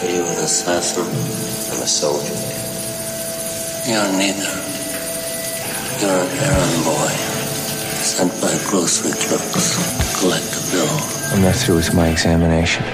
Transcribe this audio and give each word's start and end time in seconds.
Are 0.00 0.06
you 0.06 0.22
an 0.22 0.38
assassin? 0.38 1.02
I'm 1.02 1.82
a 1.82 1.86
soldier. 1.88 2.38
You're 3.90 4.12
neither. 4.14 4.46
You're 5.98 6.22
an 6.22 6.38
errand 6.38 6.84
boy 6.86 7.10
sent 8.06 8.30
by 8.40 8.54
grocery 8.70 9.10
clerks 9.10 9.74
to 9.74 10.20
collect 10.20 10.54
a 10.54 10.62
bill. 10.70 10.86
I'm 11.34 11.42
not 11.42 11.56
through 11.56 11.76
with 11.76 11.94
my 11.94 12.06
examination. 12.08 12.84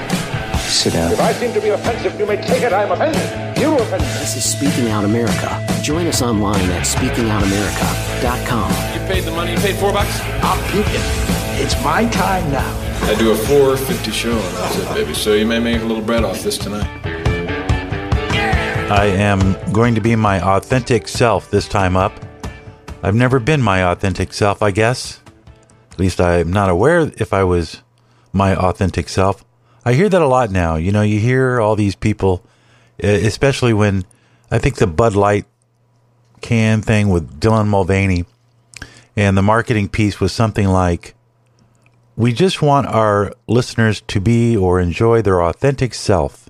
Sit 0.60 0.94
down. 0.94 1.12
If 1.12 1.20
I 1.20 1.34
seem 1.34 1.52
to 1.52 1.60
be 1.60 1.68
offensive, 1.68 2.18
you 2.18 2.24
may 2.24 2.36
take 2.36 2.62
it 2.62 2.72
I'm 2.72 2.90
offended. 2.90 3.20
You 3.60 3.74
offended. 3.74 4.08
This 4.20 4.36
is 4.36 4.50
Speaking 4.50 4.88
Out 4.90 5.04
America. 5.04 5.62
Join 5.82 6.06
us 6.06 6.22
online 6.22 6.70
at 6.70 6.86
speakingoutamerica.com. 6.86 8.70
You 8.94 9.06
paid 9.06 9.24
the 9.24 9.30
money. 9.30 9.52
You 9.52 9.58
paid 9.58 9.76
four 9.76 9.92
bucks. 9.92 10.20
I'm 10.42 10.58
puking. 10.70 11.02
It's 11.60 11.76
my 11.84 12.08
time 12.08 12.50
now. 12.50 12.83
I 13.06 13.14
do 13.16 13.32
a 13.32 13.36
four 13.36 13.76
fifty 13.76 14.10
show, 14.10 14.32
and 14.32 14.56
that's 14.56 14.78
it, 14.78 14.94
baby. 14.94 15.14
So 15.14 15.34
you 15.34 15.46
may 15.46 15.60
make 15.60 15.82
a 15.82 15.84
little 15.84 16.02
bread 16.02 16.24
off 16.24 16.42
this 16.42 16.58
tonight. 16.58 16.88
I 18.90 19.06
am 19.06 19.56
going 19.72 19.94
to 19.94 20.00
be 20.00 20.16
my 20.16 20.40
authentic 20.40 21.06
self 21.06 21.50
this 21.50 21.68
time 21.68 21.96
up. 21.96 22.12
I've 23.02 23.14
never 23.14 23.38
been 23.38 23.60
my 23.62 23.84
authentic 23.84 24.32
self, 24.32 24.62
I 24.62 24.70
guess. 24.70 25.20
At 25.92 25.98
least 25.98 26.20
I'm 26.20 26.52
not 26.52 26.70
aware 26.70 27.12
if 27.18 27.32
I 27.32 27.44
was 27.44 27.82
my 28.32 28.56
authentic 28.56 29.08
self. 29.08 29.44
I 29.84 29.92
hear 29.92 30.08
that 30.08 30.22
a 30.22 30.26
lot 30.26 30.50
now. 30.50 30.76
You 30.76 30.90
know, 30.90 31.02
you 31.02 31.20
hear 31.20 31.60
all 31.60 31.76
these 31.76 31.94
people, 31.94 32.44
especially 32.98 33.74
when 33.74 34.04
I 34.50 34.58
think 34.58 34.76
the 34.76 34.86
Bud 34.86 35.14
Light 35.14 35.44
can 36.40 36.80
thing 36.80 37.10
with 37.10 37.38
Dylan 37.38 37.68
Mulvaney 37.68 38.24
and 39.16 39.36
the 39.36 39.42
marketing 39.42 39.88
piece 39.88 40.20
was 40.20 40.32
something 40.32 40.66
like, 40.66 41.13
we 42.16 42.32
just 42.32 42.62
want 42.62 42.86
our 42.86 43.32
listeners 43.46 44.00
to 44.02 44.20
be 44.20 44.56
or 44.56 44.80
enjoy 44.80 45.22
their 45.22 45.42
authentic 45.42 45.94
self. 45.94 46.48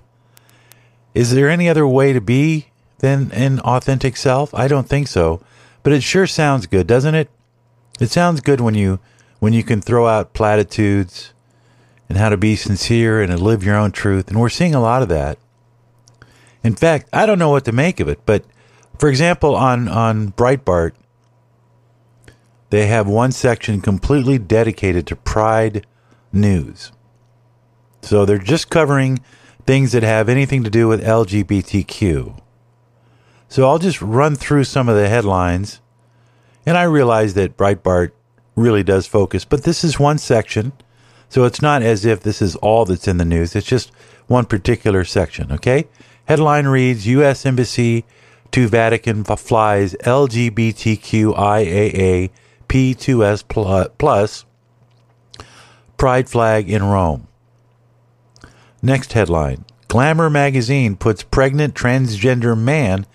Is 1.13 1.31
there 1.31 1.49
any 1.49 1.69
other 1.69 1.87
way 1.87 2.13
to 2.13 2.21
be 2.21 2.67
than 2.99 3.31
an 3.31 3.59
authentic 3.61 4.17
self? 4.17 4.53
I 4.53 4.67
don't 4.67 4.87
think 4.87 5.07
so, 5.07 5.41
but 5.81 5.93
it 5.93 6.03
sure 6.03 6.27
sounds 6.27 6.67
good, 6.67 6.87
doesn't 6.87 7.15
it? 7.15 7.29
It 7.99 8.11
sounds 8.11 8.41
good 8.41 8.61
when 8.61 8.75
you 8.75 8.99
when 9.39 9.53
you 9.53 9.63
can 9.63 9.81
throw 9.81 10.07
out 10.07 10.33
platitudes 10.33 11.33
and 12.09 12.17
how 12.17 12.29
to 12.29 12.37
be 12.37 12.55
sincere 12.55 13.21
and 13.21 13.39
live 13.39 13.63
your 13.63 13.75
own 13.75 13.91
truth, 13.91 14.27
and 14.27 14.39
we're 14.39 14.49
seeing 14.49 14.75
a 14.75 14.81
lot 14.81 15.01
of 15.01 15.09
that. 15.09 15.37
In 16.63 16.75
fact, 16.75 17.09
I 17.13 17.25
don't 17.25 17.39
know 17.39 17.49
what 17.49 17.65
to 17.65 17.71
make 17.71 17.99
of 17.99 18.07
it, 18.07 18.19
but 18.25 18.43
for 18.99 19.09
example, 19.09 19.55
on 19.55 19.87
on 19.87 20.31
Breitbart, 20.33 20.93
they 22.75 22.87
have 22.87 23.07
one 23.07 23.31
section 23.31 23.79
completely 23.79 24.37
dedicated 24.37 25.07
to 25.07 25.15
Pride 25.15 25.85
news. 26.33 26.91
So 28.01 28.25
they're 28.25 28.37
just 28.37 28.69
covering 28.69 29.21
things 29.65 29.93
that 29.93 30.03
have 30.03 30.27
anything 30.27 30.65
to 30.65 30.69
do 30.69 30.89
with 30.89 31.01
LGBTQ. 31.01 32.37
So 33.47 33.69
I'll 33.69 33.79
just 33.79 34.01
run 34.01 34.35
through 34.35 34.65
some 34.65 34.89
of 34.89 34.97
the 34.97 35.07
headlines. 35.07 35.79
And 36.65 36.77
I 36.77 36.83
realize 36.83 37.33
that 37.35 37.55
Breitbart 37.55 38.11
really 38.57 38.83
does 38.83 39.07
focus, 39.07 39.45
but 39.45 39.63
this 39.63 39.85
is 39.85 39.97
one 39.97 40.17
section. 40.17 40.73
So 41.29 41.45
it's 41.45 41.61
not 41.61 41.81
as 41.81 42.03
if 42.03 42.23
this 42.23 42.41
is 42.41 42.57
all 42.57 42.83
that's 42.83 43.07
in 43.07 43.17
the 43.17 43.23
news. 43.23 43.55
It's 43.55 43.65
just 43.65 43.93
one 44.27 44.45
particular 44.45 45.05
section, 45.05 45.49
okay? 45.53 45.87
Headline 46.25 46.67
reads 46.67 47.07
U.S. 47.07 47.45
Embassy 47.45 48.03
to 48.51 48.67
Vatican 48.67 49.23
flies 49.23 49.95
LGBTQIAA 50.03 52.31
P2S 52.67 53.47
pl- 53.47 53.89
plus 53.97 54.45
Pride 55.97 56.29
flag 56.29 56.69
in 56.69 56.83
Rome. 56.83 57.27
Next 58.81 59.13
headline 59.13 59.65
Glamour 59.87 60.29
magazine 60.29 60.95
puts 60.95 61.23
pregnant 61.23 61.73
transgender 61.73 62.57
man 62.57 63.05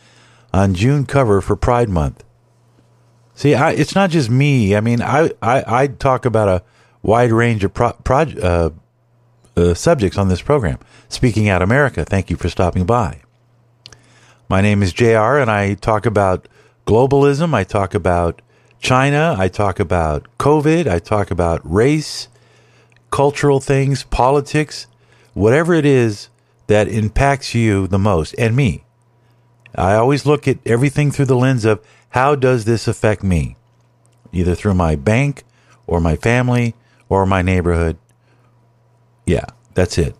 on 0.53 0.75
June 0.75 1.05
cover 1.05 1.41
for 1.41 1.57
Pride 1.57 1.89
Month. 1.89 2.25
See, 3.35 3.55
I, 3.55 3.73
it's 3.73 3.95
not 3.95 4.11
just 4.11 4.31
me. 4.31 4.77
I 4.77 4.81
mean, 4.81 5.03
I, 5.03 5.31
I, 5.43 5.65
I 5.67 5.87
talk 5.87 6.25
about 6.25 6.49
a 6.49 6.63
wide 7.03 7.33
range 7.33 7.65
of 7.65 7.73
pro, 7.75 7.93
uh, 8.07 8.71
uh, 9.57 9.75
subjects 9.75 10.19
on 10.19 10.29
this 10.29 10.43
program. 10.43 10.79
Speaking 11.09 11.49
Out 11.49 11.63
America, 11.63 12.05
thank 12.05 12.31
you 12.31 12.37
for 12.37 12.49
stopping 12.49 12.85
by. 12.85 13.23
My 14.49 14.61
name 14.61 14.83
is 14.83 14.93
JR, 14.93 15.39
and 15.39 15.51
I 15.51 15.75
talk 15.75 16.07
about 16.07 16.49
globalism. 16.87 17.55
I 17.55 17.65
talk 17.65 17.95
about 17.95 18.43
China. 18.81 19.37
I 19.39 19.49
talk 19.49 19.79
about 19.79 20.27
COVID. 20.39 20.87
I 20.87 20.99
talk 20.99 21.31
about 21.31 21.61
race, 21.65 22.29
cultural 23.11 23.61
things, 23.61 24.05
politics, 24.05 24.87
whatever 25.35 25.75
it 25.75 25.85
is 25.85 26.29
that 26.67 26.89
impacts 26.89 27.55
you 27.55 27.87
the 27.87 27.99
most 27.99 28.35
and 28.39 28.57
me. 28.57 28.85
I 29.75 29.95
always 29.95 30.27
look 30.27 30.49
at 30.49 30.59
everything 30.67 31.11
through 31.11 31.27
the 31.27 31.37
lens 31.37 31.65
of 31.65 31.85
how 32.11 32.35
does 32.35 32.65
this 32.65 32.89
affect 32.89 33.23
me? 33.23 33.57
Either 34.33 34.55
through 34.55 34.75
my 34.75 34.97
bank 34.97 35.45
or 35.87 36.01
my 36.01 36.17
family 36.17 36.75
or 37.09 37.27
my 37.27 37.43
neighborhood. 37.43 37.97
Yeah, 39.27 39.47
that's 39.75 39.99
it. 39.99 40.17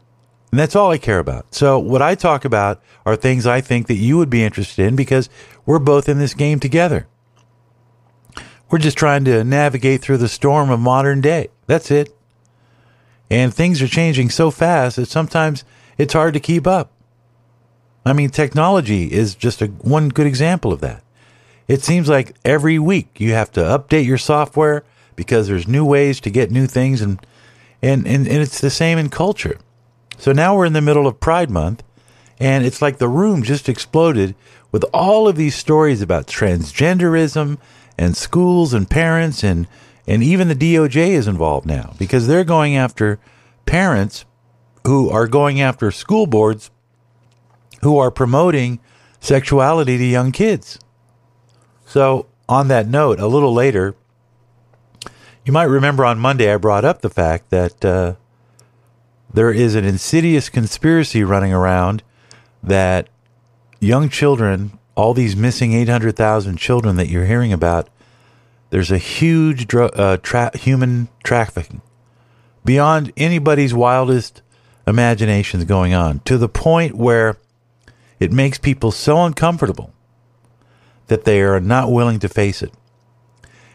And 0.51 0.59
that's 0.59 0.77
all 0.77 0.91
I 0.91 0.99
care 0.99 1.19
about. 1.19 1.55
So, 1.55 1.79
what 1.79 2.03
I 2.03 2.15
talk 2.15 2.45
about 2.45 2.83
are 3.07 3.17
things 3.17 3.47
I 3.47 3.61
think 3.61 3.87
that 3.87 3.95
you 3.95 4.17
would 4.19 4.31
be 4.31 4.43
interested 4.43 4.87
in 4.87 4.97
because 4.97 5.29
we're 5.65 5.79
both 5.79 6.09
in 6.09 6.19
this 6.19 6.35
game 6.35 6.59
together. 6.59 7.07
We're 8.71 8.79
just 8.79 8.97
trying 8.97 9.25
to 9.25 9.43
navigate 9.43 10.01
through 10.01 10.19
the 10.19 10.29
storm 10.29 10.71
of 10.71 10.79
modern 10.79 11.21
day. 11.21 11.49
That's 11.67 11.91
it. 11.91 12.15
And 13.29 13.53
things 13.53 13.83
are 13.83 13.89
changing 13.89 14.31
so 14.31 14.51
fast 14.51 14.97
that 14.97 15.09
sometimes 15.09 15.65
it's 15.99 16.15
hard 16.15 16.35
to 16.35 16.41
keep 16.41 16.67
up. 16.67 16.93
I 18.05 18.13
mean, 18.13 18.31
technology 18.31 19.13
is 19.13 19.35
just 19.35 19.61
a 19.61 19.67
one 19.67 20.09
good 20.09 20.27
example 20.27 20.73
of 20.73 20.81
that. 20.81 21.03
It 21.69 21.83
seems 21.83 22.09
like 22.09 22.35
every 22.45 22.79
week 22.79 23.21
you 23.21 23.33
have 23.33 23.53
to 23.53 23.61
update 23.61 24.07
your 24.07 24.19
software 24.19 24.85
because 25.15 25.47
there's 25.47 25.69
new 25.69 25.85
ways 25.85 26.21
to 26.21 26.31
get 26.31 26.51
new 26.51 26.67
things 26.67 27.03
and 27.03 27.25
and, 27.83 28.07
and, 28.07 28.27
and 28.27 28.39
it's 28.43 28.61
the 28.61 28.69
same 28.69 28.99
in 28.99 29.09
culture. 29.09 29.59
So 30.19 30.33
now 30.33 30.55
we're 30.55 30.67
in 30.67 30.75
the 30.75 30.83
middle 30.83 31.07
of 31.07 31.21
Pride 31.21 31.51
Month 31.51 31.83
and 32.39 32.65
it's 32.65 32.83
like 32.83 32.99
the 32.99 33.09
room 33.09 33.43
just 33.43 33.69
exploded 33.69 34.35
with 34.73 34.85
all 34.93 35.29
of 35.29 35.37
these 35.37 35.55
stories 35.55 36.03
about 36.03 36.27
transgenderism 36.27 37.59
and 38.01 38.17
schools 38.17 38.73
and 38.73 38.89
parents 38.89 39.45
and 39.45 39.69
and 40.07 40.23
even 40.23 40.49
the 40.49 40.55
DOJ 40.55 41.11
is 41.11 41.29
involved 41.29 41.67
now 41.67 41.95
because 41.99 42.27
they're 42.27 42.45
going 42.45 42.75
after 42.75 43.21
parents 43.67 44.25
who 44.87 45.11
are 45.11 45.29
going 45.29 45.61
after 45.61 45.91
school 45.91 46.27
boards 46.27 46.71
who 47.83 47.99
are 47.99 48.11
promoting 48.11 48.81
sexuality 49.21 49.99
to 49.99 50.05
young 50.05 50.33
kids. 50.33 50.79
So, 51.85 52.27
on 52.49 52.69
that 52.69 52.89
note, 52.89 53.21
a 53.21 53.27
little 53.27 53.53
later, 53.53 53.95
you 55.45 55.53
might 55.53 55.65
remember 55.65 56.05
on 56.05 56.19
Monday 56.19 56.53
I 56.53 56.57
brought 56.57 56.85
up 56.85 57.03
the 57.03 57.11
fact 57.11 57.51
that 57.51 57.85
uh, 57.85 58.15
there 59.33 59.53
is 59.53 59.75
an 59.75 59.85
insidious 59.85 60.49
conspiracy 60.49 61.23
running 61.23 61.53
around 61.53 62.03
that 62.63 63.09
young 63.79 64.09
children, 64.09 64.79
all 64.95 65.15
these 65.15 65.37
missing 65.37 65.73
800,000 65.73 66.57
children 66.57 66.97
that 66.97 67.09
you're 67.09 67.27
hearing 67.27 67.53
about, 67.53 67.89
there's 68.71 68.91
a 68.91 68.99
huge 68.99 69.67
dr- 69.67 69.99
uh, 69.99 70.17
tra- 70.19 70.57
human 70.57 71.09
trafficking 71.25 71.83
beyond 72.65 73.13
anybody's 73.17 73.75
wildest 73.75 74.43
imaginations 74.87 75.65
going 75.65 75.95
on 75.95 76.21
to 76.21 76.37
the 76.37 76.49
point 76.49 76.95
where 76.95 77.37
it 78.19 78.33
makes 78.33 78.59
people 78.59 78.91
so 78.91 79.25
uncomfortable 79.25 79.93
that 81.07 81.25
they 81.25 81.41
are 81.41 81.61
not 81.61 81.91
willing 81.91 82.19
to 82.21 82.29
face 82.29 82.63
it. 82.63 82.73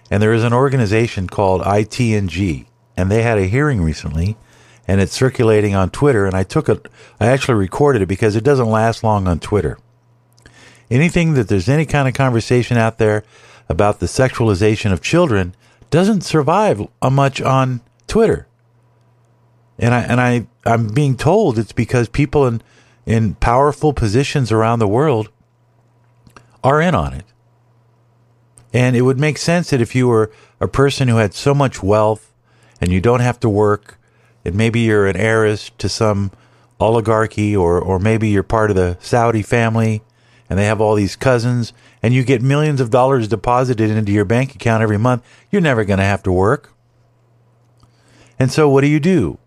And 0.10 0.22
there 0.22 0.34
is 0.34 0.44
an 0.44 0.54
organization 0.54 1.28
called 1.28 1.62
ITNG, 1.62 2.68
and 2.96 3.12
they 3.12 3.24
had 3.24 3.40
a 3.40 3.48
hearing 3.48 3.82
recently, 3.82 4.38
and 4.88 5.02
it's 5.02 5.14
circulating 5.14 5.74
on 5.74 5.90
Twitter. 5.90 6.26
And 6.26 6.36
I 6.36 6.44
took 6.44 6.70
it, 6.70 6.88
I 7.20 7.28
actually 7.28 7.56
recorded 7.56 8.04
it 8.04 8.08
because 8.08 8.36
it 8.36 8.44
doesn't 8.44 8.70
last 8.70 9.04
long 9.04 9.28
on 9.28 9.40
Twitter. 9.40 9.80
Anything 10.90 11.34
that 11.34 11.48
there's 11.48 11.70
any 11.70 11.86
kind 11.86 12.08
of 12.08 12.14
conversation 12.14 12.78
out 12.78 12.98
there 12.98 13.24
about 13.68 14.00
the 14.00 14.06
sexualization 14.06 14.92
of 14.92 15.02
children 15.02 15.56
doesn't 15.90 16.22
survive 16.22 16.88
much 17.02 17.42
on 17.42 17.82
Twitter. 18.08 18.48
And 19.78 19.94
I 19.94 20.02
and 20.02 20.22
I 20.22 20.48
I'm 20.66 20.88
being 20.88 21.18
told 21.18 21.58
it's 21.58 21.72
because 21.72 22.08
people 22.08 22.46
in 22.48 22.62
in 23.06 23.36
powerful 23.36 23.94
positions 23.94 24.52
around 24.52 24.80
the 24.80 24.88
world 24.88 25.30
are 26.64 26.82
in 26.82 26.96
on 26.96 27.14
it. 27.14 27.26
And 28.74 28.96
it 28.96 29.02
would 29.04 29.20
make 29.20 29.38
sense 29.38 29.70
that 29.70 29.82
if 29.82 29.96
you 29.96 30.08
were 30.08 30.32
a 30.60 30.68
person 30.68 31.08
who 31.08 31.18
had 31.18 31.34
so 31.34 31.54
much 31.54 31.84
wealth 31.84 32.34
and 32.82 32.92
you 32.92 33.00
don't 33.00 33.22
have 33.22 33.40
to 33.42 33.50
work, 33.50 34.00
and 34.44 34.56
maybe 34.56 34.82
you're 34.82 35.08
an 35.08 35.16
heiress 35.16 35.72
to 35.78 35.88
some 35.88 36.32
oligarchy, 36.80 37.56
or, 37.56 37.80
or 37.80 38.00
maybe 38.00 38.28
you're 38.28 38.44
part 38.44 38.70
of 38.70 38.76
the 38.76 38.98
Saudi 39.00 39.42
family 39.42 40.02
and 40.50 40.60
they 40.60 40.66
have 40.66 40.80
all 40.80 40.96
these 40.96 41.16
cousins, 41.16 41.74
and 42.04 42.14
you 42.14 42.24
get 42.24 42.42
millions 42.42 42.80
of 42.80 42.90
dollars 42.90 43.28
deposited 43.28 43.90
into 43.90 44.12
your 44.12 44.26
bank 44.26 44.56
account 44.56 44.84
every 44.84 44.98
month, 44.98 45.24
you're 45.52 45.62
never 45.62 45.84
going 45.84 46.00
to 46.00 46.06
have 46.06 46.24
to 46.24 46.32
work. 46.32 46.72
And 48.38 48.52
so, 48.52 48.70
what 48.70 48.82
do 48.82 48.88
you 48.88 49.00
do? 49.00 49.40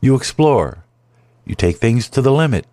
You 0.00 0.14
explore, 0.14 0.84
you 1.44 1.54
take 1.54 1.76
things 1.76 2.08
to 2.10 2.22
the 2.22 2.32
limit, 2.32 2.66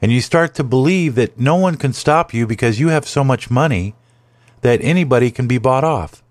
And 0.00 0.10
you 0.10 0.20
start 0.20 0.54
to 0.54 0.64
believe 0.64 1.14
that 1.14 1.38
no 1.38 1.54
one 1.54 1.76
can 1.76 1.92
stop 1.92 2.34
you 2.34 2.44
because 2.44 2.80
you 2.80 2.88
have 2.88 3.06
so 3.06 3.22
much 3.22 3.50
money 3.50 3.94
that 4.62 4.80
anybody 4.82 5.30
can 5.30 5.46
be 5.46 5.58
bought 5.58 5.84
off. 5.84 6.22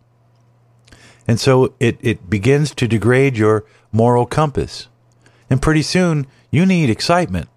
And 1.26 1.40
so 1.40 1.74
it, 1.80 1.98
it 2.02 2.30
begins 2.30 2.76
to 2.76 2.88
degrade 2.88 3.38
your 3.38 3.64
moral 3.94 4.26
compass. 4.26 4.90
And 5.50 5.62
pretty 5.62 5.84
soon 5.84 6.28
you 6.50 6.66
need 6.66 6.90
excitement. 6.90 7.48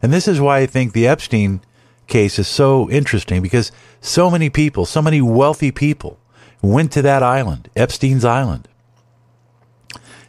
And 0.00 0.12
this 0.12 0.28
is 0.28 0.40
why 0.40 0.58
I 0.58 0.66
think 0.66 0.92
the 0.92 1.08
Epstein 1.08 1.60
case 2.06 2.38
is 2.38 2.48
so 2.48 2.88
interesting 2.90 3.42
because 3.42 3.72
so 4.00 4.30
many 4.30 4.50
people, 4.50 4.86
so 4.86 5.02
many 5.02 5.20
wealthy 5.20 5.70
people 5.70 6.18
went 6.62 6.92
to 6.92 7.02
that 7.02 7.22
island, 7.22 7.68
Epstein's 7.76 8.24
Island. 8.24 8.68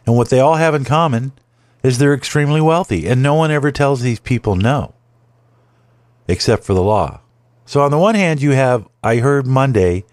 And 0.06 0.16
what 0.16 0.30
they 0.30 0.40
all 0.40 0.56
have 0.56 0.74
in 0.74 0.84
common 0.84 1.32
is 1.82 1.98
they're 1.98 2.14
extremely 2.14 2.60
wealthy, 2.60 3.06
and 3.06 3.22
no 3.22 3.34
one 3.34 3.50
ever 3.50 3.70
tells 3.70 4.00
these 4.00 4.20
people 4.20 4.56
no, 4.56 4.94
except 6.26 6.64
for 6.64 6.74
the 6.74 6.82
law. 6.82 7.20
So, 7.66 7.82
on 7.82 7.90
the 7.90 7.98
one 7.98 8.14
hand, 8.14 8.40
you 8.40 8.52
have, 8.52 8.88
I 9.02 9.16
heard 9.16 9.46
Monday, 9.46 10.04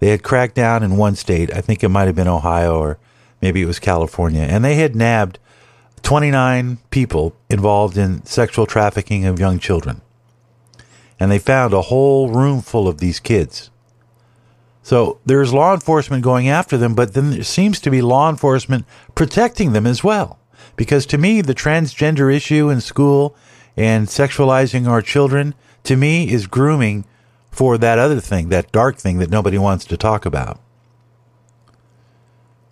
they 0.00 0.08
had 0.08 0.22
cracked 0.22 0.54
down 0.54 0.82
in 0.82 0.96
one 0.96 1.14
state. 1.14 1.54
I 1.54 1.60
think 1.60 1.82
it 1.82 1.88
might 1.88 2.06
have 2.06 2.16
been 2.16 2.28
Ohio 2.28 2.76
or 2.76 2.98
maybe 3.40 3.62
it 3.62 3.66
was 3.66 3.78
California, 3.78 4.42
and 4.42 4.64
they 4.64 4.74
had 4.74 4.96
nabbed 4.96 5.38
29 6.02 6.78
people 6.90 7.34
involved 7.48 7.96
in 7.96 8.24
sexual 8.26 8.66
trafficking 8.66 9.24
of 9.24 9.38
young 9.38 9.58
children. 9.58 10.02
And 11.18 11.30
they 11.30 11.38
found 11.38 11.72
a 11.72 11.82
whole 11.82 12.28
room 12.28 12.60
full 12.60 12.88
of 12.88 12.98
these 12.98 13.20
kids. 13.20 13.70
So 14.82 15.18
there's 15.24 15.54
law 15.54 15.72
enforcement 15.72 16.22
going 16.22 16.48
after 16.48 16.76
them, 16.76 16.94
but 16.94 17.14
then 17.14 17.30
there 17.30 17.42
seems 17.42 17.80
to 17.80 17.90
be 17.90 18.02
law 18.02 18.28
enforcement 18.28 18.84
protecting 19.14 19.72
them 19.72 19.86
as 19.86 20.04
well. 20.04 20.38
Because 20.76 21.06
to 21.06 21.18
me, 21.18 21.40
the 21.40 21.54
transgender 21.54 22.34
issue 22.34 22.68
in 22.68 22.80
school 22.80 23.34
and 23.76 24.08
sexualizing 24.08 24.86
our 24.86 25.00
children, 25.00 25.54
to 25.84 25.96
me, 25.96 26.30
is 26.30 26.46
grooming 26.46 27.06
for 27.50 27.78
that 27.78 27.98
other 27.98 28.20
thing, 28.20 28.48
that 28.50 28.72
dark 28.72 28.96
thing 28.96 29.18
that 29.18 29.30
nobody 29.30 29.56
wants 29.56 29.84
to 29.86 29.96
talk 29.96 30.26
about. 30.26 30.60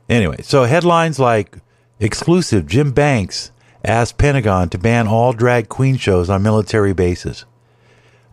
Anyway, 0.08 0.42
so 0.42 0.64
headlines 0.64 1.18
like 1.18 1.58
exclusive 1.98 2.66
Jim 2.66 2.92
Banks 2.92 3.52
asked 3.84 4.18
Pentagon 4.18 4.68
to 4.68 4.78
ban 4.78 5.06
all 5.06 5.32
drag 5.32 5.68
queen 5.68 5.96
shows 5.96 6.28
on 6.28 6.42
military 6.42 6.92
bases. 6.92 7.46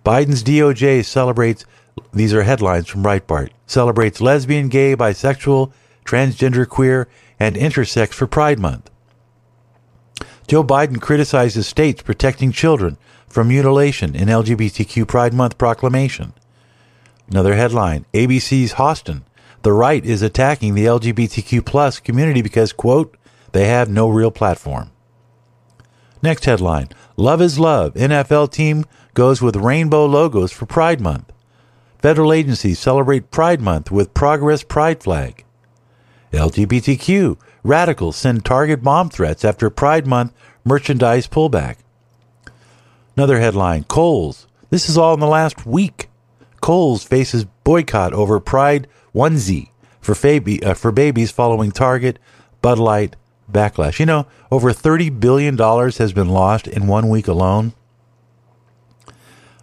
Biden's 0.04 0.44
DOJ 0.44 1.06
celebrates 1.06 1.66
these 2.14 2.34
are 2.34 2.44
headlines 2.44 2.88
from 2.88 3.04
Breitbart. 3.04 3.50
Celebrates 3.66 4.22
lesbian, 4.22 4.70
gay, 4.70 4.96
bisexual, 4.96 5.72
transgender, 6.06 6.68
queer, 6.68 7.08
and 7.40 7.56
intersex 7.56 8.14
for 8.14 8.28
Pride 8.28 8.60
Month. 8.60 8.90
Joe 10.48 10.64
Biden 10.64 11.00
criticizes 11.00 11.68
states 11.68 12.02
protecting 12.02 12.52
children 12.52 12.98
from 13.28 13.50
mutilation 13.50 14.16
in 14.16 14.28
LGBTQ 14.28 15.08
Pride 15.08 15.34
Month 15.34 15.58
proclamation. 15.58 16.34
Another 17.30 17.56
headline 17.56 18.06
ABC's 18.14 18.74
Hostin. 18.74 19.22
The 19.62 19.74
right 19.74 20.04
is 20.04 20.22
attacking 20.22 20.74
the 20.74 20.86
LGBTQ 20.86 21.66
plus 21.66 22.00
community 22.00 22.42
because, 22.42 22.74
quote, 22.74 23.16
they 23.52 23.68
have 23.68 23.90
no 23.90 24.10
real 24.10 24.32
platform. 24.32 24.90
Next 26.24 26.46
headline 26.46 26.90
Love 27.18 27.42
is 27.42 27.60
Love. 27.60 27.94
NFL 27.94 28.52
team 28.52 28.86
goes 29.20 29.42
with 29.42 29.58
rainbow 29.58 30.06
logos 30.06 30.50
for 30.50 30.66
Pride 30.66 31.02
Month. 31.02 31.34
Federal 32.02 32.32
agencies 32.32 32.80
celebrate 32.80 33.32
Pride 33.32 33.60
Month 33.60 33.92
with 33.92 34.14
Progress 34.14 34.64
Pride 34.64 35.04
Flag. 35.04 35.44
LGBTQ 36.32 37.38
radicals 37.62 38.16
send 38.16 38.46
target 38.46 38.82
bomb 38.82 39.10
threats 39.10 39.44
after 39.44 39.70
Pride 39.70 40.08
Month 40.08 40.32
merchandise 40.64 41.28
pullback. 41.28 41.80
Another 43.18 43.42
headline 43.42 43.84
Kohl's. 43.84 44.48
This 44.70 44.88
is 44.88 44.98
all 44.98 45.16
in 45.16 45.20
the 45.20 45.28
last 45.28 45.66
week. 45.66 46.10
Kohl's 46.62 47.04
faces 47.04 47.44
boycott 47.66 48.14
over 48.14 48.40
Pride 48.40 48.88
onesie 49.14 49.72
for, 50.00 50.16
baby, 50.16 50.64
uh, 50.64 50.76
for 50.76 50.94
babies 50.94 51.30
following 51.30 51.74
Target, 51.74 52.20
Bud 52.62 52.80
Light 52.80 53.18
backlash. 53.52 54.00
You 54.00 54.06
know, 54.06 54.28
over 54.50 54.72
$30 54.72 55.20
billion 55.20 55.58
has 55.58 56.14
been 56.14 56.30
lost 56.30 56.70
in 56.70 56.88
one 56.88 57.10
week 57.10 57.28
alone 57.28 57.74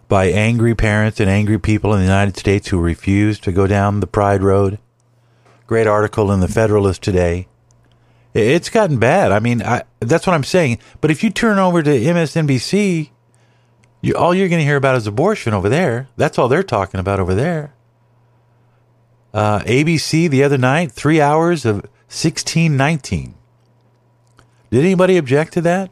by 0.07 0.27
angry 0.27 0.73
parents 0.73 1.19
and 1.19 1.29
angry 1.29 1.59
people 1.59 1.93
in 1.93 1.99
the 1.99 2.05
United 2.05 2.37
States 2.37 2.69
who 2.69 2.79
refuse 2.79 3.39
to 3.39 3.51
go 3.51 3.67
down 3.67 3.99
the 3.99 4.07
Pride 4.07 4.41
Road. 4.41 4.79
Great 5.65 5.87
article 5.87 6.31
in 6.31 6.39
the 6.39 6.47
Federalist 6.47 7.01
today. 7.01 7.47
It's 8.33 8.69
gotten 8.69 8.99
bad. 8.99 9.31
I 9.31 9.39
mean, 9.39 9.61
I, 9.61 9.83
that's 9.99 10.27
what 10.27 10.33
I'm 10.33 10.43
saying. 10.43 10.79
But 11.01 11.11
if 11.11 11.23
you 11.23 11.29
turn 11.29 11.59
over 11.59 11.81
to 11.81 11.89
MSNBC, 11.89 13.09
you, 14.01 14.13
all 14.15 14.33
you're 14.33 14.49
going 14.49 14.61
to 14.61 14.65
hear 14.65 14.77
about 14.77 14.95
is 14.95 15.07
abortion 15.07 15.53
over 15.53 15.69
there. 15.69 16.07
That's 16.15 16.37
all 16.37 16.47
they're 16.47 16.63
talking 16.63 16.99
about 16.99 17.19
over 17.19 17.33
there. 17.33 17.73
Uh, 19.33 19.59
ABC 19.59 20.29
the 20.29 20.43
other 20.43 20.57
night, 20.57 20.91
three 20.91 21.19
hours 21.19 21.65
of 21.65 21.75
1619. 22.07 23.33
Did 24.69 24.79
anybody 24.79 25.17
object 25.17 25.53
to 25.53 25.61
that? 25.61 25.91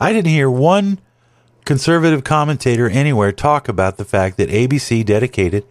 I 0.00 0.12
didn't 0.12 0.30
hear 0.30 0.50
one 0.50 1.00
conservative 1.64 2.24
commentator 2.24 2.88
anywhere 2.88 3.32
talk 3.32 3.68
about 3.68 3.96
the 3.96 4.04
fact 4.04 4.36
that 4.36 4.48
ABC 4.48 5.04
dedicated 5.04 5.64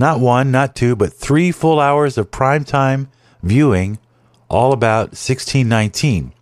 not 0.00 0.18
one, 0.18 0.50
not 0.50 0.74
two, 0.74 0.96
but 0.96 1.12
three 1.12 1.52
full 1.52 1.78
hours 1.78 2.16
of 2.16 2.30
primetime 2.30 3.08
viewing 3.42 3.98
all 4.48 4.72
about 4.72 5.08
1619, 5.08 6.32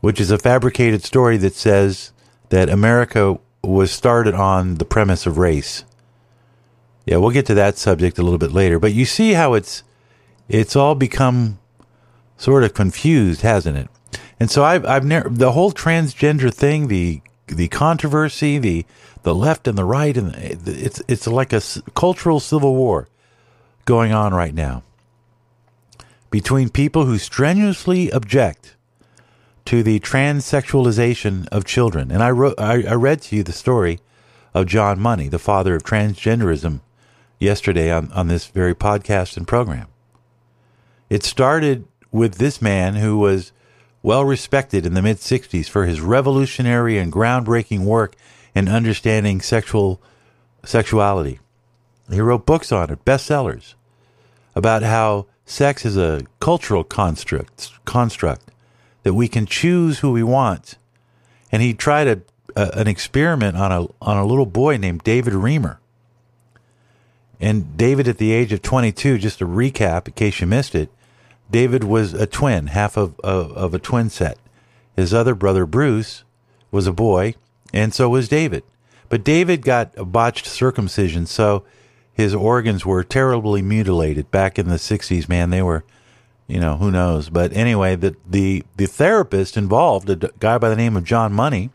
which 0.00 0.18
is 0.18 0.30
a 0.30 0.38
fabricated 0.38 1.04
story 1.04 1.36
that 1.36 1.54
says 1.54 2.12
that 2.48 2.70
America 2.70 3.38
was 3.62 3.92
started 3.92 4.34
on 4.34 4.76
the 4.76 4.86
premise 4.86 5.26
of 5.26 5.36
race. 5.36 5.84
Yeah, 7.04 7.18
we'll 7.18 7.30
get 7.30 7.44
to 7.46 7.54
that 7.54 7.76
subject 7.76 8.18
a 8.18 8.22
little 8.22 8.38
bit 8.38 8.52
later, 8.52 8.78
but 8.78 8.94
you 8.94 9.04
see 9.04 9.34
how 9.34 9.52
it's 9.52 9.82
it's 10.48 10.74
all 10.74 10.94
become 10.94 11.58
sort 12.38 12.64
of 12.64 12.72
confused, 12.72 13.42
hasn't 13.42 13.76
it? 13.76 13.88
And 14.40 14.50
so 14.50 14.64
I've 14.64 14.86
I've 14.86 15.04
never 15.04 15.28
the 15.28 15.52
whole 15.52 15.72
transgender 15.72 16.52
thing, 16.52 16.88
the 16.88 17.20
the 17.54 17.68
controversy, 17.68 18.58
the 18.58 18.84
the 19.22 19.34
left 19.34 19.68
and 19.68 19.78
the 19.78 19.84
right, 19.84 20.16
and 20.16 20.34
it's 20.34 21.02
it's 21.08 21.26
like 21.26 21.52
a 21.52 21.62
cultural 21.94 22.40
civil 22.40 22.74
war 22.74 23.08
going 23.84 24.12
on 24.12 24.34
right 24.34 24.54
now 24.54 24.82
between 26.30 26.70
people 26.70 27.04
who 27.04 27.18
strenuously 27.18 28.10
object 28.10 28.74
to 29.66 29.82
the 29.82 30.00
transsexualization 30.00 31.46
of 31.48 31.64
children. 31.64 32.10
And 32.10 32.22
I 32.22 32.30
wrote, 32.30 32.58
I, 32.58 32.82
I 32.82 32.94
read 32.94 33.22
to 33.22 33.36
you 33.36 33.42
the 33.42 33.52
story 33.52 34.00
of 34.54 34.66
John 34.66 34.98
Money, 34.98 35.28
the 35.28 35.38
father 35.38 35.76
of 35.76 35.84
transgenderism, 35.84 36.80
yesterday 37.38 37.92
on, 37.92 38.10
on 38.12 38.28
this 38.28 38.46
very 38.46 38.74
podcast 38.74 39.36
and 39.36 39.46
program. 39.46 39.88
It 41.10 41.22
started 41.22 41.86
with 42.10 42.36
this 42.36 42.62
man 42.62 42.94
who 42.94 43.18
was 43.18 43.52
well 44.02 44.24
respected 44.24 44.84
in 44.84 44.94
the 44.94 45.02
mid 45.02 45.18
60s 45.18 45.68
for 45.68 45.86
his 45.86 46.00
revolutionary 46.00 46.98
and 46.98 47.12
groundbreaking 47.12 47.84
work 47.84 48.16
in 48.54 48.68
understanding 48.68 49.40
sexual 49.40 50.00
sexuality. 50.64 51.38
He 52.10 52.20
wrote 52.20 52.46
books 52.46 52.72
on 52.72 52.90
it, 52.90 53.04
bestsellers, 53.04 53.74
about 54.54 54.82
how 54.82 55.26
sex 55.44 55.84
is 55.84 55.96
a 55.96 56.22
cultural 56.40 56.84
construct 56.84 57.70
construct 57.84 58.50
that 59.02 59.14
we 59.14 59.28
can 59.28 59.46
choose 59.46 60.00
who 60.00 60.12
we 60.12 60.22
want. 60.22 60.76
And 61.50 61.62
he 61.62 61.74
tried 61.74 62.08
a, 62.08 62.22
a, 62.56 62.70
an 62.74 62.88
experiment 62.88 63.56
on 63.56 63.72
a 63.72 63.86
on 64.00 64.16
a 64.16 64.26
little 64.26 64.46
boy 64.46 64.76
named 64.76 65.04
David 65.04 65.34
Reimer. 65.34 65.78
And 67.40 67.76
David, 67.76 68.06
at 68.06 68.18
the 68.18 68.32
age 68.32 68.52
of 68.52 68.62
22, 68.62 69.18
just 69.18 69.40
to 69.40 69.46
recap 69.46 70.06
in 70.06 70.12
case 70.12 70.40
you 70.40 70.46
missed 70.46 70.76
it, 70.76 70.90
David 71.52 71.84
was 71.84 72.14
a 72.14 72.26
twin, 72.26 72.68
half 72.68 72.96
of, 72.96 73.20
of, 73.20 73.52
of 73.52 73.74
a 73.74 73.78
twin 73.78 74.08
set. 74.10 74.38
His 74.96 75.12
other 75.12 75.34
brother, 75.34 75.66
Bruce, 75.66 76.24
was 76.70 76.86
a 76.86 76.92
boy, 76.92 77.34
and 77.72 77.94
so 77.94 78.08
was 78.08 78.28
David. 78.28 78.64
But 79.10 79.22
David 79.22 79.62
got 79.62 79.92
a 79.96 80.04
botched 80.06 80.46
circumcision, 80.46 81.26
so 81.26 81.64
his 82.14 82.34
organs 82.34 82.86
were 82.86 83.04
terribly 83.04 83.60
mutilated 83.60 84.30
back 84.30 84.58
in 84.58 84.68
the 84.68 84.76
60s, 84.76 85.28
man. 85.28 85.50
They 85.50 85.62
were, 85.62 85.84
you 86.46 86.58
know, 86.58 86.78
who 86.78 86.90
knows. 86.90 87.28
But 87.28 87.52
anyway, 87.52 87.96
the, 87.96 88.16
the, 88.26 88.64
the 88.76 88.86
therapist 88.86 89.56
involved, 89.58 90.08
a 90.08 90.16
guy 90.16 90.56
by 90.56 90.70
the 90.70 90.76
name 90.76 90.96
of 90.96 91.04
John 91.04 91.34
Money, 91.34 91.70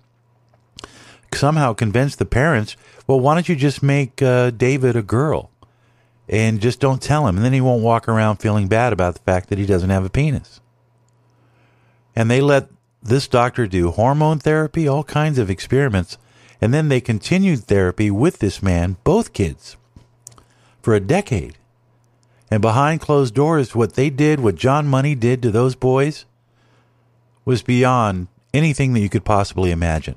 somehow 1.34 1.74
convinced 1.74 2.18
the 2.18 2.26
parents, 2.26 2.76
well, 3.06 3.20
why 3.20 3.36
don't 3.36 3.48
you 3.48 3.56
just 3.56 3.84
make 3.84 4.22
uh, 4.24 4.50
David 4.50 4.96
a 4.96 5.04
girl? 5.04 5.52
And 6.30 6.62
just 6.62 6.80
don't 6.80 7.02
tell 7.02 7.28
him. 7.28 7.38
And 7.38 7.46
then 7.46 7.54
he 7.54 7.62
won't 7.62 7.84
walk 7.84 8.08
around 8.08 8.38
feeling 8.38 8.68
bad 8.68 8.94
about 8.94 9.14
the 9.16 9.22
fact 9.22 9.50
that 9.50 9.58
he 9.58 9.66
doesn't 9.66 9.90
have 9.90 10.06
a 10.06 10.10
penis. 10.10 10.60
And 12.16 12.30
they 12.30 12.42
let 12.42 12.70
this 13.02 13.28
doctor 13.28 13.68
do 13.68 13.92
hormone 13.92 14.40
therapy, 14.40 14.88
all 14.88 15.04
kinds 15.04 15.40
of 15.40 15.50
experiments. 15.50 16.18
And 16.60 16.74
then 16.74 16.90
they 16.90 17.00
continued 17.00 17.60
therapy 17.66 18.10
with 18.10 18.40
this 18.40 18.64
man, 18.64 18.98
both 19.04 19.32
kids, 19.34 19.78
for 20.82 20.96
a 20.96 21.00
decade. 21.00 21.58
And 22.50 22.62
behind 22.62 23.02
closed 23.02 23.36
doors, 23.36 23.76
what 23.76 23.94
they 23.94 24.10
did, 24.10 24.40
what 24.40 24.56
John 24.56 24.88
Money 24.88 25.16
did 25.16 25.42
to 25.44 25.52
those 25.52 25.76
boys, 25.76 26.26
was 27.46 27.62
beyond 27.62 28.28
anything 28.54 28.94
that 28.94 29.02
you 29.02 29.10
could 29.10 29.24
possibly 29.26 29.70
imagine. 29.72 30.16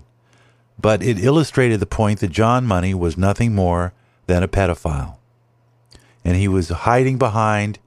but 0.80 1.02
it 1.02 1.22
illustrated 1.22 1.80
the 1.80 1.86
point 1.86 2.20
that 2.20 2.30
John 2.30 2.64
Money 2.66 2.94
was 2.94 3.16
nothing 3.18 3.54
more 3.54 3.92
than 4.26 4.42
a 4.42 4.48
pedophile. 4.48 5.16
And 6.24 6.36
he 6.36 6.48
was 6.48 6.68
hiding 6.68 7.18
behind 7.18 7.78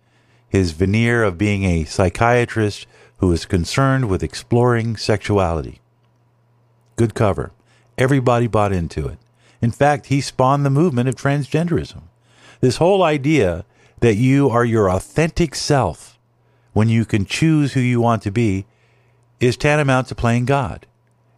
his 0.50 0.72
veneer 0.72 1.24
of 1.24 1.38
being 1.38 1.64
a 1.64 1.84
psychiatrist 1.84 2.88
who 3.18 3.28
was 3.28 3.46
concerned 3.46 4.10
with 4.10 4.24
exploring 4.24 4.98
sexuality. 4.98 5.82
Good 6.96 7.16
cover. 7.16 7.52
Everybody 7.98 8.48
bought 8.48 8.74
into 8.74 9.08
it. 9.08 9.18
In 9.62 9.72
fact, 9.72 10.08
he 10.08 10.20
spawned 10.20 10.66
the 10.66 10.70
movement 10.70 11.10
of 11.10 11.16
transgenderism. 11.16 12.04
This 12.60 12.78
whole 12.78 13.04
idea 13.04 13.66
that 14.02 14.16
you 14.16 14.50
are 14.50 14.66
your 14.66 14.90
authentic 14.90 15.56
self 15.56 16.20
when 16.74 16.90
you 16.90 17.06
can 17.06 17.26
choose 17.26 17.74
who 17.74 17.80
you 17.80 18.02
want 18.02 18.22
to 18.24 18.32
be 18.32 18.66
is 19.40 19.56
tantamount 19.56 20.08
to 20.08 20.16
playing 20.16 20.46
God. 20.46 20.86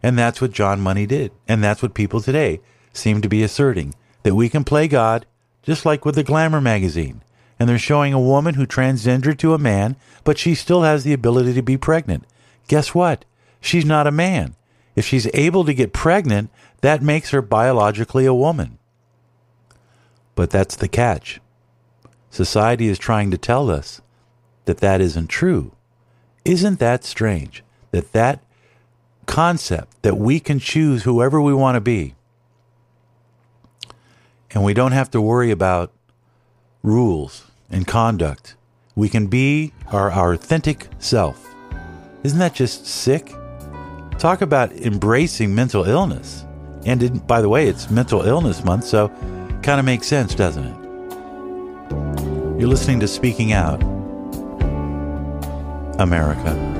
And 0.02 0.18
that's 0.18 0.40
what 0.40 0.52
John 0.52 0.80
Money 0.80 1.06
did. 1.06 1.32
And 1.46 1.62
that's 1.62 1.82
what 1.82 1.94
people 1.94 2.20
today 2.20 2.60
seem 2.92 3.20
to 3.20 3.28
be 3.28 3.42
asserting 3.42 3.94
that 4.24 4.34
we 4.34 4.48
can 4.48 4.64
play 4.64 4.88
God 4.88 5.26
just 5.66 5.84
like 5.84 6.04
with 6.04 6.14
the 6.14 6.22
Glamour 6.22 6.60
magazine. 6.60 7.22
And 7.58 7.68
they're 7.68 7.78
showing 7.78 8.14
a 8.14 8.20
woman 8.20 8.54
who 8.54 8.66
transgendered 8.66 9.38
to 9.38 9.52
a 9.52 9.58
man, 9.58 9.96
but 10.24 10.38
she 10.38 10.54
still 10.54 10.82
has 10.82 11.02
the 11.04 11.12
ability 11.12 11.54
to 11.54 11.62
be 11.62 11.76
pregnant. 11.76 12.24
Guess 12.68 12.94
what? 12.94 13.24
She's 13.60 13.84
not 13.84 14.06
a 14.06 14.12
man. 14.12 14.54
If 14.94 15.04
she's 15.04 15.28
able 15.34 15.64
to 15.64 15.74
get 15.74 15.92
pregnant, 15.92 16.50
that 16.82 17.02
makes 17.02 17.30
her 17.30 17.42
biologically 17.42 18.26
a 18.26 18.34
woman. 18.34 18.78
But 20.34 20.50
that's 20.50 20.76
the 20.76 20.88
catch. 20.88 21.40
Society 22.30 22.88
is 22.88 22.98
trying 22.98 23.30
to 23.30 23.38
tell 23.38 23.70
us 23.70 24.00
that 24.66 24.78
that 24.78 25.00
isn't 25.00 25.28
true. 25.28 25.72
Isn't 26.44 26.78
that 26.78 27.02
strange? 27.04 27.64
That 27.90 28.12
that 28.12 28.44
concept 29.24 30.02
that 30.02 30.18
we 30.18 30.38
can 30.38 30.58
choose 30.58 31.02
whoever 31.02 31.40
we 31.40 31.54
want 31.54 31.74
to 31.76 31.80
be 31.80 32.14
and 34.50 34.64
we 34.64 34.74
don't 34.74 34.92
have 34.92 35.10
to 35.10 35.20
worry 35.20 35.50
about 35.50 35.92
rules 36.82 37.44
and 37.70 37.86
conduct. 37.86 38.56
We 38.94 39.08
can 39.08 39.26
be 39.26 39.72
our, 39.92 40.10
our 40.10 40.32
authentic 40.32 40.88
self. 40.98 41.54
Isn't 42.22 42.38
that 42.38 42.54
just 42.54 42.86
sick? 42.86 43.32
Talk 44.18 44.40
about 44.40 44.72
embracing 44.72 45.54
mental 45.54 45.84
illness. 45.84 46.44
And 46.84 47.02
it, 47.02 47.26
by 47.26 47.40
the 47.40 47.48
way, 47.48 47.68
it's 47.68 47.90
mental 47.90 48.22
illness 48.22 48.64
month, 48.64 48.84
so 48.84 49.08
kind 49.62 49.78
of 49.78 49.84
makes 49.84 50.06
sense, 50.06 50.34
doesn't 50.34 50.64
it? 50.64 50.76
You're 52.58 52.68
listening 52.68 53.00
to 53.00 53.08
Speaking 53.08 53.52
Out 53.52 53.82
America. 55.98 56.75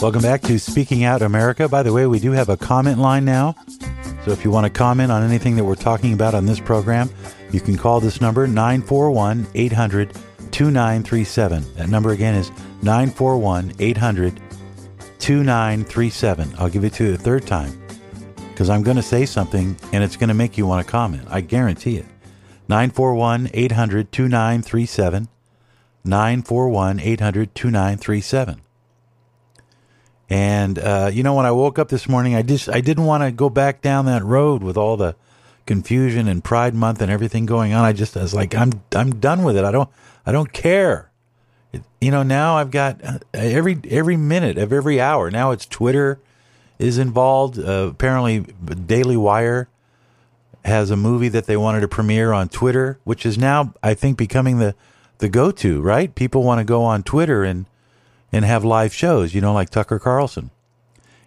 Welcome 0.00 0.22
back 0.22 0.40
to 0.42 0.58
Speaking 0.58 1.04
Out 1.04 1.20
America. 1.20 1.68
By 1.68 1.82
the 1.82 1.92
way, 1.92 2.06
we 2.06 2.20
do 2.20 2.30
have 2.30 2.48
a 2.48 2.56
comment 2.56 2.98
line 2.98 3.26
now. 3.26 3.54
So 4.24 4.30
if 4.30 4.42
you 4.44 4.50
want 4.50 4.64
to 4.64 4.70
comment 4.70 5.12
on 5.12 5.22
anything 5.22 5.56
that 5.56 5.64
we're 5.64 5.74
talking 5.74 6.14
about 6.14 6.34
on 6.34 6.46
this 6.46 6.58
program, 6.58 7.10
you 7.52 7.60
can 7.60 7.76
call 7.76 8.00
this 8.00 8.18
number 8.18 8.46
941 8.46 9.46
800 9.54 10.14
2937. 10.52 11.74
That 11.74 11.90
number 11.90 12.12
again 12.12 12.34
is 12.34 12.50
941 12.82 13.74
800 13.78 14.40
2937. 15.18 16.54
I'll 16.58 16.70
give 16.70 16.84
it 16.84 16.94
to 16.94 17.04
you 17.04 17.12
a 17.12 17.18
third 17.18 17.46
time 17.46 17.78
because 18.52 18.70
I'm 18.70 18.82
going 18.82 18.96
to 18.96 19.02
say 19.02 19.26
something 19.26 19.76
and 19.92 20.02
it's 20.02 20.16
going 20.16 20.28
to 20.28 20.34
make 20.34 20.56
you 20.56 20.66
want 20.66 20.82
to 20.82 20.90
comment. 20.90 21.26
I 21.28 21.42
guarantee 21.42 21.98
it. 21.98 22.06
941 22.68 23.50
800 23.52 24.12
2937. 24.12 25.28
941 26.04 27.00
800 27.00 27.54
2937. 27.54 28.62
And 30.30 30.78
uh, 30.78 31.10
you 31.12 31.24
know, 31.24 31.34
when 31.34 31.44
I 31.44 31.50
woke 31.50 31.78
up 31.78 31.88
this 31.88 32.08
morning, 32.08 32.36
I 32.36 32.42
just 32.42 32.68
I 32.68 32.80
didn't 32.80 33.04
want 33.04 33.24
to 33.24 33.32
go 33.32 33.50
back 33.50 33.82
down 33.82 34.06
that 34.06 34.22
road 34.22 34.62
with 34.62 34.76
all 34.76 34.96
the 34.96 35.16
confusion 35.66 36.28
and 36.28 36.42
Pride 36.42 36.72
Month 36.72 37.02
and 37.02 37.10
everything 37.10 37.46
going 37.46 37.72
on. 37.72 37.84
I 37.84 37.92
just 37.92 38.16
I 38.16 38.22
was 38.22 38.32
like, 38.32 38.54
I'm 38.54 38.80
I'm 38.94 39.18
done 39.18 39.42
with 39.42 39.56
it. 39.56 39.64
I 39.64 39.72
don't 39.72 39.90
I 40.24 40.30
don't 40.30 40.52
care. 40.52 41.10
It, 41.72 41.82
you 42.00 42.12
know, 42.12 42.22
now 42.22 42.56
I've 42.56 42.70
got 42.70 43.04
uh, 43.04 43.18
every 43.34 43.80
every 43.90 44.16
minute 44.16 44.56
of 44.56 44.72
every 44.72 45.00
hour. 45.00 45.32
Now 45.32 45.50
it's 45.50 45.66
Twitter 45.66 46.20
is 46.78 46.96
involved. 46.96 47.58
Uh, 47.58 47.88
apparently, 47.90 48.40
Daily 48.86 49.16
Wire 49.16 49.68
has 50.64 50.90
a 50.90 50.96
movie 50.96 51.28
that 51.28 51.46
they 51.46 51.56
wanted 51.56 51.80
to 51.80 51.88
premiere 51.88 52.32
on 52.32 52.48
Twitter, 52.48 53.00
which 53.02 53.26
is 53.26 53.36
now 53.36 53.74
I 53.82 53.94
think 53.94 54.16
becoming 54.16 54.58
the 54.58 54.76
the 55.18 55.28
go 55.28 55.50
to. 55.50 55.80
Right? 55.80 56.14
People 56.14 56.44
want 56.44 56.60
to 56.60 56.64
go 56.64 56.84
on 56.84 57.02
Twitter 57.02 57.42
and 57.42 57.66
and 58.32 58.44
have 58.44 58.64
live 58.64 58.94
shows, 58.94 59.34
you 59.34 59.40
know, 59.40 59.52
like 59.52 59.70
Tucker 59.70 59.98
Carlson. 59.98 60.50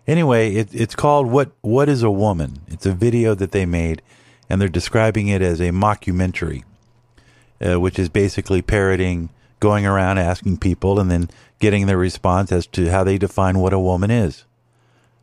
Anyway, 0.06 0.54
it, 0.54 0.70
it's 0.74 0.96
called 0.96 1.28
"What 1.28 1.52
What 1.62 1.90
Is 1.90 2.04
a 2.04 2.12
Woman." 2.12 2.62
It's 2.68 2.86
a 2.86 2.94
video 2.94 3.36
that 3.36 3.52
they 3.52 3.66
made, 3.66 4.02
and 4.50 4.60
they're 4.60 4.68
describing 4.68 5.30
it 5.30 5.42
as 5.42 5.62
a 5.62 5.70
mockumentary, 5.70 6.64
uh, 7.66 7.80
which 7.80 7.98
is 7.98 8.10
basically 8.10 8.62
parroting, 8.62 9.30
going 9.60 9.86
around 9.86 10.18
asking 10.18 10.58
people, 10.58 11.00
and 11.00 11.10
then 11.10 11.30
getting 11.60 11.86
their 11.86 11.98
response 11.98 12.52
as 12.52 12.68
to 12.68 12.92
how 12.92 13.06
they 13.06 13.18
define 13.18 13.60
what 13.60 13.72
a 13.72 13.80
woman 13.80 14.12
is. 14.12 14.44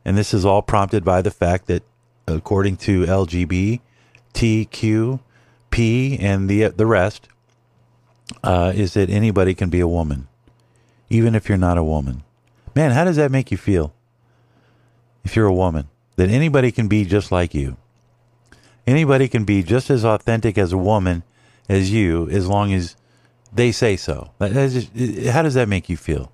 And 0.04 0.16
this 0.16 0.32
is 0.32 0.46
all 0.46 0.62
prompted 0.62 1.04
by 1.04 1.20
the 1.20 1.30
fact 1.30 1.66
that, 1.66 1.82
according 2.26 2.78
to 2.78 3.04
LGBTQ, 3.04 5.20
P, 5.70 6.18
and 6.18 6.49
the 6.49 6.68
the 6.68 6.87
rest, 6.87 7.28
uh, 8.42 8.72
is 8.75 8.94
that 8.94 9.10
anybody 9.10 9.54
can 9.54 9.68
be 9.68 9.80
a 9.80 9.88
woman 9.88 10.26
even 11.11 11.35
if 11.35 11.49
you're 11.49 11.59
not 11.59 11.76
a 11.76 11.85
woman. 11.85 12.23
Man, 12.75 12.93
how 12.93 13.05
does 13.05 13.17
that 13.17 13.33
make 13.33 13.50
you 13.50 13.59
feel? 13.59 13.93
If 15.25 15.37
you're 15.37 15.47
a 15.47 15.52
woman, 15.52 15.88
that 16.17 16.31
anybody 16.31 16.73
can 16.73 16.88
be 16.88 17.05
just 17.05 17.31
like 17.31 17.52
you. 17.52 17.76
Anybody 18.87 19.29
can 19.29 19.45
be 19.45 19.62
just 19.62 19.90
as 19.90 20.05
authentic 20.05 20.57
as 20.57 20.73
a 20.73 20.79
woman 20.79 21.23
as 21.69 21.93
you, 21.93 22.29
as 22.31 22.47
long 22.47 22.73
as 22.73 22.97
they 23.52 23.73
say 23.73 23.97
so. 23.97 24.31
How 24.40 24.49
does 25.43 25.55
that 25.55 25.69
make 25.69 25.88
you 25.88 25.97
feel? 25.97 26.33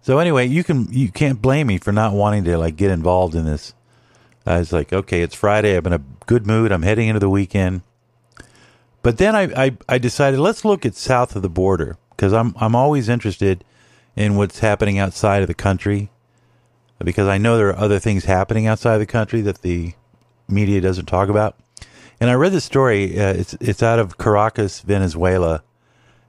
So 0.00 0.18
anyway, 0.18 0.46
you 0.46 0.64
can 0.64 0.90
you 0.90 1.10
can't 1.10 1.42
blame 1.42 1.66
me 1.66 1.78
for 1.78 1.92
not 1.92 2.14
wanting 2.14 2.44
to 2.44 2.56
like 2.56 2.76
get 2.76 2.90
involved 2.90 3.34
in 3.34 3.44
this. 3.44 3.74
I 4.46 4.58
was 4.58 4.72
like, 4.72 4.92
okay, 4.92 5.20
it's 5.20 5.34
Friday. 5.34 5.76
I'm 5.76 5.86
in 5.86 5.92
a 5.92 6.02
good 6.26 6.46
mood. 6.46 6.72
I'm 6.72 6.82
heading 6.82 7.08
into 7.08 7.20
the 7.20 7.28
weekend. 7.28 7.82
But 9.02 9.18
then 9.18 9.36
I, 9.36 9.64
I, 9.66 9.76
I 9.88 9.98
decided 9.98 10.40
let's 10.40 10.64
look 10.64 10.86
at 10.86 10.94
south 10.94 11.36
of 11.36 11.42
the 11.42 11.50
border 11.50 11.98
because 12.10 12.32
I'm 12.32 12.54
I'm 12.56 12.74
always 12.74 13.08
interested 13.08 13.64
in 14.18 14.34
what's 14.34 14.58
happening 14.58 14.98
outside 14.98 15.42
of 15.42 15.48
the 15.48 15.54
country 15.54 16.10
because 17.04 17.28
I 17.28 17.38
know 17.38 17.56
there 17.56 17.68
are 17.68 17.78
other 17.78 18.00
things 18.00 18.24
happening 18.24 18.66
outside 18.66 18.94
of 18.94 19.00
the 19.00 19.06
country 19.06 19.40
that 19.42 19.62
the 19.62 19.92
media 20.48 20.80
doesn't 20.80 21.06
talk 21.06 21.28
about. 21.28 21.56
And 22.20 22.28
I 22.28 22.34
read 22.34 22.50
this 22.50 22.64
story. 22.64 23.16
Uh, 23.16 23.32
it's 23.34 23.54
it's 23.60 23.80
out 23.80 24.00
of 24.00 24.18
Caracas, 24.18 24.80
Venezuela, 24.80 25.62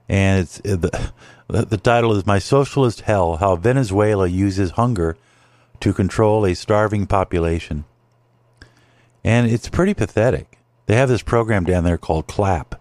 and 0.08 0.42
it's 0.42 0.60
uh, 0.60 0.76
the 0.76 1.12
the 1.64 1.76
title 1.76 2.14
is 2.14 2.24
"My 2.24 2.38
Socialist 2.38 3.00
Hell: 3.00 3.38
How 3.38 3.56
Venezuela 3.56 4.28
Uses 4.28 4.72
Hunger 4.72 5.16
to 5.80 5.92
Control 5.92 6.46
a 6.46 6.54
Starving 6.54 7.08
Population." 7.08 7.84
And 9.24 9.50
it's 9.50 9.68
pretty 9.68 9.94
pathetic. 9.94 10.58
They 10.86 10.94
have 10.94 11.08
this 11.08 11.22
program 11.22 11.64
down 11.64 11.82
there 11.82 11.98
called 11.98 12.28
CLAP, 12.28 12.80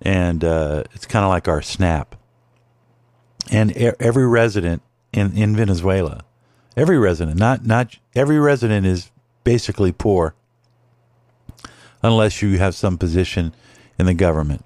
and 0.00 0.44
uh, 0.44 0.84
it's 0.94 1.04
kind 1.04 1.24
of 1.24 1.30
like 1.30 1.48
our 1.48 1.62
SNAP 1.62 2.14
and 3.50 3.72
every 3.72 4.26
resident 4.26 4.82
in, 5.12 5.32
in 5.36 5.56
Venezuela, 5.56 6.22
every 6.76 6.98
resident, 6.98 7.38
not 7.38 7.64
not 7.64 7.96
every 8.14 8.38
resident 8.38 8.86
is 8.86 9.10
basically 9.44 9.92
poor, 9.92 10.34
unless 12.02 12.42
you 12.42 12.58
have 12.58 12.74
some 12.74 12.98
position 12.98 13.54
in 13.98 14.06
the 14.06 14.14
government, 14.14 14.64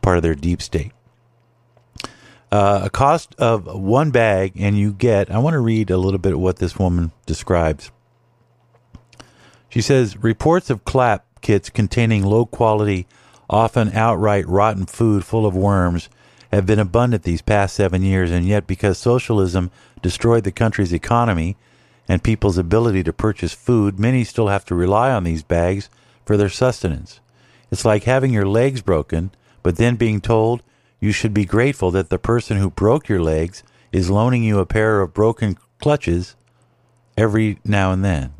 part 0.00 0.16
of 0.16 0.22
their 0.22 0.34
deep 0.34 0.62
state. 0.62 0.92
Uh, 2.50 2.82
a 2.84 2.90
cost 2.90 3.34
of 3.38 3.66
one 3.66 4.10
bag, 4.10 4.52
and 4.56 4.78
you 4.78 4.92
get. 4.92 5.30
I 5.30 5.38
want 5.38 5.54
to 5.54 5.60
read 5.60 5.90
a 5.90 5.96
little 5.96 6.18
bit 6.18 6.34
of 6.34 6.40
what 6.40 6.56
this 6.56 6.78
woman 6.78 7.12
describes. 7.24 7.90
She 9.70 9.80
says 9.80 10.18
reports 10.18 10.68
of 10.68 10.84
clap 10.84 11.24
kits 11.40 11.70
containing 11.70 12.24
low 12.24 12.44
quality, 12.44 13.06
often 13.48 13.92
outright 13.92 14.46
rotten 14.46 14.84
food 14.84 15.24
full 15.24 15.46
of 15.46 15.56
worms 15.56 16.10
have 16.52 16.66
been 16.66 16.78
abundant 16.78 17.22
these 17.22 17.42
past 17.42 17.74
seven 17.74 18.02
years, 18.02 18.30
and 18.30 18.46
yet 18.46 18.66
because 18.66 18.98
socialism 18.98 19.70
destroyed 20.02 20.44
the 20.44 20.52
country's 20.52 20.92
economy 20.92 21.56
and 22.08 22.22
people's 22.22 22.58
ability 22.58 23.02
to 23.04 23.12
purchase 23.12 23.52
food, 23.54 23.98
many 23.98 24.24
still 24.24 24.48
have 24.48 24.64
to 24.66 24.74
rely 24.74 25.10
on 25.10 25.24
these 25.24 25.42
bags 25.42 25.88
for 26.26 26.36
their 26.36 26.48
sustenance. 26.48 27.20
It's 27.70 27.84
like 27.84 28.04
having 28.04 28.32
your 28.32 28.46
legs 28.46 28.82
broken, 28.82 29.30
but 29.62 29.76
then 29.76 29.96
being 29.96 30.20
told 30.20 30.62
you 31.00 31.10
should 31.10 31.32
be 31.32 31.44
grateful 31.44 31.90
that 31.92 32.10
the 32.10 32.18
person 32.18 32.58
who 32.58 32.70
broke 32.70 33.08
your 33.08 33.22
legs 33.22 33.62
is 33.90 34.10
loaning 34.10 34.42
you 34.42 34.58
a 34.58 34.66
pair 34.66 35.00
of 35.00 35.14
broken 35.14 35.56
clutches 35.80 36.36
every 37.16 37.58
now 37.64 37.92
and 37.92 38.04
then. 38.04 38.34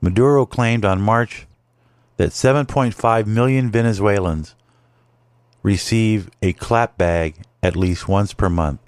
Maduro 0.00 0.46
claimed 0.46 0.84
on 0.84 1.00
March 1.00 1.46
that 2.16 2.30
7.5 2.30 3.26
million 3.26 3.70
Venezuelans 3.70 4.54
receive 5.68 6.30
a 6.40 6.54
clap 6.54 6.96
bag 6.96 7.42
at 7.62 7.76
least 7.76 8.08
once 8.08 8.32
per 8.32 8.48
month. 8.48 8.80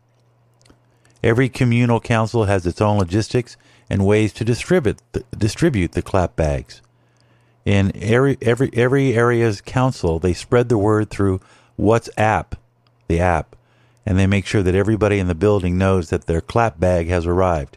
Every 1.22 1.50
communal 1.50 2.00
council 2.00 2.44
has 2.46 2.64
its 2.66 2.80
own 2.80 2.98
logistics 2.98 3.58
and 3.90 4.06
ways 4.06 4.32
to 4.32 4.44
distribute 4.46 5.02
the, 5.12 5.22
distribute 5.36 5.92
the 5.92 6.00
clap 6.00 6.36
bags. 6.36 6.80
In 7.66 7.92
every, 7.94 8.38
every 8.40 8.70
every 8.72 9.12
area's 9.14 9.60
council, 9.60 10.18
they 10.18 10.32
spread 10.32 10.70
the 10.70 10.78
word 10.78 11.10
through 11.10 11.42
WhatsApp, 11.78 12.52
the 13.08 13.20
app, 13.20 13.54
and 14.06 14.18
they 14.18 14.26
make 14.26 14.46
sure 14.46 14.62
that 14.62 14.74
everybody 14.74 15.18
in 15.18 15.28
the 15.28 15.34
building 15.34 15.76
knows 15.76 16.08
that 16.08 16.24
their 16.24 16.40
clap 16.40 16.80
bag 16.80 17.08
has 17.08 17.26
arrived. 17.26 17.76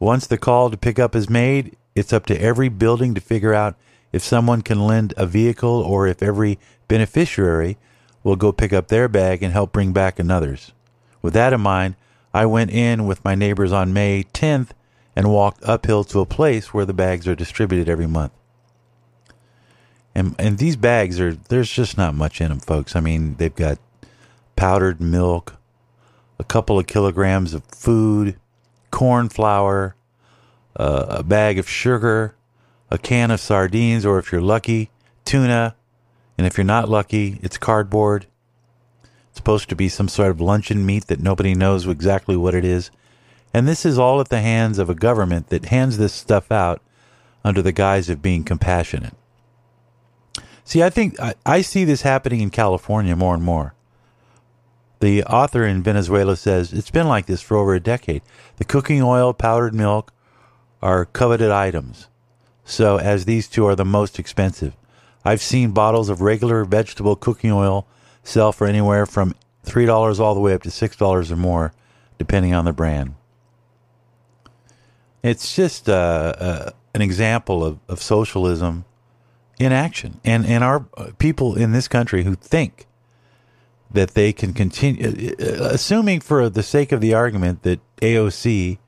Once 0.00 0.26
the 0.26 0.36
call 0.36 0.70
to 0.70 0.76
pick 0.76 0.98
up 0.98 1.14
is 1.14 1.30
made, 1.30 1.76
it's 1.94 2.12
up 2.12 2.26
to 2.26 2.42
every 2.42 2.68
building 2.68 3.14
to 3.14 3.20
figure 3.20 3.54
out 3.54 3.76
if 4.14 4.22
someone 4.22 4.62
can 4.62 4.78
lend 4.78 5.12
a 5.16 5.26
vehicle 5.26 5.68
or 5.82 6.06
if 6.06 6.22
every 6.22 6.56
beneficiary 6.86 7.76
will 8.22 8.36
go 8.36 8.52
pick 8.52 8.72
up 8.72 8.86
their 8.86 9.08
bag 9.08 9.42
and 9.42 9.52
help 9.52 9.72
bring 9.72 9.92
back 9.92 10.20
another's. 10.20 10.72
With 11.20 11.34
that 11.34 11.52
in 11.52 11.60
mind, 11.60 11.96
I 12.32 12.46
went 12.46 12.70
in 12.70 13.06
with 13.06 13.24
my 13.24 13.34
neighbors 13.34 13.72
on 13.72 13.92
May 13.92 14.22
10th 14.32 14.68
and 15.16 15.32
walked 15.32 15.64
uphill 15.64 16.04
to 16.04 16.20
a 16.20 16.26
place 16.26 16.72
where 16.72 16.86
the 16.86 16.94
bags 16.94 17.26
are 17.26 17.34
distributed 17.34 17.88
every 17.88 18.06
month. 18.06 18.30
And 20.14 20.36
and 20.38 20.58
these 20.58 20.76
bags 20.76 21.18
are 21.18 21.34
there's 21.34 21.70
just 21.70 21.96
not 21.96 22.14
much 22.14 22.40
in 22.40 22.50
them, 22.50 22.60
folks. 22.60 22.94
I 22.94 23.00
mean, 23.00 23.34
they've 23.38 23.52
got 23.52 23.80
powdered 24.54 25.00
milk, 25.00 25.56
a 26.38 26.44
couple 26.44 26.78
of 26.78 26.86
kilograms 26.86 27.52
of 27.52 27.64
food, 27.64 28.36
corn 28.92 29.28
flour, 29.28 29.96
uh, 30.76 31.06
a 31.08 31.22
bag 31.24 31.58
of 31.58 31.68
sugar, 31.68 32.36
a 32.90 32.98
can 32.98 33.30
of 33.30 33.40
sardines, 33.40 34.04
or 34.04 34.18
if 34.18 34.30
you're 34.30 34.40
lucky, 34.40 34.90
tuna, 35.24 35.74
and 36.36 36.46
if 36.46 36.56
you're 36.56 36.64
not 36.64 36.88
lucky, 36.88 37.38
it's 37.42 37.58
cardboard. 37.58 38.26
It's 39.30 39.38
supposed 39.38 39.68
to 39.68 39.76
be 39.76 39.88
some 39.88 40.08
sort 40.08 40.30
of 40.30 40.40
luncheon 40.40 40.84
meat 40.84 41.06
that 41.06 41.20
nobody 41.20 41.54
knows 41.54 41.86
exactly 41.86 42.36
what 42.36 42.54
it 42.54 42.64
is. 42.64 42.90
And 43.52 43.68
this 43.68 43.86
is 43.86 43.98
all 43.98 44.20
at 44.20 44.28
the 44.28 44.40
hands 44.40 44.78
of 44.78 44.90
a 44.90 44.94
government 44.94 45.48
that 45.48 45.66
hands 45.66 45.96
this 45.96 46.12
stuff 46.12 46.50
out 46.50 46.82
under 47.44 47.62
the 47.62 47.72
guise 47.72 48.08
of 48.08 48.22
being 48.22 48.42
compassionate. 48.42 49.14
See, 50.64 50.82
I 50.82 50.90
think 50.90 51.20
I, 51.20 51.34
I 51.44 51.60
see 51.60 51.84
this 51.84 52.02
happening 52.02 52.40
in 52.40 52.50
California 52.50 53.14
more 53.14 53.34
and 53.34 53.44
more. 53.44 53.74
The 55.00 55.22
author 55.24 55.66
in 55.66 55.82
Venezuela 55.82 56.36
says 56.36 56.72
it's 56.72 56.90
been 56.90 57.06
like 57.06 57.26
this 57.26 57.42
for 57.42 57.56
over 57.56 57.74
a 57.74 57.80
decade. 57.80 58.22
The 58.56 58.64
cooking 58.64 59.02
oil, 59.02 59.34
powdered 59.34 59.74
milk 59.74 60.12
are 60.80 61.04
coveted 61.04 61.50
items. 61.50 62.08
So, 62.64 62.98
as 62.98 63.24
these 63.24 63.46
two 63.46 63.66
are 63.66 63.76
the 63.76 63.84
most 63.84 64.18
expensive, 64.18 64.74
I've 65.24 65.42
seen 65.42 65.72
bottles 65.72 66.08
of 66.08 66.20
regular 66.20 66.64
vegetable 66.64 67.16
cooking 67.16 67.52
oil 67.52 67.86
sell 68.22 68.52
for 68.52 68.66
anywhere 68.66 69.06
from 69.06 69.34
$3 69.64 70.20
all 70.20 70.34
the 70.34 70.40
way 70.40 70.54
up 70.54 70.62
to 70.62 70.68
$6 70.68 71.30
or 71.30 71.36
more, 71.36 71.72
depending 72.18 72.54
on 72.54 72.64
the 72.64 72.72
brand. 72.72 73.14
It's 75.22 75.54
just 75.54 75.88
uh, 75.88 76.34
uh, 76.38 76.70
an 76.94 77.02
example 77.02 77.64
of, 77.64 77.78
of 77.88 78.02
socialism 78.02 78.84
in 79.58 79.72
action. 79.72 80.20
And, 80.24 80.44
and 80.46 80.62
our 80.62 80.86
uh, 80.96 81.10
people 81.18 81.56
in 81.56 81.72
this 81.72 81.88
country 81.88 82.24
who 82.24 82.34
think 82.34 82.86
that 83.90 84.10
they 84.10 84.32
can 84.32 84.52
continue, 84.52 85.34
uh, 85.38 85.42
uh, 85.42 85.68
assuming 85.72 86.20
for 86.20 86.50
the 86.50 86.62
sake 86.62 86.92
of 86.92 87.00
the 87.00 87.14
argument 87.14 87.62
that 87.62 87.80
AOC 88.02 88.78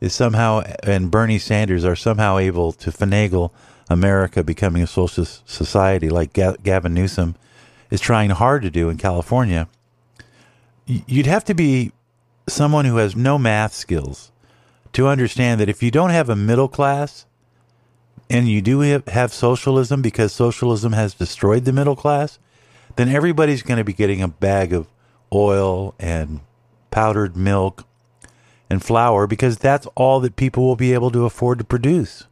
is 0.00 0.14
somehow 0.14 0.62
and 0.82 1.10
Bernie 1.10 1.38
Sanders 1.38 1.84
are 1.84 1.96
somehow 1.96 2.38
able 2.38 2.72
to 2.72 2.90
finagle 2.90 3.50
America 3.90 4.44
becoming 4.44 4.82
a 4.82 4.86
socialist 4.86 5.48
society 5.48 6.08
like 6.08 6.32
Gavin 6.32 6.94
Newsom 6.94 7.34
is 7.90 8.00
trying 8.00 8.30
hard 8.30 8.62
to 8.62 8.70
do 8.70 8.88
in 8.88 8.98
California, 8.98 9.68
you'd 10.86 11.26
have 11.26 11.44
to 11.44 11.54
be 11.54 11.92
someone 12.46 12.84
who 12.84 12.96
has 12.96 13.16
no 13.16 13.38
math 13.38 13.72
skills 13.72 14.30
to 14.92 15.08
understand 15.08 15.60
that 15.60 15.68
if 15.68 15.82
you 15.82 15.90
don't 15.90 16.10
have 16.10 16.28
a 16.28 16.36
middle 16.36 16.68
class 16.68 17.26
and 18.30 18.48
you 18.48 18.60
do 18.60 18.80
have 18.80 19.32
socialism 19.32 20.02
because 20.02 20.32
socialism 20.32 20.92
has 20.92 21.14
destroyed 21.14 21.64
the 21.64 21.72
middle 21.72 21.96
class, 21.96 22.38
then 22.96 23.08
everybody's 23.08 23.62
going 23.62 23.78
to 23.78 23.84
be 23.84 23.92
getting 23.92 24.22
a 24.22 24.28
bag 24.28 24.72
of 24.72 24.86
oil 25.32 25.94
and 25.98 26.40
powdered 26.90 27.36
milk 27.36 27.84
and 28.70 28.82
flour 28.82 29.26
because 29.26 29.58
that's 29.58 29.86
all 29.94 30.20
that 30.20 30.36
people 30.36 30.64
will 30.64 30.76
be 30.76 30.92
able 30.92 31.10
to 31.10 31.24
afford 31.24 31.58
to 31.58 31.64
produce 31.64 32.26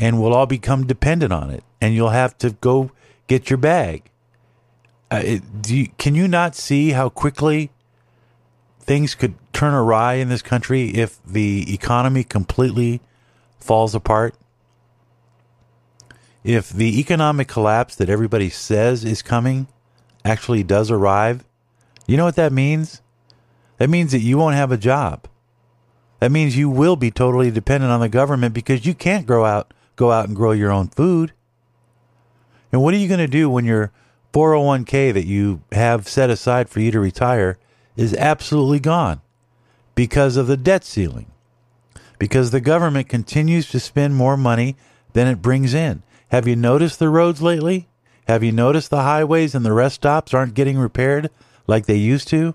and 0.00 0.20
we'll 0.20 0.32
all 0.32 0.46
become 0.46 0.86
dependent 0.86 1.30
on 1.30 1.50
it. 1.50 1.62
And 1.78 1.94
you'll 1.94 2.08
have 2.08 2.36
to 2.38 2.50
go 2.52 2.90
get 3.26 3.50
your 3.50 3.58
bag. 3.58 4.10
Uh, 5.10 5.22
it, 5.22 5.42
you, 5.66 5.88
can 5.98 6.14
you 6.14 6.26
not 6.26 6.56
see 6.56 6.90
how 6.90 7.10
quickly 7.10 7.70
things 8.80 9.14
could 9.14 9.34
turn 9.52 9.74
awry 9.74 10.14
in 10.14 10.30
this 10.30 10.40
country 10.40 10.88
if 10.88 11.22
the 11.24 11.72
economy 11.72 12.24
completely 12.24 13.02
falls 13.58 13.94
apart? 13.94 14.34
If 16.42 16.70
the 16.70 16.98
economic 16.98 17.46
collapse 17.46 17.94
that 17.96 18.08
everybody 18.08 18.48
says 18.48 19.04
is 19.04 19.20
coming 19.20 19.68
actually 20.24 20.62
does 20.62 20.90
arrive, 20.90 21.44
you 22.06 22.16
know 22.16 22.24
what 22.24 22.36
that 22.36 22.54
means? 22.54 23.02
That 23.80 23.88
means 23.88 24.12
that 24.12 24.20
you 24.20 24.36
won't 24.36 24.56
have 24.56 24.72
a 24.72 24.76
job. 24.76 25.26
That 26.18 26.30
means 26.30 26.54
you 26.54 26.68
will 26.68 26.96
be 26.96 27.10
totally 27.10 27.50
dependent 27.50 27.90
on 27.90 28.00
the 28.00 28.10
government 28.10 28.52
because 28.52 28.84
you 28.84 28.92
can't 28.92 29.26
grow 29.26 29.46
out 29.46 29.72
go 29.96 30.12
out 30.12 30.26
and 30.26 30.36
grow 30.36 30.52
your 30.52 30.70
own 30.70 30.88
food. 30.88 31.32
And 32.70 32.82
what 32.82 32.92
are 32.92 32.98
you 32.98 33.08
going 33.08 33.20
to 33.20 33.26
do 33.26 33.48
when 33.48 33.64
your 33.64 33.90
401k 34.34 35.14
that 35.14 35.26
you 35.26 35.62
have 35.72 36.06
set 36.06 36.28
aside 36.28 36.68
for 36.68 36.80
you 36.80 36.90
to 36.90 37.00
retire 37.00 37.58
is 37.96 38.14
absolutely 38.14 38.80
gone 38.80 39.22
because 39.94 40.36
of 40.36 40.46
the 40.46 40.58
debt 40.58 40.84
ceiling? 40.84 41.30
Because 42.18 42.50
the 42.50 42.60
government 42.60 43.08
continues 43.08 43.70
to 43.70 43.80
spend 43.80 44.14
more 44.14 44.36
money 44.36 44.76
than 45.14 45.26
it 45.26 45.40
brings 45.40 45.72
in. 45.72 46.02
Have 46.28 46.46
you 46.46 46.54
noticed 46.54 46.98
the 46.98 47.08
roads 47.08 47.40
lately? 47.40 47.88
Have 48.28 48.44
you 48.44 48.52
noticed 48.52 48.90
the 48.90 49.02
highways 49.02 49.54
and 49.54 49.64
the 49.64 49.72
rest 49.72 49.96
stops 49.96 50.34
aren't 50.34 50.52
getting 50.52 50.78
repaired 50.78 51.30
like 51.66 51.86
they 51.86 51.96
used 51.96 52.28
to? 52.28 52.54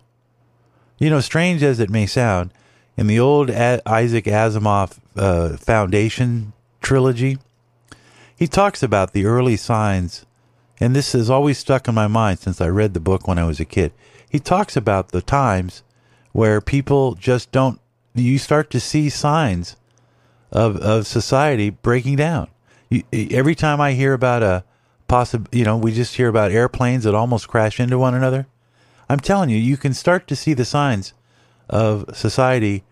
You 0.98 1.10
know, 1.10 1.20
strange 1.20 1.62
as 1.62 1.80
it 1.80 1.90
may 1.90 2.06
sound, 2.06 2.52
in 2.98 3.08
the 3.08 3.20
old 3.20 3.52
Isaac 3.52 4.26
Asimov 4.26 4.98
uh, 5.18 5.58
Foundation 5.58 6.54
trilogy, 6.82 7.38
he 8.36 8.48
talks 8.48 8.82
about 8.82 9.12
the 9.12 9.26
early 9.26 9.58
signs, 9.58 10.26
and 10.80 10.96
this 10.96 11.12
has 11.12 11.30
always 11.30 11.58
stuck 11.58 11.88
in 11.88 11.96
my 11.96 12.08
mind 12.08 12.40
since 12.40 12.62
I 12.62 12.68
read 12.68 12.94
the 12.94 13.00
book 13.00 13.28
when 13.28 13.38
I 13.38 13.46
was 13.46 13.60
a 13.60 13.66
kid. 13.66 13.92
He 14.30 14.40
talks 14.40 14.78
about 14.78 15.10
the 15.10 15.22
times 15.22 15.84
where 16.32 16.62
people 16.62 17.16
just 17.16 17.52
don't, 17.52 17.80
you 18.14 18.38
start 18.38 18.70
to 18.72 18.80
see 18.80 19.10
signs 19.10 19.76
of, 20.52 20.78
of 20.78 21.08
society 21.08 21.70
breaking 21.70 22.18
down. 22.18 22.48
You, 22.90 23.04
every 23.12 23.56
time 23.56 23.82
I 23.82 23.94
hear 23.94 24.14
about 24.14 24.44
a 24.44 24.64
possible, 25.08 25.50
you 25.52 25.66
know, 25.66 25.76
we 25.78 25.94
just 25.94 26.16
hear 26.16 26.30
about 26.30 26.52
airplanes 26.52 27.04
that 27.04 27.16
almost 27.16 27.48
crash 27.48 27.80
into 27.80 27.98
one 27.98 28.14
another. 28.14 28.48
I'm 29.10 29.20
telling 29.20 29.50
you, 29.50 29.58
you 29.58 29.78
can 29.78 29.94
start 29.94 30.28
to 30.28 30.36
see 30.36 30.54
the 30.54 30.66
signs 30.66 31.14
of 31.70 32.16
society 32.16 32.84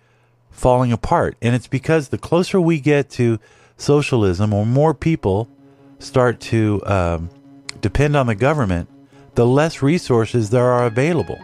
falling 0.51 0.91
apart. 0.91 1.35
And 1.41 1.55
it's 1.55 1.67
because 1.67 2.09
the 2.09 2.17
closer 2.17 2.61
we 2.61 2.79
get 2.79 3.09
to 3.11 3.39
socialism 3.77 4.53
or 4.53 4.65
more 4.65 4.93
people 4.93 5.49
start 5.99 6.39
to 6.39 6.81
um, 6.85 7.29
depend 7.81 8.15
on 8.15 8.27
the 8.27 8.35
government, 8.35 8.87
the 9.35 9.45
less 9.45 9.81
resources 9.81 10.49
there 10.49 10.71
are 10.71 10.85
available. 10.85 11.39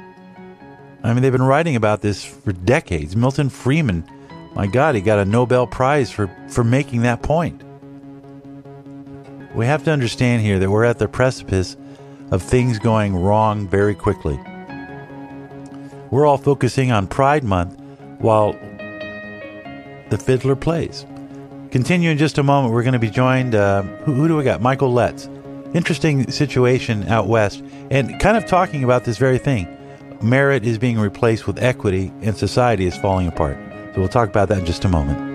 I 1.04 1.14
mean, 1.14 1.24
they've 1.24 1.32
been 1.32 1.42
writing 1.42 1.76
about 1.76 2.02
this 2.02 2.24
for 2.24 2.52
decades. 2.52 3.16
Milton 3.16 3.50
Friedman, 3.50 4.04
my 4.54 4.68
God, 4.68 4.96
he 4.96 5.02
got 5.02 5.18
a 5.18 5.26
Nobel 5.26 5.66
Prize 5.66 6.12
for, 6.12 6.30
for 6.50 6.64
making 6.64 7.02
that 7.02 7.24
point. 7.24 7.64
We 9.56 9.66
have 9.66 9.84
to 9.86 9.92
understand 9.92 10.44
here 10.44 10.60
that 10.60 10.70
we're 10.70 10.84
at 10.84 11.00
the 11.00 11.08
precipice 11.08 11.76
of 12.32 12.44
things 12.44 12.78
going 12.78 13.16
wrong 13.16 13.68
very 13.68 13.96
quickly. 13.96 14.40
We're 16.12 16.26
all 16.26 16.38
focusing 16.38 16.92
on 16.92 17.08
Pride 17.08 17.44
Month 17.44 17.80
while 18.20 18.54
the 20.10 20.18
fiddler 20.18 20.56
plays. 20.56 21.06
Continue 21.72 22.10
in 22.10 22.18
just 22.18 22.38
a 22.38 22.44
moment. 22.44 22.74
We're 22.74 22.84
going 22.84 22.94
to 22.94 23.00
be 23.00 23.12
joined. 23.12 23.54
Uh, 23.54 23.84
who, 23.84 24.14
who 24.14 24.28
do 24.28 24.36
we 24.36 24.44
got? 24.44 24.62
Michael 24.62 24.92
Letts. 24.92 25.30
Interesting 25.76 26.32
situation 26.32 27.08
out 27.08 27.28
west, 27.28 27.64
and 27.92 28.20
kind 28.20 28.36
of 28.36 28.48
talking 28.48 28.84
about 28.84 29.04
this 29.04 29.20
very 29.20 29.38
thing. 29.38 29.68
Merit 30.20 30.66
is 30.66 30.80
being 30.80 30.98
replaced 30.98 31.46
with 31.46 31.62
equity, 31.62 32.12
and 32.22 32.36
society 32.36 32.88
is 32.88 32.98
falling 32.98 33.28
apart. 33.28 33.56
So 33.94 34.00
we'll 34.00 34.08
talk 34.08 34.30
about 34.30 34.50
that 34.50 34.60
in 34.60 34.66
just 34.66 34.84
a 34.84 34.90
moment. 34.90 35.29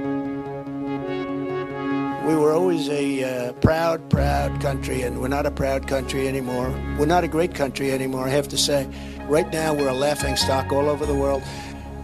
We 2.25 2.35
were 2.35 2.55
always 2.55 2.89
a 2.89 3.23
uh, 3.23 3.53
proud, 3.55 4.09
proud 4.09 4.59
country, 4.63 5.03
and 5.03 5.21
we're 5.21 5.29
not 5.29 5.45
a 5.45 5.51
proud 5.51 5.87
country 5.87 6.27
anymore. 6.27 6.71
We're 6.99 7.05
not 7.05 7.23
a 7.23 7.29
great 7.29 7.55
country 7.55 7.93
anymore, 7.93 8.25
I 8.25 8.31
have 8.31 8.49
to 8.49 8.57
say. 8.57 8.89
Right 9.29 9.53
now, 9.53 9.75
we're 9.75 9.91
a 9.91 9.95
laughing 9.95 10.35
stock 10.37 10.73
all 10.73 10.89
over 10.89 11.05
the 11.05 11.15
world. 11.15 11.43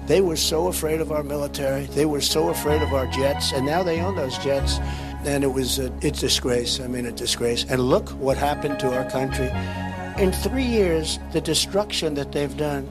They 0.04 0.20
were 0.20 0.37
so 0.37 0.66
afraid 0.66 1.00
of 1.00 1.11
our 1.11 1.22
military. 1.22 1.87
They 1.87 2.04
were 2.04 2.20
so 2.20 2.50
afraid 2.50 2.83
of 2.83 2.92
our 2.92 3.06
jets, 3.06 3.52
and 3.52 3.64
now 3.64 3.83
they 3.83 3.98
own 4.00 4.14
those 4.14 4.37
jets. 4.38 4.78
And 5.24 5.42
it 5.42 5.54
was 5.54 5.78
a, 5.78 5.87
a 6.02 6.11
disgrace. 6.11 6.80
I 6.80 6.87
mean, 6.87 7.06
a 7.06 7.12
disgrace. 7.12 7.64
And 7.64 7.80
look 7.80 8.11
what 8.11 8.37
happened 8.37 8.78
to 8.80 8.94
our 8.94 9.09
country. 9.09 9.50
In 10.22 10.33
three 10.33 10.66
years, 10.66 11.18
the 11.33 11.40
destruction 11.40 12.12
that 12.16 12.33
they've 12.33 12.56
done. 12.59 12.87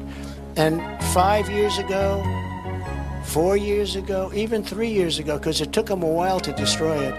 And 0.56 0.82
five 1.14 1.48
years 1.48 1.78
ago, 1.78 2.24
four 3.30 3.56
years 3.56 3.96
ago, 3.96 4.32
even 4.34 4.64
three 4.64 4.90
years 4.90 5.20
ago, 5.20 5.38
because 5.38 5.62
it 5.62 5.72
took 5.72 5.86
them 5.86 6.02
a 6.02 6.08
while 6.08 6.40
to 6.40 6.52
destroy 6.54 6.98
it. 6.98 7.14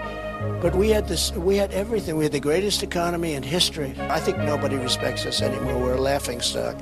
But 0.61 0.75
we 0.75 0.89
had 0.89 1.07
this, 1.07 1.31
we 1.31 1.55
had 1.55 1.71
everything. 1.71 2.17
We 2.17 2.25
had 2.25 2.33
the 2.33 2.39
greatest 2.39 2.83
economy 2.83 3.35
in 3.35 3.43
history. 3.43 3.95
I 3.97 4.19
think 4.19 4.37
nobody 4.39 4.75
respects 4.75 5.25
us 5.25 5.41
anymore. 5.41 5.79
We're 5.79 5.93
a 5.93 6.01
laughing 6.01 6.41
stock. 6.41 6.75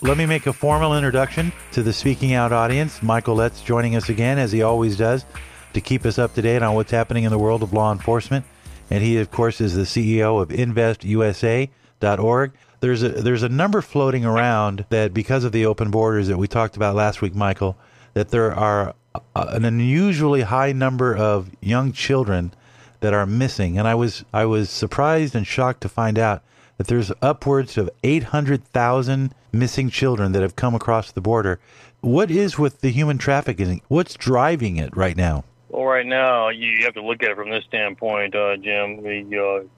Let 0.00 0.16
me 0.16 0.26
make 0.26 0.46
a 0.46 0.52
formal 0.52 0.96
introduction 0.96 1.52
to 1.72 1.82
the 1.82 1.92
Speaking 1.92 2.32
Out 2.32 2.52
audience. 2.52 3.02
Michael 3.02 3.36
Letts 3.36 3.60
joining 3.60 3.94
us 3.94 4.08
again, 4.08 4.38
as 4.38 4.50
he 4.50 4.62
always 4.62 4.96
does, 4.96 5.24
to 5.72 5.80
keep 5.80 6.04
us 6.04 6.18
up 6.18 6.34
to 6.34 6.42
date 6.42 6.62
on 6.62 6.74
what's 6.74 6.90
happening 6.90 7.24
in 7.24 7.30
the 7.30 7.38
world 7.38 7.62
of 7.62 7.72
law 7.72 7.92
enforcement. 7.92 8.44
And 8.90 9.02
he, 9.02 9.18
of 9.18 9.30
course, 9.30 9.60
is 9.60 9.74
the 9.74 9.82
CEO 9.82 10.40
of 10.40 10.48
InvestUSA.org. 10.48 12.52
There's 12.80 13.02
a 13.02 13.08
there's 13.08 13.42
a 13.42 13.48
number 13.48 13.82
floating 13.82 14.24
around 14.24 14.84
that 14.90 15.12
because 15.12 15.44
of 15.44 15.52
the 15.52 15.66
open 15.66 15.90
borders 15.90 16.28
that 16.28 16.38
we 16.38 16.46
talked 16.46 16.76
about 16.76 16.94
last 16.94 17.20
week, 17.20 17.34
Michael, 17.34 17.76
that 18.14 18.28
there 18.28 18.54
are 18.54 18.94
an 19.34 19.64
unusually 19.64 20.42
high 20.42 20.72
number 20.72 21.16
of 21.16 21.50
young 21.60 21.92
children 21.92 22.52
that 23.00 23.14
are 23.14 23.26
missing. 23.26 23.78
And 23.78 23.86
I 23.86 23.94
was 23.94 24.24
I 24.32 24.44
was 24.44 24.70
surprised 24.70 25.34
and 25.34 25.46
shocked 25.46 25.80
to 25.82 25.88
find 25.88 26.18
out 26.18 26.42
that 26.76 26.86
there's 26.86 27.10
upwards 27.20 27.76
of 27.76 27.90
800,000 28.04 29.34
missing 29.52 29.90
children 29.90 30.32
that 30.32 30.42
have 30.42 30.56
come 30.56 30.74
across 30.74 31.10
the 31.10 31.20
border. 31.20 31.58
What 32.00 32.30
is 32.30 32.58
with 32.58 32.80
the 32.80 32.90
human 32.90 33.18
trafficking? 33.18 33.82
What's 33.88 34.14
driving 34.14 34.76
it 34.76 34.96
right 34.96 35.16
now? 35.16 35.44
Well, 35.68 35.84
right 35.84 36.06
now, 36.06 36.48
you 36.48 36.84
have 36.84 36.94
to 36.94 37.02
look 37.02 37.22
at 37.22 37.30
it 37.30 37.36
from 37.36 37.50
this 37.50 37.64
standpoint, 37.64 38.34
uh, 38.34 38.56
Jim. 38.56 39.02
The 39.02 39.64
uh, 39.64 39.68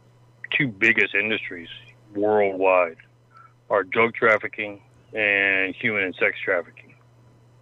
two 0.56 0.68
biggest 0.68 1.14
industries 1.14 1.68
worldwide 2.14 2.96
are 3.70 3.82
drug 3.82 4.14
trafficking 4.14 4.80
and 5.12 5.74
human 5.74 6.04
and 6.04 6.14
sex 6.14 6.36
trafficking. 6.44 6.94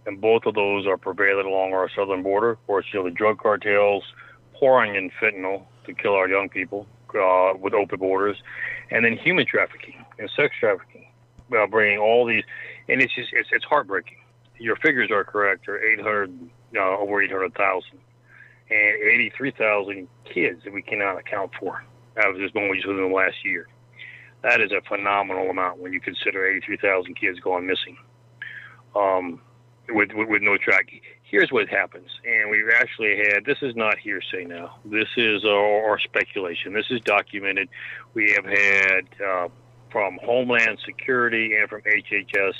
And 0.05 0.21
both 0.21 0.45
of 0.45 0.55
those 0.55 0.85
are 0.85 0.97
prevailing 0.97 1.47
along 1.47 1.73
our 1.73 1.89
southern 1.89 2.23
border. 2.23 2.51
Of 2.51 2.67
course, 2.67 2.85
you 2.93 2.99
know, 2.99 3.05
the 3.05 3.11
drug 3.11 3.39
cartels 3.39 4.03
pouring 4.53 4.95
in 4.95 5.09
fentanyl 5.21 5.63
to 5.85 5.93
kill 5.93 6.13
our 6.13 6.27
young 6.27 6.49
people 6.49 6.85
uh, 7.15 7.53
with 7.59 7.73
open 7.73 7.97
borders, 7.99 8.37
and 8.91 9.05
then 9.05 9.17
human 9.17 9.45
trafficking 9.45 10.05
and 10.19 10.29
sex 10.35 10.53
trafficking, 10.59 11.07
uh, 11.57 11.65
bringing 11.67 11.97
all 11.97 12.25
these, 12.25 12.43
and 12.87 13.01
it's 13.01 13.13
just 13.15 13.29
it's, 13.33 13.49
it's 13.51 13.65
heartbreaking. 13.65 14.17
Your 14.59 14.75
figures 14.75 15.09
are 15.09 15.23
correct. 15.23 15.65
There 15.65 15.75
are 15.75 15.83
800, 15.83 16.49
uh, 16.75 16.79
over 16.97 17.21
800,000, 17.21 17.99
and 18.69 19.03
83,000 19.03 20.07
kids 20.25 20.63
that 20.63 20.73
we 20.73 20.81
cannot 20.81 21.17
account 21.17 21.51
for 21.59 21.83
out 22.17 22.29
of 22.29 22.37
this 22.37 22.51
just 22.51 22.87
within 22.87 23.09
the 23.09 23.15
last 23.15 23.43
year. 23.43 23.67
That 24.43 24.61
is 24.61 24.71
a 24.71 24.81
phenomenal 24.87 25.49
amount 25.49 25.79
when 25.79 25.93
you 25.93 25.99
consider 25.99 26.47
83,000 26.47 27.15
kids 27.15 27.39
going 27.39 27.67
missing. 27.67 27.97
Um, 28.95 29.41
with, 29.91 30.11
with, 30.13 30.29
with 30.29 30.41
no 30.41 30.57
track. 30.57 30.89
Here's 31.23 31.51
what 31.51 31.67
happens, 31.69 32.09
and 32.25 32.49
we've 32.49 32.69
actually 32.75 33.17
had 33.17 33.45
this 33.45 33.57
is 33.61 33.75
not 33.75 33.97
hearsay 33.99 34.45
now. 34.45 34.75
This 34.85 35.07
is 35.15 35.45
our 35.45 35.99
speculation. 35.99 36.73
This 36.73 36.89
is 36.89 37.01
documented. 37.01 37.69
We 38.13 38.31
have 38.31 38.45
had 38.45 39.01
uh, 39.23 39.47
from 39.91 40.19
Homeland 40.23 40.79
Security 40.85 41.55
and 41.55 41.69
from 41.69 41.81
HHS, 41.81 42.53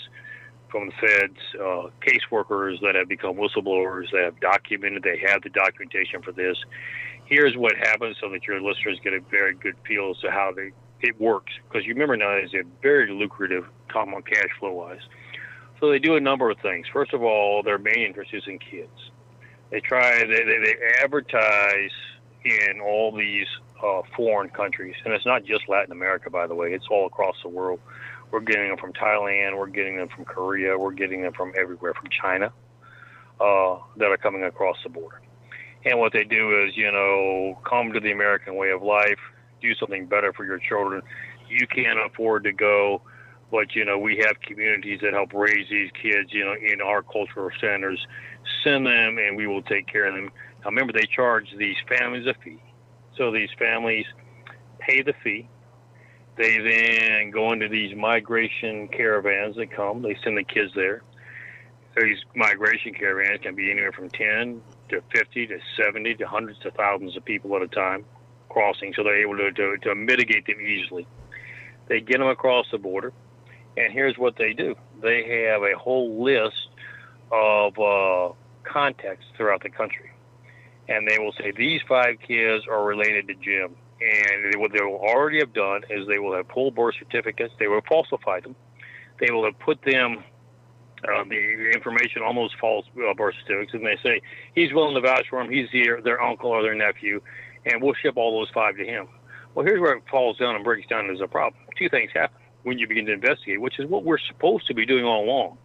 from 0.69 0.87
the 0.87 0.93
feds, 0.93 1.37
uh, 1.55 1.89
caseworkers 2.01 2.81
that 2.81 2.95
have 2.95 3.07
become 3.07 3.35
whistleblowers 3.35 4.11
that 4.11 4.23
have 4.23 4.39
documented. 4.39 5.03
They 5.03 5.21
have 5.27 5.41
the 5.41 5.49
documentation 5.49 6.21
for 6.21 6.31
this. 6.31 6.57
Here's 7.25 7.55
what 7.55 7.75
happens, 7.75 8.17
so 8.19 8.29
that 8.29 8.47
your 8.47 8.61
listeners 8.61 8.99
get 9.03 9.13
a 9.13 9.19
very 9.19 9.53
good 9.53 9.75
feel 9.87 10.11
as 10.11 10.17
to 10.21 10.31
how 10.31 10.51
they 10.55 10.71
it 11.01 11.19
works. 11.19 11.53
Because 11.67 11.87
you 11.87 11.93
remember 11.93 12.17
now, 12.17 12.31
it's 12.31 12.53
a 12.53 12.63
very 12.81 13.09
lucrative, 13.11 13.65
common 13.87 14.21
cash 14.21 14.49
flow 14.59 14.73
wise 14.73 14.99
so 15.79 15.89
they 15.89 15.99
do 15.99 16.15
a 16.15 16.19
number 16.19 16.49
of 16.49 16.59
things. 16.59 16.87
First 16.91 17.13
of 17.13 17.23
all, 17.23 17.63
their 17.63 17.77
main 17.77 17.99
interest 17.99 18.33
is 18.33 18.43
in 18.47 18.59
kids. 18.59 19.11
They 19.69 19.79
try, 19.79 20.19
they, 20.19 20.43
they, 20.43 20.59
they 20.63 20.75
advertise 21.01 21.91
in 22.43 22.81
all 22.81 23.15
these 23.15 23.47
uh, 23.83 24.01
foreign 24.15 24.49
countries, 24.49 24.95
and 25.05 25.13
it's 25.13 25.25
not 25.25 25.45
just 25.45 25.69
Latin 25.69 25.91
America, 25.91 26.29
by 26.29 26.47
the 26.47 26.55
way. 26.55 26.73
It's 26.73 26.87
all 26.89 27.05
across 27.05 27.35
the 27.43 27.49
world. 27.49 27.79
We're 28.31 28.41
getting 28.41 28.69
them 28.69 28.77
from 28.77 28.93
Thailand. 28.93 29.57
We're 29.57 29.67
getting 29.67 29.97
them 29.97 30.09
from 30.15 30.25
Korea. 30.25 30.77
We're 30.77 30.93
getting 30.93 31.23
them 31.23 31.33
from 31.33 31.53
everywhere, 31.57 31.93
from 31.93 32.09
China, 32.09 32.53
uh, 33.39 33.77
that 33.97 34.11
are 34.11 34.17
coming 34.17 34.43
across 34.43 34.77
the 34.83 34.89
border. 34.89 35.21
And 35.85 35.99
what 35.99 36.13
they 36.13 36.23
do 36.23 36.63
is, 36.63 36.75
you 36.75 36.91
know, 36.91 37.59
come 37.67 37.93
to 37.93 37.99
the 37.99 38.11
American 38.11 38.55
way 38.55 38.71
of 38.71 38.81
life, 38.81 39.19
do 39.61 39.73
something 39.75 40.05
better 40.05 40.33
for 40.33 40.45
your 40.45 40.59
children. 40.59 41.01
You 41.49 41.65
can't 41.67 41.99
afford 42.05 42.43
to 42.43 42.51
go 42.51 43.01
but 43.51 43.75
you 43.75 43.85
know 43.85 43.97
we 43.97 44.17
have 44.17 44.39
communities 44.41 44.99
that 45.01 45.13
help 45.13 45.33
raise 45.33 45.67
these 45.69 45.89
kids 46.01 46.31
you 46.31 46.43
know 46.45 46.53
in 46.53 46.81
our 46.81 47.01
cultural 47.01 47.49
centers 47.59 48.05
send 48.63 48.85
them 48.85 49.17
and 49.17 49.35
we 49.35 49.47
will 49.47 49.61
take 49.63 49.87
care 49.87 50.05
of 50.05 50.15
them 50.15 50.31
now 50.61 50.65
remember 50.65 50.93
they 50.93 51.05
charge 51.05 51.47
these 51.57 51.75
families 51.87 52.25
a 52.27 52.33
fee 52.43 52.61
so 53.17 53.31
these 53.31 53.49
families 53.57 54.05
pay 54.79 55.01
the 55.01 55.13
fee 55.23 55.47
they 56.39 56.57
then 56.57 57.29
go 57.29 57.51
into 57.51 57.69
these 57.69 57.95
migration 57.95 58.87
caravans 58.87 59.55
that 59.57 59.69
come 59.71 60.01
they 60.01 60.17
send 60.23 60.37
the 60.37 60.43
kids 60.43 60.71
there 60.75 61.03
these 62.01 62.23
migration 62.33 62.93
caravans 62.93 63.41
can 63.41 63.55
be 63.55 63.69
anywhere 63.69 63.91
from 63.91 64.09
10 64.09 64.61
to 64.87 65.03
50 65.13 65.47
to 65.47 65.59
70 65.77 66.15
to 66.15 66.25
hundreds 66.25 66.65
of 66.65 66.73
thousands 66.73 67.17
of 67.17 67.25
people 67.25 67.55
at 67.57 67.61
a 67.61 67.67
time 67.67 68.05
crossing 68.47 68.93
so 68.95 69.03
they're 69.03 69.21
able 69.21 69.37
to, 69.37 69.51
to, 69.51 69.77
to 69.77 69.93
mitigate 69.93 70.47
them 70.47 70.59
easily 70.61 71.05
they 71.87 71.99
get 71.99 72.19
them 72.19 72.27
across 72.27 72.65
the 72.71 72.77
border 72.77 73.11
and 73.77 73.91
here's 73.91 74.17
what 74.17 74.35
they 74.37 74.53
do 74.53 74.75
they 75.01 75.47
have 75.49 75.61
a 75.61 75.77
whole 75.77 76.23
list 76.23 76.69
of 77.31 77.77
uh, 77.79 78.33
contacts 78.63 79.25
throughout 79.35 79.63
the 79.63 79.69
country. 79.69 80.11
And 80.87 81.07
they 81.07 81.19
will 81.19 81.33
say, 81.33 81.51
these 81.51 81.81
five 81.87 82.19
kids 82.19 82.65
are 82.67 82.83
related 82.83 83.27
to 83.27 83.35
Jim. 83.35 83.75
And 84.01 84.59
what 84.61 84.71
they 84.71 84.81
will 84.81 84.99
already 84.99 85.39
have 85.39 85.53
done 85.53 85.81
is 85.89 86.07
they 86.07 86.19
will 86.19 86.35
have 86.35 86.47
pulled 86.47 86.75
birth 86.75 86.95
certificates, 86.97 87.53
they 87.59 87.67
will 87.67 87.81
falsify 87.87 88.39
them, 88.39 88.55
they 89.19 89.31
will 89.31 89.43
have 89.43 89.59
put 89.59 89.81
them 89.81 90.23
uh, 91.03 91.23
the 91.29 91.71
information 91.73 92.21
on 92.21 92.35
those 92.35 92.51
false 92.59 92.85
uh, 92.97 93.13
birth 93.13 93.35
certificates, 93.41 93.73
and 93.73 93.85
they 93.85 93.97
say 94.03 94.21
he's 94.55 94.73
willing 94.73 94.95
to 94.95 95.01
vouch 95.01 95.25
for 95.29 95.41
him, 95.41 95.51
he's 95.51 95.67
their, 95.71 96.01
their 96.01 96.21
uncle 96.21 96.49
or 96.49 96.61
their 96.61 96.75
nephew, 96.75 97.21
and 97.65 97.81
we'll 97.81 97.93
ship 97.93 98.15
all 98.15 98.39
those 98.39 98.49
five 98.53 98.77
to 98.77 98.85
him. 98.85 99.07
Well, 99.53 99.65
here's 99.65 99.81
where 99.81 99.93
it 99.93 100.03
falls 100.09 100.37
down 100.37 100.55
and 100.55 100.63
breaks 100.63 100.87
down 100.87 101.09
as 101.09 101.21
a 101.21 101.27
problem. 101.27 101.61
Two 101.77 101.89
things 101.89 102.11
happen 102.13 102.37
when 102.63 102.77
you 102.77 102.87
begin 102.87 103.05
to 103.05 103.13
investigate, 103.13 103.59
which 103.59 103.79
is 103.79 103.87
what 103.87 104.03
we're 104.03 104.17
supposed 104.17 104.67
to 104.67 104.73
be 104.73 104.85
doing 104.85 105.05
all 105.05 105.23
along. 105.23 105.57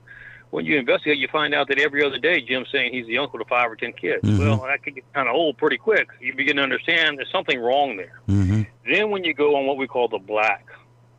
When 0.54 0.64
you 0.64 0.78
investigate, 0.78 1.18
you 1.18 1.26
find 1.32 1.52
out 1.52 1.66
that 1.66 1.80
every 1.80 2.04
other 2.06 2.16
day 2.16 2.40
Jim's 2.40 2.68
saying 2.70 2.92
he's 2.92 3.08
the 3.08 3.18
uncle 3.18 3.40
to 3.40 3.44
five 3.46 3.68
or 3.68 3.74
ten 3.74 3.92
kids. 3.92 4.22
Mm-hmm. 4.22 4.38
Well, 4.38 4.60
that 4.68 4.84
could 4.84 4.94
get 4.94 5.12
kind 5.12 5.28
of 5.28 5.34
old 5.34 5.58
pretty 5.58 5.78
quick. 5.78 6.06
You 6.20 6.32
begin 6.32 6.58
to 6.58 6.62
understand 6.62 7.18
there's 7.18 7.32
something 7.32 7.58
wrong 7.58 7.96
there. 7.96 8.20
Mm-hmm. 8.28 8.62
Then 8.88 9.10
when 9.10 9.24
you 9.24 9.34
go 9.34 9.56
on 9.56 9.66
what 9.66 9.78
we 9.78 9.88
call 9.88 10.06
the 10.06 10.20
black, 10.20 10.68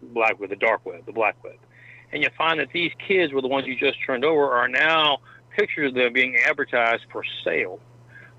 black 0.02 0.39
web, 0.39 0.52
the 0.52 0.56
dark 0.56 0.86
web, 0.86 1.06
the 1.06 1.12
black 1.12 1.36
web, 1.43 1.58
and 2.13 2.24
you 2.24 2.30
find 2.38 2.62
that 2.62 2.69
these 2.71 2.93
kids 3.06 3.34
were 3.34 3.41
the 3.41 3.50
ones 3.50 3.67
you 3.67 3.76
just 3.76 3.98
turned 4.06 4.24
over 4.24 4.54
are 4.54 4.69
now 4.69 5.17
pictures 5.54 5.89
of 5.89 5.95
them 5.95 6.13
being 6.13 6.38
advertised 6.48 7.04
for 7.12 7.21
sale. 7.43 7.82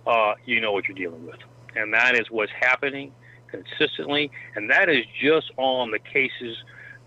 Uh, 0.06 0.32
you 0.46 0.62
know 0.62 0.72
what 0.72 0.88
you're 0.88 0.96
dealing 0.96 1.26
with, 1.26 1.40
and 1.74 1.92
that 1.92 2.14
is 2.18 2.30
what's 2.30 2.52
happening 2.58 3.12
consistently, 3.48 4.30
and 4.54 4.70
that 4.70 4.88
is 4.88 5.04
just 5.20 5.52
on 5.58 5.90
the 5.90 5.98
cases 5.98 6.56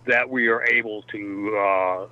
that 0.06 0.30
we 0.30 0.46
are 0.46 0.62
able 0.62 1.02
to 1.02 1.58
uh, 1.58 2.06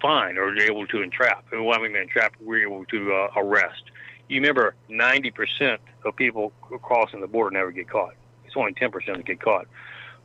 find 0.00 0.38
or 0.38 0.56
able 0.58 0.86
to 0.88 1.02
entrap. 1.02 1.44
And 1.52 1.64
when 1.64 1.80
we 1.82 1.98
entrap, 1.98 2.34
we're 2.40 2.62
able 2.66 2.84
to 2.86 3.12
uh, 3.14 3.28
arrest. 3.36 3.82
You 4.28 4.40
remember, 4.40 4.74
90% 4.90 5.78
of 6.04 6.14
people 6.16 6.52
crossing 6.82 7.20
the 7.20 7.26
border 7.26 7.50
never 7.56 7.70
get 7.70 7.88
caught. 7.88 8.14
It's 8.44 8.56
only 8.56 8.72
10% 8.74 8.92
that 9.06 9.24
get 9.24 9.40
caught. 9.40 9.66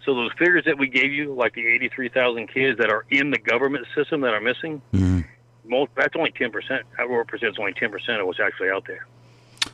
So 0.05 0.13
those 0.13 0.31
figures 0.33 0.65
that 0.65 0.77
we 0.77 0.87
gave 0.89 1.11
you, 1.13 1.33
like 1.33 1.53
the 1.53 1.65
83,000 1.67 2.47
kids 2.47 2.77
that 2.79 2.89
are 2.89 3.05
in 3.09 3.31
the 3.31 3.37
government 3.37 3.85
system 3.95 4.21
that 4.21 4.33
are 4.33 4.41
missing, 4.41 4.81
Mm-hmm. 4.93 5.21
most 5.69 5.91
that's 5.95 6.15
only 6.17 6.31
10%. 6.31 6.51
That 6.69 7.09
represents 7.09 7.57
only 7.57 7.73
10% 7.73 8.19
of 8.19 8.27
what's 8.27 8.39
actually 8.41 8.69
out 8.69 8.85
there. 8.85 9.05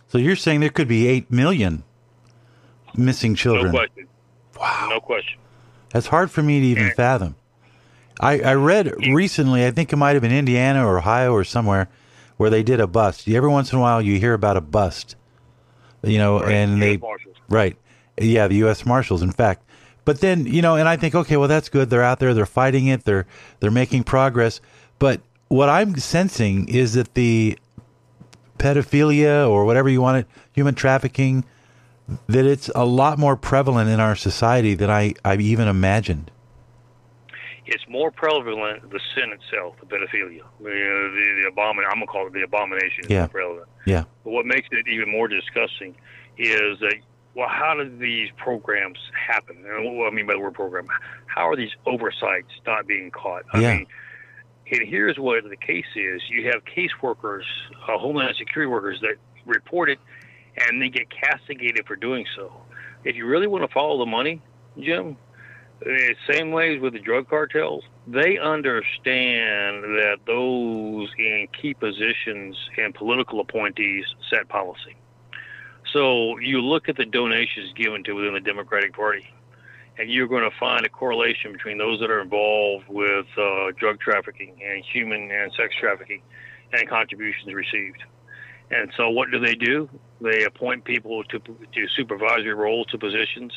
So 0.09 0.17
you're 0.19 0.35
saying 0.35 0.59
there 0.59 0.69
could 0.69 0.87
be 0.87 1.07
eight 1.07 1.31
million 1.31 1.83
missing 2.95 3.31
No 3.31 3.35
children? 3.35 3.71
question. 3.71 4.07
Wow. 4.59 4.87
No 4.91 4.99
question. 4.99 5.39
That's 5.91 6.07
hard 6.07 6.29
for 6.29 6.43
me 6.43 6.59
to 6.59 6.65
even 6.67 6.91
fathom. 6.91 7.35
I, 8.19 8.39
I 8.39 8.53
read 8.55 8.93
recently, 9.07 9.65
I 9.65 9.71
think 9.71 9.93
it 9.93 9.95
might 9.95 10.13
have 10.13 10.21
been 10.21 10.31
Indiana 10.31 10.85
or 10.85 10.97
Ohio 10.97 11.31
or 11.31 11.43
somewhere, 11.43 11.87
where 12.37 12.49
they 12.49 12.63
did 12.63 12.79
a 12.79 12.87
bust. 12.87 13.27
Every 13.29 13.49
once 13.49 13.71
in 13.71 13.79
a 13.79 13.81
while, 13.81 14.01
you 14.01 14.19
hear 14.19 14.33
about 14.33 14.57
a 14.57 14.61
bust, 14.61 15.15
you 16.03 16.17
know, 16.17 16.39
and 16.39 16.81
they 16.81 16.97
Marshals. 16.97 17.37
right, 17.47 17.77
yeah, 18.17 18.47
the 18.47 18.55
U.S. 18.55 18.85
Marshals, 18.85 19.21
in 19.21 19.31
fact. 19.31 19.63
But 20.05 20.21
then 20.21 20.45
you 20.45 20.61
know, 20.61 20.75
and 20.75 20.89
I 20.89 20.97
think, 20.97 21.15
okay, 21.15 21.37
well, 21.37 21.47
that's 21.47 21.69
good. 21.69 21.89
They're 21.89 22.03
out 22.03 22.19
there, 22.19 22.33
they're 22.33 22.45
fighting 22.45 22.87
it, 22.87 23.05
they're 23.05 23.25
they're 23.59 23.71
making 23.71 24.03
progress. 24.03 24.59
But 24.97 25.21
what 25.47 25.69
I'm 25.69 25.97
sensing 25.97 26.67
is 26.67 26.93
that 26.93 27.13
the 27.13 27.57
pedophilia 28.57 29.47
or 29.49 29.65
whatever 29.65 29.87
you 29.87 30.01
want 30.01 30.17
it, 30.17 30.27
human 30.51 30.75
trafficking, 30.75 31.45
that 32.27 32.45
it's 32.45 32.69
a 32.75 32.85
lot 32.85 33.17
more 33.17 33.35
prevalent 33.35 33.89
in 33.89 33.99
our 33.99 34.15
society 34.15 34.73
than 34.73 34.89
I 34.89 35.13
I 35.23 35.37
even 35.37 35.67
imagined. 35.67 36.31
It's 37.71 37.87
more 37.87 38.09
prevalent 38.09 38.89
the 38.89 38.99
sin 39.13 39.31
itself, 39.31 39.75
the 39.79 39.85
pedophilia, 39.85 40.41
the 40.59 40.69
the, 40.69 41.43
the 41.43 41.51
abomin. 41.51 41.83
I'm 41.87 41.95
gonna 41.99 42.07
call 42.07 42.25
it 42.27 42.33
the 42.33 42.41
abomination. 42.43 43.05
is 43.05 43.09
Yeah. 43.11 43.27
prevalent. 43.27 43.67
Yeah. 43.85 44.03
But 44.23 44.31
what 44.31 44.45
makes 44.45 44.67
it 44.71 44.87
even 44.87 45.09
more 45.11 45.27
disgusting 45.27 45.95
is 46.37 46.79
that, 46.79 46.95
well, 47.35 47.47
how 47.49 47.75
do 47.75 47.89
these 47.97 48.29
programs 48.37 48.97
happen? 49.13 49.57
And 49.67 49.97
what 49.97 50.07
I 50.11 50.15
mean 50.15 50.25
by 50.25 50.33
the 50.33 50.39
word 50.39 50.55
program, 50.55 50.87
how 51.27 51.47
are 51.47 51.55
these 51.55 51.71
oversights 51.85 52.49
not 52.65 52.87
being 52.87 53.11
caught? 53.11 53.43
I 53.53 53.59
Yeah. 53.61 53.73
mean, 53.77 53.87
and 54.71 54.87
here's 54.87 55.17
what 55.19 55.47
the 55.49 55.55
case 55.57 55.85
is: 55.95 56.21
you 56.29 56.45
have 56.51 56.63
caseworkers, 56.65 57.43
uh, 57.87 57.97
Homeland 57.97 58.35
Security 58.37 58.69
workers 58.69 58.99
that 59.01 59.15
report 59.45 59.89
it, 59.89 59.99
and 60.57 60.81
they 60.81 60.89
get 60.89 61.07
castigated 61.09 61.85
for 61.85 61.95
doing 61.95 62.25
so. 62.35 62.51
If 63.03 63.15
you 63.15 63.25
really 63.27 63.47
want 63.47 63.63
to 63.63 63.73
follow 63.73 63.97
the 63.99 64.05
money, 64.05 64.41
Jim, 64.79 65.17
same 66.29 66.51
ways 66.51 66.81
with 66.81 66.93
the 66.93 66.99
drug 66.99 67.29
cartels, 67.29 67.83
they 68.07 68.37
understand 68.37 69.83
that 69.83 70.17
those 70.25 71.09
in 71.17 71.47
key 71.59 71.73
positions 71.73 72.57
and 72.77 72.93
political 72.93 73.39
appointees 73.39 74.05
set 74.29 74.47
policy. 74.49 74.95
So 75.93 76.37
you 76.39 76.61
look 76.61 76.89
at 76.89 76.97
the 76.97 77.05
donations 77.05 77.73
given 77.75 78.03
to 78.03 78.13
within 78.13 78.33
the 78.33 78.39
Democratic 78.39 78.93
Party, 78.93 79.27
and 79.97 80.09
you're 80.09 80.27
going 80.27 80.49
to 80.49 80.55
find 80.57 80.85
a 80.85 80.89
correlation 80.89 81.51
between 81.51 81.77
those 81.77 81.99
that 81.99 82.11
are 82.11 82.21
involved 82.21 82.85
with 82.87 83.25
uh, 83.37 83.71
drug 83.77 83.99
trafficking 83.99 84.59
and 84.63 84.83
human 84.83 85.31
and 85.31 85.51
sex 85.53 85.73
trafficking 85.79 86.21
and 86.73 86.87
contributions 86.87 87.53
received. 87.53 88.03
And 88.71 88.91
so 88.95 89.09
what 89.09 89.31
do 89.31 89.39
they 89.39 89.55
do? 89.55 89.89
They 90.21 90.43
appoint 90.43 90.83
people 90.83 91.23
to, 91.25 91.39
to 91.39 91.87
supervisory 91.95 92.53
roles 92.53 92.85
to 92.87 92.97
positions 92.99 93.51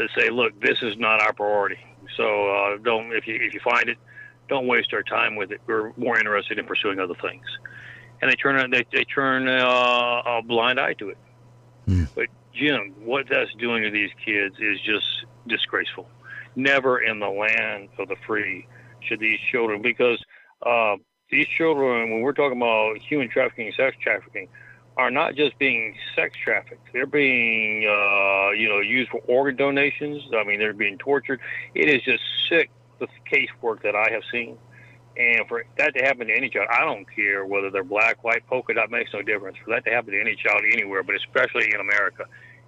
that 0.00 0.10
say, 0.16 0.30
look, 0.30 0.58
this 0.60 0.82
is 0.82 0.96
not 0.96 1.20
our 1.20 1.32
priority. 1.32 1.78
So 2.16 2.48
uh, 2.48 2.78
don't 2.78 3.12
if 3.12 3.26
you 3.26 3.36
if 3.36 3.54
you 3.54 3.60
find 3.60 3.88
it, 3.88 3.98
don't 4.48 4.66
waste 4.66 4.92
our 4.92 5.02
time 5.02 5.36
with 5.36 5.52
it. 5.52 5.60
We're 5.66 5.92
more 5.96 6.18
interested 6.18 6.58
in 6.58 6.66
pursuing 6.66 6.98
other 6.98 7.14
things. 7.14 7.44
And 8.20 8.30
they 8.30 8.34
turn 8.34 8.70
they 8.70 8.84
they 8.92 9.04
turn 9.04 9.48
uh, 9.48 10.22
a 10.26 10.42
blind 10.42 10.80
eye 10.80 10.94
to 10.94 11.10
it. 11.10 11.18
But 12.14 12.26
Jim, 12.54 12.94
what 13.04 13.26
that's 13.28 13.52
doing 13.54 13.82
to 13.84 13.90
these 13.90 14.10
kids 14.24 14.56
is 14.58 14.80
just 14.80 15.06
disgraceful. 15.46 16.08
Never 16.56 17.00
in 17.00 17.20
the 17.20 17.28
land 17.28 17.90
of 17.98 18.08
the 18.08 18.16
free 18.26 18.66
should 19.00 19.20
these 19.20 19.38
children, 19.50 19.82
because 19.82 20.22
uh, 20.66 20.96
these 21.30 21.46
children, 21.46 22.10
when 22.10 22.22
we're 22.22 22.32
talking 22.32 22.56
about 22.56 22.98
human 22.98 23.28
trafficking 23.28 23.72
sex 23.76 23.96
trafficking, 24.00 24.48
are 25.00 25.10
not 25.10 25.34
just 25.34 25.58
being 25.58 25.96
sex 26.14 26.36
trafficked. 26.44 26.92
They're 26.92 27.06
being, 27.06 27.86
uh, 27.86 28.50
you 28.50 28.68
know, 28.68 28.80
used 28.80 29.10
for 29.10 29.20
organ 29.26 29.56
donations. 29.56 30.22
I 30.36 30.44
mean, 30.44 30.58
they're 30.58 30.74
being 30.74 30.98
tortured. 30.98 31.40
It 31.74 31.88
is 31.88 32.02
just 32.02 32.22
sick, 32.50 32.70
the 32.98 33.08
casework 33.32 33.82
that 33.82 33.96
I 33.96 34.10
have 34.10 34.22
seen. 34.30 34.58
And 35.16 35.48
for 35.48 35.64
that 35.78 35.94
to 35.94 36.02
happen 36.04 36.26
to 36.26 36.36
any 36.36 36.50
child, 36.50 36.68
I 36.70 36.84
don't 36.84 37.06
care 37.16 37.46
whether 37.46 37.70
they're 37.70 37.82
black, 37.82 38.22
white, 38.22 38.46
polka 38.46 38.74
dot, 38.74 38.90
makes 38.90 39.12
no 39.14 39.22
difference. 39.22 39.56
For 39.64 39.70
that 39.70 39.86
to 39.86 39.90
happen 39.90 40.12
to 40.12 40.20
any 40.20 40.36
child 40.36 40.60
anywhere, 40.70 41.02
but 41.02 41.16
especially 41.16 41.72
in 41.72 41.80
America, 41.80 42.26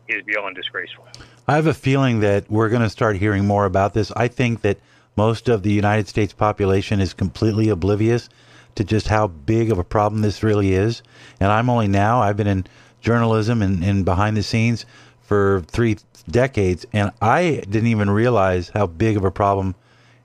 is 0.09 0.25
beyond 0.25 0.57
disgraceful. 0.57 1.07
I 1.47 1.57
have 1.57 1.67
a 1.67 1.75
feeling 1.75 2.21
that 2.21 2.51
we're 2.51 2.71
going 2.71 2.83
to 2.83 2.91
start 2.91 3.17
hearing 3.17 3.47
more 3.47 3.67
about 3.67 3.93
this. 3.93 4.11
I 4.17 4.29
think 4.29 4.63
that 4.63 4.79
most 5.17 5.51
of 5.51 5.63
the 5.63 5.73
United 5.73 6.09
States 6.09 6.33
population 6.33 6.99
is 6.99 7.13
completely 7.13 7.69
oblivious 7.69 8.31
to 8.75 8.85
just 8.85 9.09
how 9.09 9.27
big 9.27 9.71
of 9.71 9.79
a 9.79 9.85
problem 9.85 10.23
this 10.23 10.43
really 10.43 10.73
is. 10.73 11.03
And 11.41 11.51
I'm 11.51 11.69
only 11.69 11.89
now, 11.89 12.21
I've 12.21 12.37
been 12.37 12.47
in 12.47 12.67
journalism 13.01 13.63
and, 13.63 13.83
and 13.85 14.05
behind 14.05 14.37
the 14.37 14.43
scenes 14.43 14.87
for 15.21 15.63
three 15.67 15.97
decades, 16.31 16.87
and 16.93 17.11
I 17.21 17.63
didn't 17.69 17.89
even 17.89 18.11
realize 18.11 18.71
how 18.71 18.87
big 18.87 19.17
of 19.17 19.25
a 19.25 19.31
problem 19.31 19.75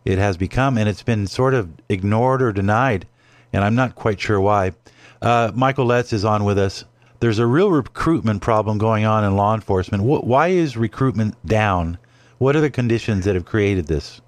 it 0.06 0.18
has 0.18 0.38
become. 0.38 0.78
And 0.78 0.88
it's 0.88 1.04
been 1.04 1.28
sort 1.28 1.54
of 1.54 1.70
ignored 1.90 2.42
or 2.42 2.52
denied, 2.52 3.08
and 3.52 3.64
I'm 3.64 3.76
not 3.76 3.96
quite 3.96 4.20
sure 4.20 4.40
why. 4.40 4.74
Uh, 5.22 5.52
Michael 5.56 5.86
Letts 5.86 6.14
is 6.14 6.24
on 6.24 6.44
with 6.44 6.58
us. 6.58 6.86
There's 7.20 7.40
a 7.40 7.48
real 7.48 7.72
recruitment 7.72 8.42
problem 8.44 8.78
going 8.78 9.06
on 9.06 9.24
in 9.24 9.36
law 9.36 9.56
enforcement. 9.56 10.04
Wh- 10.04 10.24
why 10.24 10.50
is 10.50 10.78
recruitment 10.78 11.36
down? 11.46 11.98
What 12.38 12.56
are 12.56 12.62
the 12.62 12.70
conditions 12.70 13.26
that 13.26 13.34
have 13.34 13.46
created 13.46 13.88
this? 13.88 14.22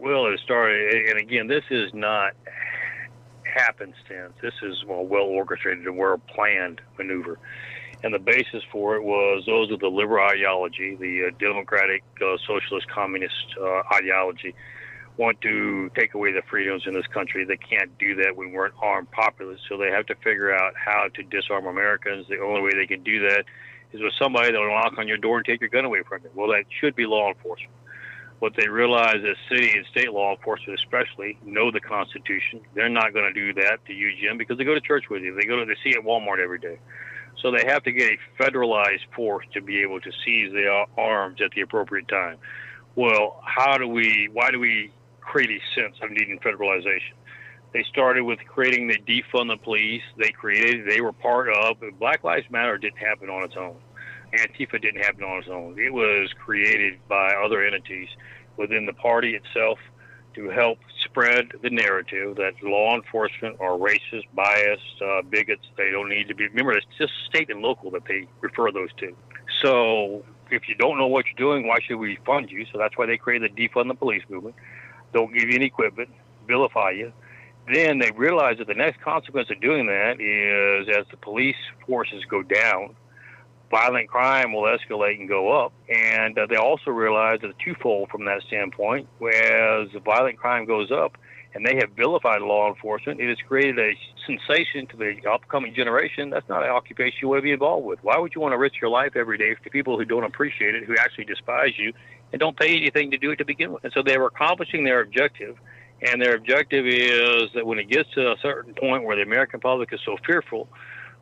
Well, 0.00 0.26
it 0.26 0.40
started, 0.40 1.06
and 1.10 1.18
again, 1.20 1.46
this 1.46 1.62
is 1.70 1.94
not 1.94 2.32
happenstance. 3.52 4.32
This 4.40 4.54
is 4.62 4.82
a 4.88 5.02
well 5.02 5.24
orchestrated 5.24 5.86
and 5.86 5.96
well 5.96 6.18
planned 6.18 6.80
maneuver. 6.98 7.38
And 8.04 8.12
the 8.12 8.18
basis 8.18 8.64
for 8.72 8.96
it 8.96 9.04
was 9.04 9.44
those 9.46 9.70
of 9.70 9.78
the 9.78 9.88
liberal 9.88 10.26
ideology, 10.28 10.96
the 10.96 11.28
uh, 11.28 11.30
democratic, 11.38 12.02
uh, 12.20 12.36
socialist, 12.46 12.88
communist 12.88 13.54
uh, 13.60 13.82
ideology, 13.94 14.54
want 15.16 15.40
to 15.42 15.90
take 15.94 16.14
away 16.14 16.32
the 16.32 16.42
freedoms 16.50 16.84
in 16.86 16.94
this 16.94 17.06
country. 17.06 17.44
They 17.44 17.58
can't 17.58 17.96
do 17.98 18.16
that 18.16 18.34
when 18.34 18.52
we're 18.52 18.66
an 18.66 18.72
armed 18.80 19.10
populace, 19.10 19.60
so 19.68 19.76
they 19.76 19.90
have 19.90 20.06
to 20.06 20.14
figure 20.16 20.52
out 20.52 20.72
how 20.74 21.08
to 21.14 21.22
disarm 21.22 21.66
Americans. 21.66 22.26
The 22.28 22.40
only 22.40 22.62
way 22.62 22.70
they 22.74 22.86
can 22.86 23.02
do 23.02 23.28
that 23.28 23.44
is 23.92 24.00
with 24.00 24.14
somebody 24.18 24.50
that 24.50 24.58
will 24.58 24.70
knock 24.70 24.94
on 24.98 25.06
your 25.06 25.18
door 25.18 25.36
and 25.36 25.46
take 25.46 25.60
your 25.60 25.70
gun 25.70 25.84
away 25.84 26.02
from 26.02 26.22
you. 26.24 26.30
Well, 26.34 26.48
that 26.48 26.64
should 26.80 26.96
be 26.96 27.06
law 27.06 27.28
enforcement. 27.28 27.70
What 28.42 28.54
they 28.56 28.66
realize 28.66 29.22
is 29.22 29.36
city 29.48 29.70
and 29.70 29.86
state 29.86 30.12
law 30.12 30.34
enforcement, 30.34 30.76
especially, 30.76 31.38
know 31.44 31.70
the 31.70 31.78
Constitution. 31.78 32.60
They're 32.74 32.88
not 32.88 33.12
going 33.14 33.32
to 33.32 33.32
do 33.32 33.52
that 33.62 33.78
to 33.86 33.92
you, 33.92 34.10
Jim, 34.20 34.36
because 34.36 34.58
they 34.58 34.64
go 34.64 34.74
to 34.74 34.80
church 34.80 35.04
with 35.08 35.22
you. 35.22 35.32
They 35.40 35.46
go 35.46 35.60
to 35.60 35.64
they 35.64 35.76
see 35.84 35.96
at 35.96 36.04
Walmart 36.04 36.42
every 36.42 36.58
day. 36.58 36.80
So 37.40 37.52
they 37.52 37.64
have 37.66 37.84
to 37.84 37.92
get 37.92 38.10
a 38.10 38.42
federalized 38.42 39.06
force 39.14 39.46
to 39.54 39.60
be 39.60 39.80
able 39.82 40.00
to 40.00 40.10
seize 40.24 40.50
the 40.50 40.86
arms 40.98 41.40
at 41.40 41.52
the 41.52 41.60
appropriate 41.60 42.08
time. 42.08 42.38
Well, 42.96 43.40
how 43.44 43.78
do 43.78 43.86
we? 43.86 44.28
Why 44.32 44.50
do 44.50 44.58
we 44.58 44.90
create 45.20 45.50
a 45.50 45.80
sense 45.80 45.94
of 46.02 46.10
needing 46.10 46.40
federalization? 46.40 47.14
They 47.72 47.84
started 47.84 48.24
with 48.24 48.40
creating 48.48 48.88
the 48.88 48.98
defund 48.98 49.50
the 49.50 49.56
police. 49.56 50.02
They 50.18 50.32
created. 50.32 50.88
They 50.88 51.00
were 51.00 51.12
part 51.12 51.48
of. 51.48 51.76
Black 52.00 52.24
Lives 52.24 52.50
Matter 52.50 52.76
didn't 52.76 52.98
happen 52.98 53.30
on 53.30 53.44
its 53.44 53.54
own. 53.56 53.76
Antifa 54.32 54.80
didn't 54.80 55.02
happen 55.02 55.24
on 55.24 55.38
its 55.38 55.48
own. 55.48 55.78
It 55.78 55.92
was 55.92 56.30
created 56.44 56.98
by 57.08 57.34
other 57.34 57.64
entities 57.64 58.08
within 58.56 58.86
the 58.86 58.92
party 58.92 59.34
itself 59.34 59.78
to 60.34 60.48
help 60.48 60.78
spread 61.04 61.52
the 61.62 61.70
narrative 61.70 62.36
that 62.36 62.54
law 62.62 62.94
enforcement 62.94 63.56
are 63.60 63.76
racist, 63.76 64.24
biased, 64.34 65.02
uh, 65.02 65.22
bigots. 65.22 65.66
They 65.76 65.90
don't 65.90 66.08
need 66.08 66.28
to 66.28 66.34
be. 66.34 66.48
Remember, 66.48 66.72
it's 66.72 66.86
just 66.98 67.12
state 67.26 67.50
and 67.50 67.60
local 67.60 67.90
that 67.90 68.04
they 68.06 68.26
refer 68.40 68.72
those 68.72 68.90
to. 68.98 69.14
So 69.60 70.24
if 70.50 70.68
you 70.68 70.74
don't 70.74 70.98
know 70.98 71.06
what 71.06 71.26
you're 71.26 71.34
doing, 71.36 71.66
why 71.66 71.78
should 71.80 71.96
we 71.96 72.16
fund 72.24 72.50
you? 72.50 72.66
So 72.72 72.78
that's 72.78 72.96
why 72.96 73.06
they 73.06 73.18
created 73.18 73.54
the 73.54 73.68
defund 73.68 73.88
the 73.88 73.94
police 73.94 74.22
movement. 74.28 74.56
Don't 75.12 75.32
give 75.34 75.48
you 75.48 75.56
any 75.56 75.66
equipment, 75.66 76.10
vilify 76.46 76.90
you. 76.92 77.12
Then 77.72 77.98
they 77.98 78.10
realize 78.10 78.58
that 78.58 78.66
the 78.66 78.74
next 78.74 79.00
consequence 79.02 79.50
of 79.50 79.60
doing 79.60 79.86
that 79.86 80.20
is 80.20 80.88
as 80.88 81.06
the 81.10 81.16
police 81.16 81.56
forces 81.86 82.24
go 82.24 82.42
down, 82.42 82.96
violent 83.72 84.06
crime 84.08 84.52
will 84.52 84.64
escalate 84.64 85.18
and 85.18 85.28
go 85.28 85.50
up. 85.50 85.72
And 85.88 86.38
uh, 86.38 86.46
they 86.46 86.56
also 86.56 86.90
realize 86.90 87.40
that 87.40 87.58
twofold 87.58 88.10
from 88.10 88.26
that 88.26 88.42
standpoint, 88.46 89.08
whereas 89.18 89.88
violent 90.04 90.38
crime 90.38 90.66
goes 90.66 90.92
up 90.92 91.16
and 91.54 91.66
they 91.66 91.76
have 91.76 91.90
vilified 91.96 92.42
law 92.42 92.68
enforcement, 92.68 93.20
it 93.20 93.28
has 93.28 93.38
created 93.46 93.78
a 93.78 93.92
sensation 94.26 94.86
to 94.86 94.96
the 94.96 95.16
upcoming 95.28 95.74
generation. 95.74 96.30
That's 96.30 96.48
not 96.48 96.62
an 96.62 96.70
occupation 96.70 97.18
you 97.22 97.28
want 97.28 97.38
to 97.38 97.42
be 97.42 97.52
involved 97.52 97.86
with. 97.86 97.98
Why 98.02 98.18
would 98.18 98.34
you 98.34 98.40
want 98.40 98.52
to 98.52 98.58
risk 98.58 98.80
your 98.80 98.90
life 98.90 99.16
every 99.16 99.36
day 99.36 99.54
to 99.54 99.70
people 99.70 99.98
who 99.98 100.04
don't 100.04 100.24
appreciate 100.24 100.74
it, 100.74 100.84
who 100.84 100.94
actually 100.98 101.24
despise 101.24 101.78
you, 101.78 101.92
and 102.32 102.40
don't 102.40 102.56
pay 102.56 102.76
anything 102.76 103.10
to 103.10 103.18
do 103.18 103.32
it 103.32 103.36
to 103.36 103.44
begin 103.44 103.72
with? 103.72 103.84
And 103.84 103.92
so 103.92 104.02
they 104.02 104.16
were 104.16 104.28
accomplishing 104.28 104.84
their 104.84 105.00
objective. 105.00 105.56
And 106.00 106.20
their 106.20 106.34
objective 106.34 106.86
is 106.86 107.50
that 107.54 107.66
when 107.66 107.78
it 107.78 107.88
gets 107.88 108.10
to 108.14 108.32
a 108.32 108.36
certain 108.42 108.74
point 108.74 109.04
where 109.04 109.16
the 109.16 109.22
American 109.22 109.60
public 109.60 109.92
is 109.92 110.00
so 110.04 110.16
fearful, 110.26 110.68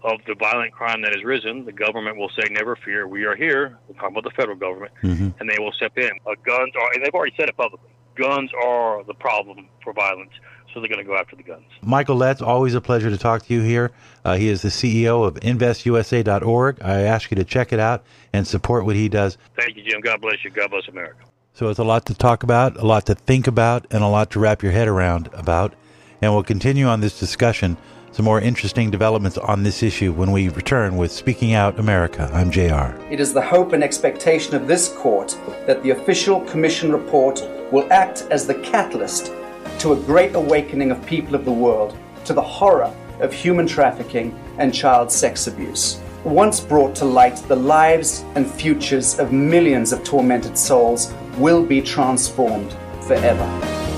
of 0.02 0.20
the 0.26 0.34
violent 0.34 0.72
crime 0.72 1.02
that 1.02 1.14
has 1.14 1.24
risen, 1.24 1.64
the 1.64 1.72
government 1.72 2.16
will 2.16 2.30
say, 2.30 2.48
"Never 2.50 2.76
fear, 2.76 3.06
we 3.06 3.24
are 3.24 3.36
here." 3.36 3.76
We're 3.88 3.94
talking 3.94 4.16
about 4.16 4.24
the 4.24 4.30
federal 4.36 4.56
government, 4.56 4.92
Mhm. 5.02 5.34
and 5.38 5.48
they 5.48 5.56
will 5.58 5.72
step 5.72 5.92
in. 5.98 6.10
Uh, 6.26 6.34
guns 6.44 6.72
are, 6.76 6.88
and 6.94 7.04
they've 7.04 7.14
already 7.14 7.34
said 7.36 7.48
it 7.48 7.56
publicly. 7.56 7.88
Guns 8.16 8.50
are 8.64 9.02
the 9.04 9.14
problem 9.14 9.66
for 9.84 9.92
violence, 9.92 10.30
so 10.72 10.80
they're 10.80 10.88
going 10.88 10.98
to 11.04 11.04
go 11.04 11.16
after 11.16 11.36
the 11.36 11.42
guns. 11.42 11.64
Michael 11.82 12.16
Letts, 12.16 12.42
always 12.42 12.74
a 12.74 12.80
pleasure 12.80 13.08
to 13.10 13.16
talk 13.18 13.44
to 13.46 13.54
you 13.54 13.60
here. 13.62 13.92
Uh, 14.24 14.36
he 14.36 14.48
is 14.48 14.62
the 14.62 14.70
CEO 14.70 15.22
of 15.24 15.34
InvestUSA.org. 15.40 16.78
I 16.82 17.00
ask 17.02 17.30
you 17.30 17.36
to 17.36 17.44
check 17.44 17.72
it 17.72 17.78
out 17.80 18.02
and 18.32 18.46
support 18.46 18.84
what 18.84 18.96
he 18.96 19.08
does. 19.08 19.38
Thank 19.56 19.76
you, 19.76 19.82
Jim. 19.84 20.00
God 20.00 20.20
bless 20.20 20.44
you. 20.44 20.50
God 20.50 20.70
bless 20.70 20.88
America. 20.88 21.16
So 21.52 21.68
it's 21.68 21.78
a 21.78 21.84
lot 21.84 22.06
to 22.06 22.14
talk 22.14 22.42
about, 22.42 22.76
a 22.76 22.86
lot 22.86 23.06
to 23.06 23.14
think 23.14 23.46
about, 23.46 23.86
and 23.90 24.02
a 24.02 24.06
lot 24.08 24.30
to 24.32 24.40
wrap 24.40 24.62
your 24.62 24.72
head 24.72 24.88
around 24.88 25.28
about. 25.32 25.74
And 26.22 26.32
we'll 26.32 26.42
continue 26.42 26.86
on 26.86 27.00
this 27.00 27.18
discussion, 27.18 27.76
some 28.12 28.24
more 28.24 28.40
interesting 28.40 28.90
developments 28.90 29.38
on 29.38 29.62
this 29.62 29.82
issue 29.82 30.12
when 30.12 30.32
we 30.32 30.48
return 30.48 30.96
with 30.96 31.12
Speaking 31.12 31.54
Out 31.54 31.78
America. 31.78 32.28
I'm 32.32 32.50
JR. 32.50 32.96
It 33.10 33.20
is 33.20 33.32
the 33.32 33.42
hope 33.42 33.72
and 33.72 33.84
expectation 33.84 34.54
of 34.54 34.66
this 34.66 34.88
court 34.88 35.38
that 35.66 35.82
the 35.82 35.90
official 35.90 36.40
commission 36.42 36.92
report 36.92 37.42
will 37.70 37.90
act 37.92 38.26
as 38.30 38.46
the 38.46 38.54
catalyst 38.54 39.32
to 39.78 39.92
a 39.92 39.96
great 39.96 40.34
awakening 40.34 40.90
of 40.90 41.04
people 41.06 41.34
of 41.34 41.44
the 41.44 41.52
world 41.52 41.96
to 42.24 42.32
the 42.32 42.42
horror 42.42 42.92
of 43.20 43.32
human 43.32 43.66
trafficking 43.66 44.38
and 44.58 44.74
child 44.74 45.10
sex 45.10 45.46
abuse. 45.46 46.00
Once 46.24 46.60
brought 46.60 46.94
to 46.96 47.04
light, 47.04 47.36
the 47.48 47.56
lives 47.56 48.24
and 48.34 48.50
futures 48.50 49.18
of 49.18 49.32
millions 49.32 49.92
of 49.92 50.02
tormented 50.04 50.58
souls 50.58 51.14
will 51.38 51.64
be 51.64 51.80
transformed 51.80 52.74
forever. 53.06 53.89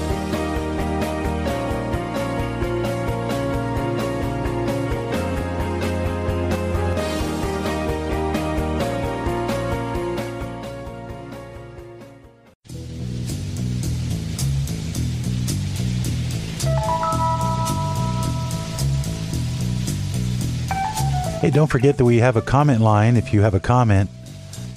Hey, 21.43 21.51
don't 21.51 21.67
forget 21.67 21.99
that 21.99 22.05
we 22.05 22.19
have 22.19 22.37
a 22.37 22.41
comment 22.41 22.83
line. 22.83 23.17
If 23.17 23.33
you 23.33 23.41
have 23.41 23.53
a 23.53 23.59
comment, 23.59 24.09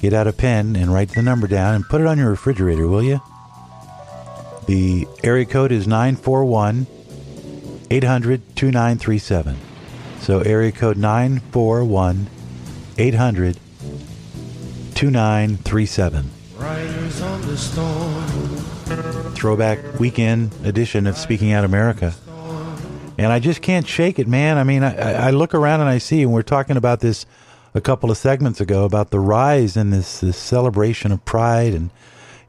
get 0.01 0.13
out 0.13 0.25
a 0.25 0.33
pen 0.33 0.75
and 0.75 0.91
write 0.91 1.09
the 1.09 1.21
number 1.21 1.45
down 1.45 1.75
and 1.75 1.87
put 1.87 2.01
it 2.01 2.07
on 2.07 2.17
your 2.17 2.31
refrigerator, 2.31 2.87
will 2.87 3.03
you? 3.03 3.21
The 4.65 5.05
area 5.23 5.45
code 5.45 5.71
is 5.71 5.85
941 5.85 6.87
800 7.91 8.55
2937. 8.55 9.57
So, 10.21 10.39
area 10.39 10.71
code 10.71 10.97
941 10.97 12.29
800 12.97 13.59
2937. 14.95 16.31
Riders 16.57 17.21
on 17.21 17.41
the 17.41 17.57
storm. 17.57 18.25
Throwback 19.35 19.99
weekend 19.99 20.51
edition 20.63 21.05
of 21.05 21.15
Speaking 21.15 21.51
Out 21.51 21.63
America. 21.63 22.15
And 23.17 23.31
I 23.31 23.39
just 23.39 23.61
can't 23.61 23.87
shake 23.87 24.19
it, 24.19 24.27
man. 24.27 24.57
I 24.57 24.63
mean, 24.63 24.83
I, 24.83 25.27
I 25.27 25.29
look 25.31 25.53
around 25.53 25.81
and 25.81 25.89
I 25.89 25.99
see, 25.99 26.21
and 26.21 26.33
we're 26.33 26.41
talking 26.41 26.75
about 26.75 26.99
this 26.99 27.25
a 27.73 27.81
couple 27.81 28.11
of 28.11 28.17
segments 28.17 28.59
ago 28.59 28.83
about 28.85 29.11
the 29.11 29.19
rise 29.19 29.77
in 29.77 29.89
this, 29.89 30.19
this 30.19 30.37
celebration 30.37 31.11
of 31.11 31.23
pride 31.25 31.73
and 31.73 31.91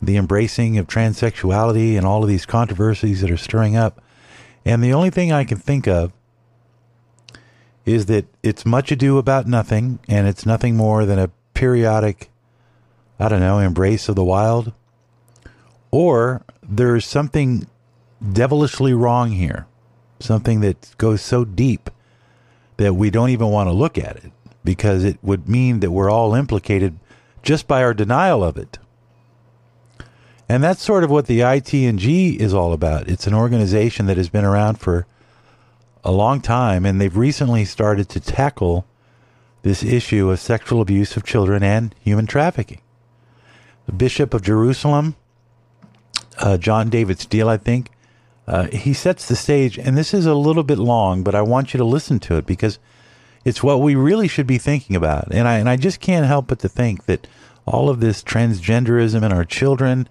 the 0.02 0.16
embracing 0.16 0.76
of 0.78 0.86
transsexuality 0.86 1.96
and 1.96 2.04
all 2.04 2.22
of 2.22 2.28
these 2.28 2.46
controversies 2.46 3.20
that 3.20 3.30
are 3.30 3.36
stirring 3.36 3.76
up. 3.76 4.02
And 4.64 4.82
the 4.82 4.92
only 4.92 5.10
thing 5.10 5.32
I 5.32 5.44
can 5.44 5.58
think 5.58 5.86
of 5.86 6.12
is 7.84 8.06
that 8.06 8.26
it's 8.42 8.66
much 8.66 8.90
ado 8.90 9.18
about 9.18 9.46
nothing, 9.46 10.00
and 10.08 10.26
it's 10.26 10.44
nothing 10.44 10.76
more 10.76 11.06
than 11.06 11.20
a 11.20 11.30
periodic, 11.54 12.30
I 13.20 13.28
don't 13.28 13.40
know, 13.40 13.60
embrace 13.60 14.08
of 14.08 14.16
the 14.16 14.24
wild. 14.24 14.72
Or 15.92 16.44
there's 16.62 17.06
something 17.06 17.68
devilishly 18.32 18.92
wrong 18.92 19.30
here 19.30 19.66
something 20.20 20.60
that 20.60 20.94
goes 20.98 21.20
so 21.20 21.44
deep 21.44 21.90
that 22.76 22.94
we 22.94 23.10
don't 23.10 23.30
even 23.30 23.48
want 23.48 23.68
to 23.68 23.72
look 23.72 23.98
at 23.98 24.16
it 24.16 24.32
because 24.64 25.04
it 25.04 25.18
would 25.22 25.48
mean 25.48 25.80
that 25.80 25.90
we're 25.90 26.10
all 26.10 26.34
implicated 26.34 26.98
just 27.42 27.68
by 27.68 27.82
our 27.82 27.94
denial 27.94 28.42
of 28.42 28.56
it. 28.56 28.78
And 30.48 30.62
that's 30.62 30.82
sort 30.82 31.04
of 31.04 31.10
what 31.10 31.26
the 31.26 31.40
ITNJ 31.40 32.36
is 32.36 32.54
all 32.54 32.72
about. 32.72 33.08
It's 33.08 33.26
an 33.26 33.34
organization 33.34 34.06
that 34.06 34.16
has 34.16 34.28
been 34.28 34.44
around 34.44 34.76
for 34.76 35.06
a 36.04 36.12
long 36.12 36.40
time, 36.40 36.86
and 36.86 37.00
they've 37.00 37.16
recently 37.16 37.64
started 37.64 38.08
to 38.10 38.20
tackle 38.20 38.86
this 39.62 39.82
issue 39.82 40.30
of 40.30 40.38
sexual 40.38 40.80
abuse 40.80 41.16
of 41.16 41.24
children 41.24 41.64
and 41.64 41.94
human 42.00 42.26
trafficking. 42.26 42.80
The 43.86 43.92
Bishop 43.92 44.32
of 44.32 44.42
Jerusalem, 44.42 45.16
uh, 46.38 46.58
John 46.58 46.90
David 46.90 47.18
Steele, 47.18 47.48
I 47.48 47.56
think, 47.56 47.90
uh, 48.46 48.66
he 48.68 48.92
sets 48.92 49.26
the 49.26 49.34
stage, 49.34 49.78
and 49.78 49.96
this 49.96 50.14
is 50.14 50.24
a 50.24 50.34
little 50.34 50.62
bit 50.62 50.78
long, 50.78 51.22
but 51.24 51.34
I 51.34 51.42
want 51.42 51.74
you 51.74 51.78
to 51.78 51.84
listen 51.84 52.20
to 52.20 52.36
it 52.36 52.46
because 52.46 52.78
it's 53.44 53.62
what 53.62 53.80
we 53.80 53.94
really 53.94 54.28
should 54.28 54.46
be 54.46 54.58
thinking 54.58 54.94
about. 54.94 55.28
And 55.32 55.48
I 55.48 55.58
and 55.58 55.68
I 55.68 55.76
just 55.76 56.00
can't 56.00 56.26
help 56.26 56.46
but 56.46 56.60
to 56.60 56.68
think 56.68 57.06
that 57.06 57.26
all 57.66 57.88
of 57.90 58.00
this 58.00 58.22
transgenderism 58.22 59.24
in 59.24 59.32
our 59.32 59.44
children 59.44 60.08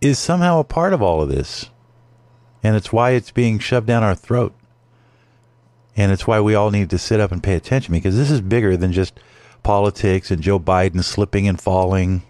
is 0.00 0.18
somehow 0.18 0.60
a 0.60 0.64
part 0.64 0.92
of 0.92 1.02
all 1.02 1.22
of 1.22 1.30
this, 1.30 1.70
and 2.62 2.76
it's 2.76 2.92
why 2.92 3.12
it's 3.12 3.30
being 3.30 3.58
shoved 3.58 3.86
down 3.86 4.02
our 4.02 4.14
throat. 4.14 4.54
And 5.96 6.12
it's 6.12 6.28
why 6.28 6.40
we 6.40 6.54
all 6.54 6.70
need 6.70 6.90
to 6.90 6.98
sit 6.98 7.18
up 7.18 7.32
and 7.32 7.42
pay 7.42 7.54
attention 7.54 7.92
because 7.92 8.16
this 8.16 8.30
is 8.30 8.40
bigger 8.40 8.76
than 8.76 8.92
just 8.92 9.18
politics 9.64 10.30
and 10.30 10.40
Joe 10.40 10.60
Biden 10.60 11.02
slipping 11.02 11.48
and 11.48 11.60
falling, 11.60 12.22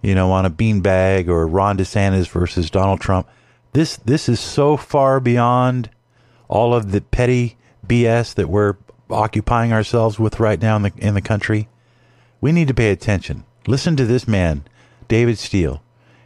you 0.00 0.14
know, 0.14 0.30
on 0.30 0.46
a 0.46 0.50
beanbag 0.50 1.26
or 1.26 1.48
Ron 1.48 1.76
DeSantis 1.76 2.28
versus 2.28 2.70
Donald 2.70 3.00
Trump 3.00 3.26
this 3.72 3.96
this 3.96 4.28
is 4.28 4.38
so 4.38 4.76
far 4.76 5.20
beyond 5.20 5.90
all 6.48 6.74
of 6.74 6.92
the 6.92 7.00
petty 7.00 7.56
BS 7.86 8.34
that 8.34 8.48
we're 8.48 8.76
occupying 9.10 9.72
ourselves 9.72 10.18
with 10.18 10.40
right 10.40 10.60
now 10.60 10.76
in 10.76 10.82
the 10.82 10.92
in 10.98 11.14
the 11.14 11.22
country. 11.22 11.68
We 12.40 12.52
need 12.52 12.68
to 12.68 12.74
pay 12.74 12.90
attention. 12.90 13.44
Listen 13.66 13.96
to 13.96 14.04
this 14.04 14.26
man, 14.26 14.64
David 15.08 15.38
Steele. 15.38 15.82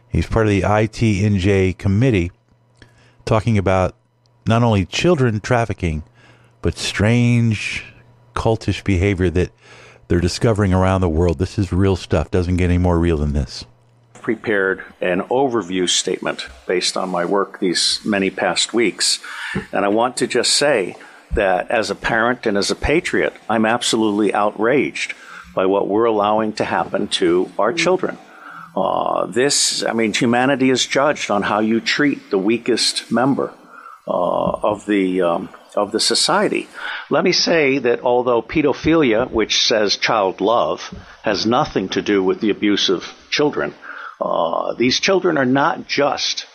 He's 0.09 0.25
part 0.25 0.47
of 0.47 0.51
the 0.51 0.61
ITNJ 0.61 1.77
committee 1.77 2.31
talking 3.25 3.57
about 3.57 3.95
not 4.47 4.63
only 4.63 4.85
children 4.85 5.39
trafficking, 5.39 6.03
but 6.61 6.77
strange 6.77 7.85
cultish 8.33 8.83
behavior 8.83 9.29
that 9.29 9.51
they're 10.07 10.21
discovering 10.21 10.73
around 10.73 11.01
the 11.01 11.09
world. 11.09 11.37
This 11.37 11.59
is 11.59 11.71
real 11.71 11.95
stuff. 11.95 12.31
Doesn't 12.31 12.57
get 12.57 12.69
any 12.69 12.77
more 12.77 12.97
real 12.97 13.17
than 13.17 13.33
this 13.33 13.65
prepared 14.27 14.83
an 14.99 15.21
overview 15.29 15.87
statement 15.87 16.45
based 16.67 16.97
on 16.97 17.07
my 17.07 17.23
work 17.23 17.61
these 17.61 18.01
many 18.03 18.29
past 18.29 18.73
weeks. 18.73 19.21
And 19.71 19.85
I 19.85 19.87
want 19.87 20.17
to 20.17 20.27
just 20.27 20.51
say 20.51 20.97
that 21.33 21.71
as 21.71 21.91
a 21.91 21.95
parent 21.95 22.45
and 22.45 22.57
as 22.57 22.69
a 22.69 22.75
patriot, 22.75 23.33
I'm 23.47 23.65
absolutely 23.65 24.33
outraged 24.33 25.13
by 25.55 25.65
what 25.65 25.87
we're 25.87 26.03
allowing 26.03 26.51
to 26.55 26.65
happen 26.65 27.07
to 27.21 27.49
our 27.57 27.71
children. 27.71 28.17
Uh, 28.75 29.27
this, 29.27 29.85
I 29.85 29.93
mean, 29.93 30.13
humanity 30.13 30.71
is 30.71 30.85
judged 30.85 31.31
on 31.31 31.41
how 31.41 31.61
you 31.61 31.79
treat 31.79 32.29
the 32.29 32.37
weakest 32.37 33.09
member 33.09 33.53
uh, 34.05 34.71
of 34.71 34.85
the 34.85 35.21
um, 35.21 35.47
of 35.77 35.91
the 35.93 35.99
society. 36.01 36.67
Let 37.09 37.23
me 37.23 37.31
say 37.31 37.77
that 37.79 38.01
although 38.01 38.41
pedophilia, 38.41 39.31
which 39.31 39.65
says 39.65 39.95
child 39.95 40.41
love, 40.41 40.81
has 41.21 41.45
nothing 41.45 41.87
to 41.89 42.01
do 42.01 42.21
with 42.21 42.41
the 42.41 42.49
abuse 42.49 42.89
of 42.89 43.03
children, 43.29 43.73
uh, 44.19 44.73
these 44.75 44.99
children 44.99 45.37
are 45.37 45.45
not 45.45 45.87
just 45.87 46.45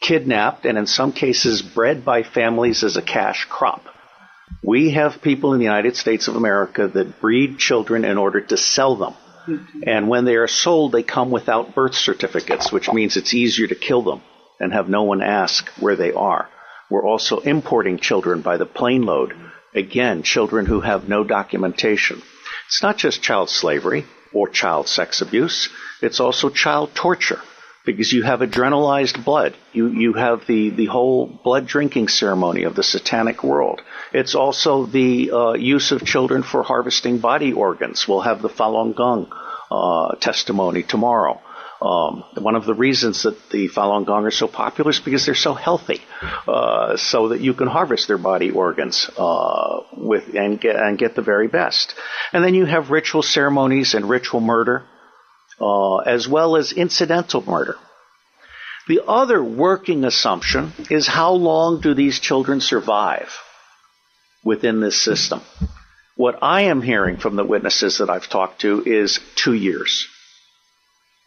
kidnapped 0.00 0.64
and 0.64 0.78
in 0.78 0.86
some 0.86 1.12
cases 1.12 1.62
bred 1.62 2.04
by 2.04 2.22
families 2.22 2.84
as 2.84 2.96
a 2.96 3.02
cash 3.02 3.46
crop. 3.48 3.82
We 4.62 4.90
have 4.92 5.22
people 5.22 5.52
in 5.52 5.58
the 5.58 5.64
United 5.64 5.96
States 5.96 6.28
of 6.28 6.36
America 6.36 6.88
that 6.88 7.20
breed 7.20 7.58
children 7.58 8.04
in 8.04 8.18
order 8.18 8.40
to 8.40 8.56
sell 8.56 8.96
them. 8.96 9.14
And 9.86 10.08
when 10.08 10.24
they 10.24 10.36
are 10.36 10.48
sold, 10.48 10.92
they 10.92 11.02
come 11.02 11.30
without 11.30 11.74
birth 11.74 11.94
certificates, 11.94 12.70
which 12.70 12.92
means 12.92 13.16
it's 13.16 13.34
easier 13.34 13.66
to 13.66 13.74
kill 13.74 14.02
them 14.02 14.20
and 14.60 14.72
have 14.72 14.88
no 14.88 15.04
one 15.04 15.22
ask 15.22 15.68
where 15.78 15.96
they 15.96 16.12
are. 16.12 16.48
We're 16.90 17.06
also 17.06 17.38
importing 17.38 17.98
children 17.98 18.42
by 18.42 18.56
the 18.56 18.66
plane 18.66 19.02
load. 19.02 19.34
Again, 19.74 20.22
children 20.22 20.66
who 20.66 20.80
have 20.80 21.08
no 21.08 21.24
documentation. 21.24 22.22
It's 22.66 22.82
not 22.82 22.98
just 22.98 23.22
child 23.22 23.48
slavery 23.48 24.04
or 24.32 24.48
child 24.48 24.88
sex 24.88 25.20
abuse. 25.20 25.68
It's 26.00 26.20
also 26.20 26.48
child 26.50 26.94
torture 26.94 27.40
because 27.84 28.12
you 28.12 28.22
have 28.22 28.40
adrenalized 28.40 29.24
blood. 29.24 29.54
You, 29.72 29.88
you 29.88 30.12
have 30.12 30.46
the, 30.46 30.70
the 30.70 30.86
whole 30.86 31.26
blood 31.26 31.66
drinking 31.66 32.08
ceremony 32.08 32.64
of 32.64 32.74
the 32.74 32.82
satanic 32.82 33.42
world. 33.42 33.80
It's 34.12 34.34
also 34.34 34.84
the 34.84 35.30
uh, 35.32 35.52
use 35.54 35.90
of 35.90 36.04
children 36.04 36.42
for 36.42 36.62
harvesting 36.62 37.18
body 37.18 37.52
organs. 37.52 38.06
We'll 38.06 38.20
have 38.20 38.42
the 38.42 38.50
Falun 38.50 38.94
Gong 38.94 39.32
uh, 39.70 40.16
testimony 40.16 40.82
tomorrow. 40.82 41.40
Um, 41.80 42.24
one 42.36 42.56
of 42.56 42.64
the 42.64 42.74
reasons 42.74 43.22
that 43.22 43.50
the 43.50 43.68
Falun 43.68 44.04
Gong 44.04 44.24
are 44.24 44.32
so 44.32 44.48
popular 44.48 44.90
is 44.90 44.98
because 44.98 45.24
they're 45.24 45.36
so 45.36 45.54
healthy, 45.54 46.00
uh, 46.48 46.96
so 46.96 47.28
that 47.28 47.40
you 47.40 47.54
can 47.54 47.68
harvest 47.68 48.08
their 48.08 48.18
body 48.18 48.50
organs 48.50 49.08
uh, 49.16 49.80
with 49.96 50.34
and 50.34 50.60
get 50.60 50.74
and 50.74 50.98
get 50.98 51.14
the 51.14 51.22
very 51.22 51.46
best. 51.46 51.94
And 52.32 52.42
then 52.42 52.54
you 52.54 52.64
have 52.64 52.90
ritual 52.90 53.22
ceremonies 53.22 53.94
and 53.94 54.08
ritual 54.08 54.40
murder, 54.40 54.86
uh, 55.60 55.98
as 55.98 56.26
well 56.26 56.56
as 56.56 56.72
incidental 56.72 57.44
murder. 57.46 57.76
The 58.88 59.02
other 59.06 59.44
working 59.44 60.04
assumption 60.04 60.72
is 60.90 61.06
how 61.06 61.32
long 61.32 61.80
do 61.80 61.94
these 61.94 62.18
children 62.18 62.60
survive 62.60 63.30
within 64.42 64.80
this 64.80 65.00
system? 65.00 65.42
What 66.16 66.38
I 66.42 66.62
am 66.62 66.82
hearing 66.82 67.18
from 67.18 67.36
the 67.36 67.44
witnesses 67.44 67.98
that 67.98 68.10
I've 68.10 68.28
talked 68.28 68.62
to 68.62 68.82
is 68.84 69.20
two 69.36 69.52
years. 69.52 70.08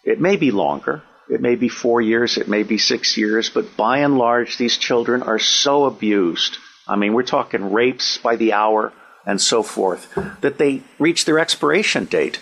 It 0.03 0.19
may 0.19 0.35
be 0.35 0.51
longer. 0.51 1.03
It 1.29 1.41
may 1.41 1.55
be 1.55 1.69
four 1.69 2.01
years. 2.01 2.37
It 2.37 2.47
may 2.47 2.63
be 2.63 2.77
six 2.77 3.17
years. 3.17 3.49
But 3.49 3.77
by 3.77 3.99
and 3.99 4.17
large, 4.17 4.57
these 4.57 4.77
children 4.77 5.23
are 5.23 5.39
so 5.39 5.85
abused. 5.85 6.57
I 6.87 6.95
mean, 6.95 7.13
we're 7.13 7.23
talking 7.23 7.71
rapes 7.71 8.17
by 8.17 8.35
the 8.35 8.53
hour 8.53 8.93
and 9.25 9.39
so 9.39 9.63
forth 9.63 10.13
that 10.41 10.57
they 10.57 10.81
reach 10.99 11.25
their 11.25 11.39
expiration 11.39 12.05
date 12.05 12.39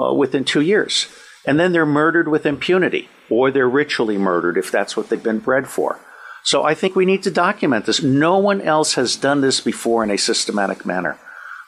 uh, 0.00 0.14
within 0.14 0.44
two 0.44 0.60
years. 0.60 1.08
And 1.46 1.58
then 1.58 1.72
they're 1.72 1.86
murdered 1.86 2.28
with 2.28 2.46
impunity, 2.46 3.08
or 3.28 3.50
they're 3.50 3.68
ritually 3.68 4.18
murdered 4.18 4.56
if 4.56 4.70
that's 4.70 4.96
what 4.96 5.08
they've 5.08 5.22
been 5.22 5.38
bred 5.38 5.66
for. 5.66 5.98
So 6.44 6.62
I 6.62 6.74
think 6.74 6.94
we 6.94 7.06
need 7.06 7.22
to 7.24 7.30
document 7.30 7.86
this. 7.86 8.02
No 8.02 8.38
one 8.38 8.60
else 8.60 8.94
has 8.94 9.16
done 9.16 9.40
this 9.40 9.60
before 9.60 10.04
in 10.04 10.10
a 10.10 10.18
systematic 10.18 10.86
manner. 10.86 11.18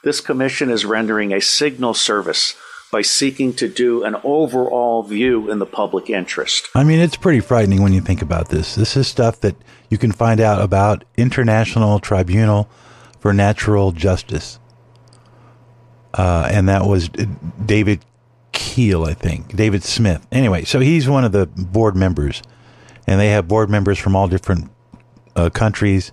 This 0.05 0.21
commission 0.21 0.71
is 0.71 0.85
rendering 0.85 1.33
a 1.33 1.41
signal 1.41 1.95
service 1.95 2.55
by 2.93 3.01
seeking 3.01 3.55
to 3.55 3.67
do 3.67 4.05
an 4.05 4.15
overall 4.23 5.03
view 5.03 5.51
in 5.51 5.59
the 5.59 5.67
public 5.67 6.11
interest. 6.11 6.69
I 6.75 6.85
mean, 6.85 7.01
it's 7.01 7.17
pretty 7.17 7.41
frightening 7.41 7.83
when 7.83 7.95
you 7.95 8.03
think 8.03 8.21
about 8.21 8.51
this. 8.51 8.75
This 8.75 8.99
is 8.99 9.09
stuff 9.09 9.41
that 9.41 9.57
you 9.89 9.97
can 9.97 10.13
find 10.13 10.41
out 10.41 10.61
about 10.61 11.05
International 11.17 11.99
Tribunal 11.99 12.69
for 13.19 13.33
Natural 13.33 13.93
Justice. 13.93 14.59
Uh, 16.13 16.47
and 16.53 16.69
that 16.69 16.85
was 16.85 17.09
David 17.65 18.05
Keel, 18.53 19.05
I 19.05 19.15
think, 19.15 19.57
David 19.57 19.83
Smith. 19.83 20.27
Anyway, 20.31 20.65
so 20.65 20.79
he's 20.79 21.09
one 21.09 21.25
of 21.25 21.33
the 21.33 21.47
board 21.47 21.97
members, 21.97 22.43
and 23.07 23.19
they 23.19 23.29
have 23.29 23.49
board 23.49 23.71
members 23.71 23.99
from 23.99 24.15
all 24.15 24.29
different 24.29 24.71
uh, 25.35 25.49
countries. 25.49 26.13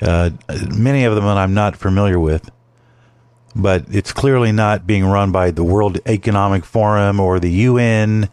Uh, 0.00 0.30
many 0.74 1.04
of 1.04 1.14
them 1.14 1.24
that 1.24 1.36
I'm 1.36 1.52
not 1.52 1.76
familiar 1.76 2.18
with 2.18 2.50
but 3.54 3.84
it's 3.90 4.12
clearly 4.12 4.52
not 4.52 4.86
being 4.86 5.04
run 5.04 5.32
by 5.32 5.50
the 5.50 5.64
World 5.64 5.98
Economic 6.06 6.64
Forum 6.64 7.20
or 7.20 7.38
the 7.38 7.50
UN 7.50 8.28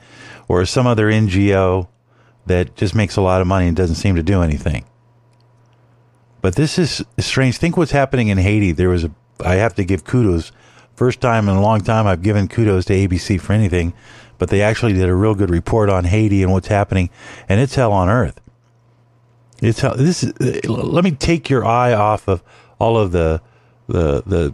or 0.47 0.65
some 0.65 0.88
other 0.88 1.11
NGO 1.11 1.88
that 2.47 2.76
just 2.76 2.95
makes 2.95 3.15
a 3.15 3.22
lot 3.22 3.41
of 3.41 3.47
money 3.47 3.67
and 3.67 3.78
doesn't 3.78 3.95
seem 3.95 4.15
to 4.15 4.24
do 4.24 4.41
anything. 4.41 4.86
But 6.41 6.55
this 6.55 6.80
is 6.80 7.05
strange. 7.19 7.57
Think 7.57 7.78
what's 7.78 7.91
happening 7.91 8.30
in 8.30 8.39
Haiti. 8.39 8.72
There 8.72 8.89
was 8.89 9.03
a, 9.03 9.11
I 9.45 9.55
have 9.55 9.76
to 9.76 9.84
give 9.84 10.03
kudos. 10.03 10.51
First 10.95 11.22
time 11.22 11.47
in 11.47 11.55
a 11.55 11.61
long 11.61 11.82
time 11.82 12.07
I've 12.07 12.24
given 12.24 12.47
kudos 12.47 12.86
to 12.86 12.93
ABC 12.93 13.39
for 13.39 13.53
anything, 13.53 13.93
but 14.39 14.49
they 14.49 14.61
actually 14.61 14.93
did 14.93 15.07
a 15.07 15.15
real 15.15 15.36
good 15.36 15.51
report 15.51 15.89
on 15.89 16.05
Haiti 16.05 16.41
and 16.41 16.51
what's 16.51 16.67
happening, 16.67 17.09
and 17.47 17.59
it's 17.59 17.76
hell 17.76 17.91
on 17.91 18.09
earth. 18.09 18.41
It's 19.61 19.82
hell. 19.82 19.95
This 19.95 20.24
is, 20.24 20.67
let 20.67 21.03
me 21.03 21.11
take 21.11 21.49
your 21.49 21.63
eye 21.63 21.93
off 21.93 22.28
of 22.28 22.43
all 22.80 22.97
of 22.97 23.11
the 23.11 23.41
the 23.88 24.24
the 24.26 24.53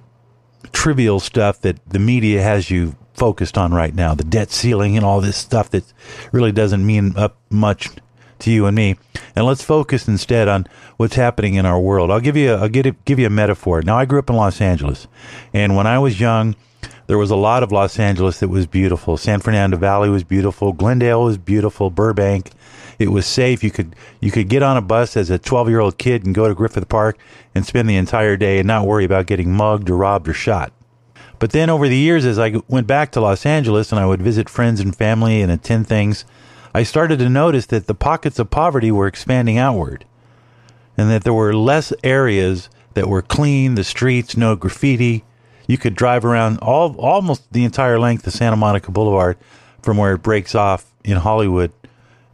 trivial 0.78 1.20
stuff 1.20 1.60
that 1.62 1.84
the 1.90 1.98
media 1.98 2.40
has 2.40 2.70
you 2.70 2.96
focused 3.16 3.58
on 3.58 3.74
right 3.74 3.96
now, 3.96 4.14
the 4.14 4.24
debt 4.24 4.52
ceiling 4.52 4.96
and 4.96 5.04
all 5.04 5.20
this 5.20 5.36
stuff 5.36 5.72
that 5.72 5.84
really 6.32 6.52
doesn't 6.52 6.86
mean 6.86 7.18
up 7.18 7.36
much 7.50 7.90
to 8.38 8.52
you 8.52 8.68
and 8.68 8.76
me. 8.76 8.96
And 9.36 9.44
let's 9.44 9.64
focus 9.64 10.08
instead 10.08 10.48
on 10.48 10.68
what's 10.98 11.16
happening 11.16 11.56
in 11.56 11.66
our 11.66 11.80
world. 11.80 12.12
I'll 12.12 12.20
give 12.20 12.38
you 12.38 12.54
a, 12.54 12.58
I'll 12.58 12.70
give 12.70 13.18
you 13.20 13.26
a 13.26 13.32
metaphor. 13.32 13.82
Now 13.82 13.98
I 13.98 14.06
grew 14.06 14.20
up 14.20 14.30
in 14.30 14.36
Los 14.36 14.62
Angeles, 14.62 15.08
and 15.52 15.76
when 15.76 15.88
I 15.88 15.98
was 15.98 16.20
young, 16.20 16.56
there 17.08 17.18
was 17.18 17.32
a 17.32 17.36
lot 17.36 17.64
of 17.64 17.72
Los 17.72 17.98
Angeles 17.98 18.40
that 18.40 18.50
was 18.50 18.68
beautiful. 18.68 19.18
San 19.18 19.40
Fernando 19.40 19.78
Valley 19.78 20.10
was 20.10 20.24
beautiful. 20.24 20.74
Glendale 20.74 21.24
was 21.24 21.40
beautiful. 21.40 21.90
Burbank, 21.90 22.52
it 23.00 23.10
was 23.12 23.26
safe. 23.26 23.64
You 23.64 23.72
could 23.72 23.96
you 24.20 24.32
could 24.32 24.50
get 24.50 24.64
on 24.64 24.78
a 24.78 24.82
bus 24.82 25.16
as 25.16 25.30
a 25.30 25.38
12 25.38 25.70
year 25.70 25.80
old 25.80 25.98
kid 25.98 26.26
and 26.26 26.34
go 26.34 26.48
to 26.48 26.56
Griffith 26.56 26.90
Park 26.90 27.18
and 27.54 27.66
spend 27.66 27.90
the 27.90 27.96
entire 27.96 28.38
day 28.38 28.60
and 28.60 28.68
not 28.68 28.88
worry 28.88 29.06
about 29.06 29.28
getting 29.28 29.54
mugged 29.54 29.90
or 29.90 29.98
robbed 29.98 30.28
or 30.28 30.34
shot. 30.34 30.72
But 31.40 31.52
then 31.52 31.70
over 31.70 31.88
the 31.88 31.98
years, 31.98 32.26
as 32.26 32.40
I 32.40 32.56
went 32.68 32.88
back 32.88 33.12
to 33.12 33.22
Los 33.22 33.46
Angeles 33.46 33.92
and 33.92 34.00
I 34.00 34.06
would 34.08 34.22
visit 34.22 34.50
friends 34.50 34.80
and 34.80 34.96
family 34.96 35.42
and 35.42 35.52
attend 35.52 35.88
things, 35.88 36.26
I 36.74 36.84
started 36.84 37.20
to 37.20 37.30
notice 37.30 37.68
that 37.68 37.88
the 37.88 37.94
pockets 37.94 38.40
of 38.40 38.50
poverty 38.50 38.92
were 38.92 39.08
expanding 39.08 39.58
outward 39.58 40.06
and 40.98 41.12
that 41.12 41.24
there 41.24 41.34
were 41.34 41.56
less 41.56 41.94
areas 42.04 42.70
that 42.96 43.08
were 43.08 43.22
clean, 43.22 43.76
the 43.76 43.84
streets, 43.84 44.36
no 44.36 44.56
graffiti. 44.56 45.24
You 45.68 45.78
could 45.78 45.94
drive 45.94 46.26
around 46.26 46.58
all 46.60 46.96
almost 46.98 47.54
the 47.54 47.64
entire 47.64 48.00
length 48.00 48.26
of 48.26 48.34
Santa 48.34 48.56
Monica 48.56 48.92
Boulevard 48.92 49.38
from 49.84 49.98
where 49.98 50.14
it 50.14 50.24
breaks 50.24 50.56
off 50.56 50.92
in 51.04 51.18
Hollywood 51.18 51.72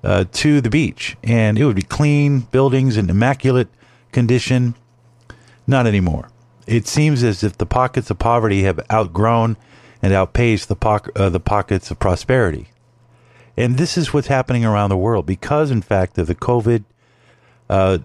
uh, 0.04 0.26
to 0.32 0.62
the 0.62 0.70
beach, 0.70 1.16
and 1.24 1.58
it 1.58 1.66
would 1.66 1.76
be 1.76 1.82
clean 1.82 2.40
buildings 2.40 2.98
in 2.98 3.10
immaculate 3.10 3.70
condition. 4.12 4.76
Not 5.66 5.88
anymore. 5.88 6.30
It 6.68 6.88
seems 6.88 7.24
as 7.24 7.44
if 7.44 7.58
the 7.58 7.66
pockets 7.66 8.10
of 8.10 8.20
poverty 8.20 8.64
have 8.64 8.80
outgrown 8.92 9.58
and 10.02 10.14
outpaced 10.14 10.68
the, 10.68 10.76
po- 10.76 11.00
uh, 11.16 11.30
the 11.30 11.40
pockets 11.40 11.90
of 11.92 12.00
prosperity. 12.00 12.68
And 13.56 13.78
this 13.78 13.98
is 13.98 14.14
what's 14.14 14.28
happening 14.28 14.66
around 14.66 14.90
the 14.90 14.98
world 14.98 15.26
because, 15.26 15.72
in 15.72 15.82
fact, 15.82 16.18
of 16.18 16.28
the 16.28 16.36
COVID. 16.36 16.84
Uh, 17.70 18.00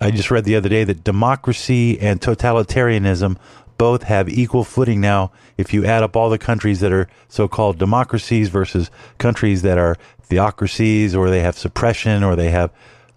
I 0.00 0.10
just 0.10 0.30
read 0.30 0.44
the 0.44 0.56
other 0.56 0.68
day 0.68 0.84
that 0.84 1.04
democracy 1.04 1.98
and 2.00 2.20
totalitarianism 2.20 3.36
both 3.78 4.04
have 4.04 4.28
equal 4.28 4.64
footing. 4.64 5.00
Now 5.00 5.32
if 5.56 5.72
you 5.72 5.84
add 5.84 6.02
up 6.02 6.16
all 6.16 6.30
the 6.30 6.38
countries 6.38 6.80
that 6.80 6.92
are 6.92 7.08
so-called 7.28 7.78
democracies 7.78 8.48
versus 8.48 8.90
countries 9.18 9.62
that 9.62 9.78
are 9.78 9.96
theocracies 10.22 11.14
or 11.14 11.30
they 11.30 11.40
have 11.40 11.56
suppression 11.58 12.22
or 12.22 12.36
they 12.36 12.50
have 12.50 12.70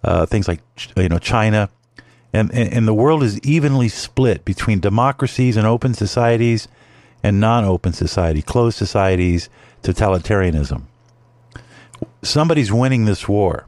uh, 0.04 0.26
things 0.26 0.48
like 0.48 0.60
you 0.96 1.08
know 1.08 1.18
China 1.18 1.68
and, 2.32 2.52
and, 2.52 2.72
and 2.72 2.88
the 2.88 2.94
world 2.94 3.22
is 3.22 3.38
evenly 3.40 3.88
split 3.88 4.44
between 4.44 4.80
democracies 4.80 5.56
and 5.56 5.66
open 5.66 5.94
societies 5.94 6.68
and 7.22 7.40
non-open 7.40 7.92
society 7.92 8.42
closed 8.42 8.76
societies 8.76 9.48
totalitarianism. 9.82 10.82
Somebody's 12.22 12.72
winning 12.72 13.04
this 13.04 13.26
war 13.28 13.66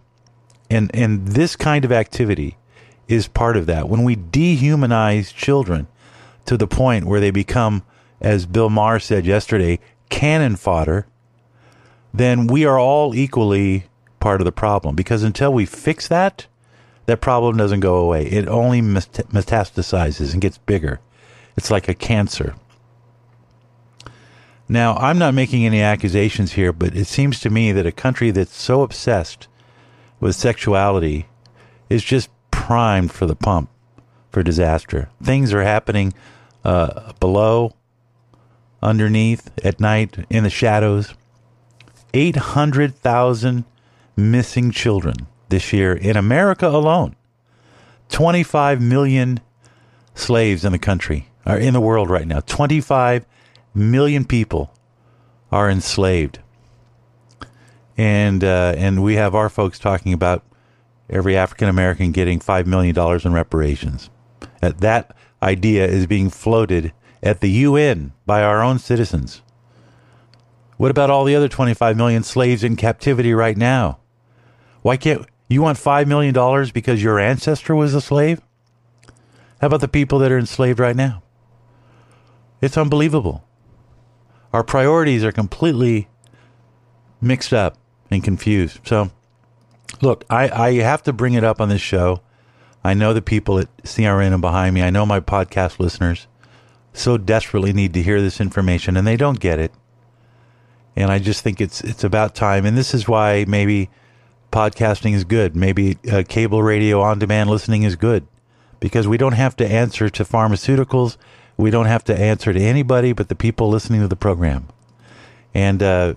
and 0.70 0.90
and 0.94 1.28
this 1.28 1.56
kind 1.56 1.84
of 1.84 1.92
activity 1.92 2.56
is 3.06 3.26
part 3.26 3.56
of 3.56 3.66
that. 3.66 3.88
When 3.88 4.04
we 4.04 4.16
dehumanize 4.16 5.34
children 5.34 5.86
to 6.48 6.56
the 6.56 6.66
point 6.66 7.04
where 7.04 7.20
they 7.20 7.30
become, 7.30 7.82
as 8.22 8.46
Bill 8.46 8.70
Maher 8.70 8.98
said 8.98 9.26
yesterday, 9.26 9.78
cannon 10.08 10.56
fodder, 10.56 11.06
then 12.14 12.46
we 12.46 12.64
are 12.64 12.80
all 12.80 13.14
equally 13.14 13.84
part 14.18 14.40
of 14.40 14.46
the 14.46 14.52
problem. 14.52 14.96
Because 14.96 15.22
until 15.22 15.52
we 15.52 15.66
fix 15.66 16.08
that, 16.08 16.46
that 17.04 17.20
problem 17.20 17.58
doesn't 17.58 17.80
go 17.80 17.96
away. 17.96 18.24
It 18.24 18.48
only 18.48 18.80
metastasizes 18.80 20.32
and 20.32 20.40
gets 20.40 20.56
bigger. 20.56 21.00
It's 21.54 21.70
like 21.70 21.86
a 21.86 21.94
cancer. 21.94 22.54
Now, 24.70 24.94
I'm 24.96 25.18
not 25.18 25.34
making 25.34 25.66
any 25.66 25.82
accusations 25.82 26.52
here, 26.52 26.72
but 26.72 26.96
it 26.96 27.06
seems 27.06 27.40
to 27.40 27.50
me 27.50 27.72
that 27.72 27.84
a 27.84 27.92
country 27.92 28.30
that's 28.30 28.56
so 28.56 28.80
obsessed 28.80 29.48
with 30.18 30.34
sexuality 30.34 31.26
is 31.90 32.02
just 32.02 32.30
primed 32.50 33.12
for 33.12 33.26
the 33.26 33.36
pump 33.36 33.68
for 34.30 34.42
disaster. 34.42 35.10
Things 35.22 35.52
are 35.52 35.62
happening 35.62 36.14
uh, 36.68 37.12
below, 37.18 37.72
underneath, 38.82 39.50
at 39.64 39.80
night, 39.80 40.26
in 40.28 40.44
the 40.44 40.50
shadows. 40.50 41.14
800,000 42.12 43.64
missing 44.16 44.70
children 44.70 45.14
this 45.48 45.72
year 45.72 45.94
in 45.94 46.14
America 46.14 46.68
alone. 46.68 47.16
25 48.10 48.82
million 48.82 49.40
slaves 50.14 50.62
in 50.62 50.72
the 50.72 50.78
country, 50.78 51.28
are 51.46 51.58
in 51.58 51.72
the 51.72 51.80
world 51.80 52.10
right 52.10 52.26
now. 52.26 52.40
25 52.40 53.24
million 53.74 54.26
people 54.26 54.74
are 55.50 55.70
enslaved. 55.70 56.38
And, 57.96 58.44
uh, 58.44 58.74
and 58.76 59.02
we 59.02 59.14
have 59.14 59.34
our 59.34 59.48
folks 59.48 59.78
talking 59.78 60.12
about 60.12 60.44
every 61.08 61.34
African 61.34 61.70
American 61.70 62.12
getting 62.12 62.40
$5 62.40 62.66
million 62.66 62.94
in 63.24 63.32
reparations. 63.32 64.10
At 64.60 64.78
that 64.78 65.16
idea 65.42 65.86
is 65.86 66.06
being 66.06 66.30
floated 66.30 66.92
at 67.22 67.40
the 67.40 67.50
UN 67.50 68.12
by 68.26 68.42
our 68.42 68.62
own 68.62 68.78
citizens. 68.78 69.42
What 70.76 70.90
about 70.90 71.10
all 71.10 71.24
the 71.24 71.34
other 71.34 71.48
25 71.48 71.96
million 71.96 72.22
slaves 72.22 72.62
in 72.62 72.76
captivity 72.76 73.34
right 73.34 73.56
now? 73.56 73.98
Why 74.82 74.96
can't 74.96 75.26
you 75.48 75.62
want 75.62 75.78
$5 75.78 76.06
million 76.06 76.70
because 76.72 77.02
your 77.02 77.18
ancestor 77.18 77.74
was 77.74 77.94
a 77.94 78.00
slave? 78.00 78.40
How 79.60 79.66
about 79.66 79.80
the 79.80 79.88
people 79.88 80.20
that 80.20 80.30
are 80.30 80.38
enslaved 80.38 80.78
right 80.78 80.94
now? 80.94 81.22
It's 82.60 82.78
unbelievable. 82.78 83.44
Our 84.52 84.62
priorities 84.62 85.24
are 85.24 85.32
completely 85.32 86.08
mixed 87.20 87.52
up. 87.52 87.76
and 88.10 88.24
confused. 88.24 88.80
So, 88.84 89.10
look, 90.00 90.24
I, 90.30 90.48
I 90.48 90.72
have 90.74 91.02
to 91.02 91.12
bring 91.12 91.34
it 91.34 91.44
up 91.44 91.60
on 91.60 91.68
this 91.68 91.80
show. 91.82 92.22
I 92.84 92.94
know 92.94 93.12
the 93.12 93.22
people 93.22 93.58
at 93.58 93.76
CRN 93.78 94.32
and 94.32 94.40
behind 94.40 94.74
me. 94.74 94.82
I 94.82 94.90
know 94.90 95.04
my 95.04 95.20
podcast 95.20 95.78
listeners 95.78 96.26
so 96.92 97.18
desperately 97.18 97.72
need 97.72 97.94
to 97.94 98.02
hear 98.02 98.20
this 98.20 98.40
information, 98.40 98.96
and 98.96 99.06
they 99.06 99.16
don't 99.16 99.40
get 99.40 99.58
it. 99.58 99.72
And 100.96 101.10
I 101.10 101.18
just 101.18 101.42
think 101.42 101.60
it's 101.60 101.80
it's 101.82 102.04
about 102.04 102.34
time. 102.34 102.66
And 102.66 102.76
this 102.76 102.94
is 102.94 103.06
why 103.06 103.44
maybe 103.46 103.90
podcasting 104.52 105.14
is 105.14 105.24
good. 105.24 105.54
Maybe 105.54 105.98
uh, 106.10 106.22
cable 106.28 106.62
radio 106.62 107.00
on 107.00 107.18
demand 107.18 107.50
listening 107.50 107.82
is 107.82 107.96
good 107.96 108.26
because 108.80 109.06
we 109.06 109.16
don't 109.16 109.32
have 109.32 109.56
to 109.56 109.66
answer 109.66 110.08
to 110.10 110.24
pharmaceuticals. 110.24 111.16
We 111.56 111.70
don't 111.70 111.86
have 111.86 112.04
to 112.04 112.18
answer 112.18 112.52
to 112.52 112.60
anybody 112.60 113.12
but 113.12 113.28
the 113.28 113.34
people 113.34 113.68
listening 113.68 114.00
to 114.00 114.08
the 114.08 114.16
program. 114.16 114.68
And 115.54 115.82
uh, 115.82 116.14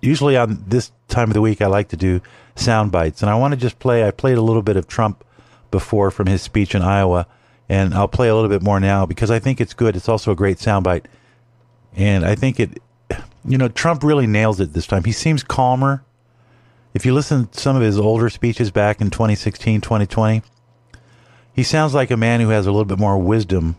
usually 0.00 0.36
on 0.36 0.64
this 0.66 0.92
time 1.08 1.30
of 1.30 1.34
the 1.34 1.40
week, 1.40 1.60
I 1.60 1.66
like 1.66 1.88
to 1.88 1.96
do 1.96 2.20
sound 2.54 2.92
bites. 2.92 3.22
And 3.22 3.30
I 3.30 3.34
want 3.34 3.52
to 3.52 3.56
just 3.56 3.78
play, 3.78 4.06
I 4.06 4.10
played 4.10 4.38
a 4.38 4.42
little 4.42 4.62
bit 4.62 4.76
of 4.76 4.86
Trump 4.86 5.24
before 5.70 6.10
from 6.10 6.26
his 6.26 6.42
speech 6.42 6.74
in 6.74 6.82
Iowa. 6.82 7.26
And 7.68 7.94
I'll 7.94 8.08
play 8.08 8.28
a 8.28 8.34
little 8.34 8.50
bit 8.50 8.62
more 8.62 8.80
now 8.80 9.06
because 9.06 9.30
I 9.30 9.38
think 9.38 9.60
it's 9.60 9.74
good. 9.74 9.94
It's 9.94 10.08
also 10.08 10.32
a 10.32 10.36
great 10.36 10.58
soundbite. 10.58 11.04
And 11.94 12.24
I 12.24 12.34
think 12.34 12.58
it, 12.58 12.82
you 13.44 13.58
know, 13.58 13.68
Trump 13.68 14.02
really 14.02 14.26
nails 14.26 14.60
it 14.60 14.72
this 14.72 14.86
time. 14.86 15.04
He 15.04 15.12
seems 15.12 15.42
calmer. 15.42 16.02
If 16.94 17.06
you 17.06 17.14
listen 17.14 17.46
to 17.46 17.60
some 17.60 17.76
of 17.76 17.82
his 17.82 17.98
older 17.98 18.28
speeches 18.28 18.70
back 18.70 19.00
in 19.00 19.10
2016, 19.10 19.80
2020, 19.80 20.42
he 21.52 21.62
sounds 21.62 21.94
like 21.94 22.10
a 22.10 22.16
man 22.16 22.40
who 22.40 22.48
has 22.48 22.66
a 22.66 22.72
little 22.72 22.84
bit 22.84 22.98
more 22.98 23.18
wisdom 23.18 23.76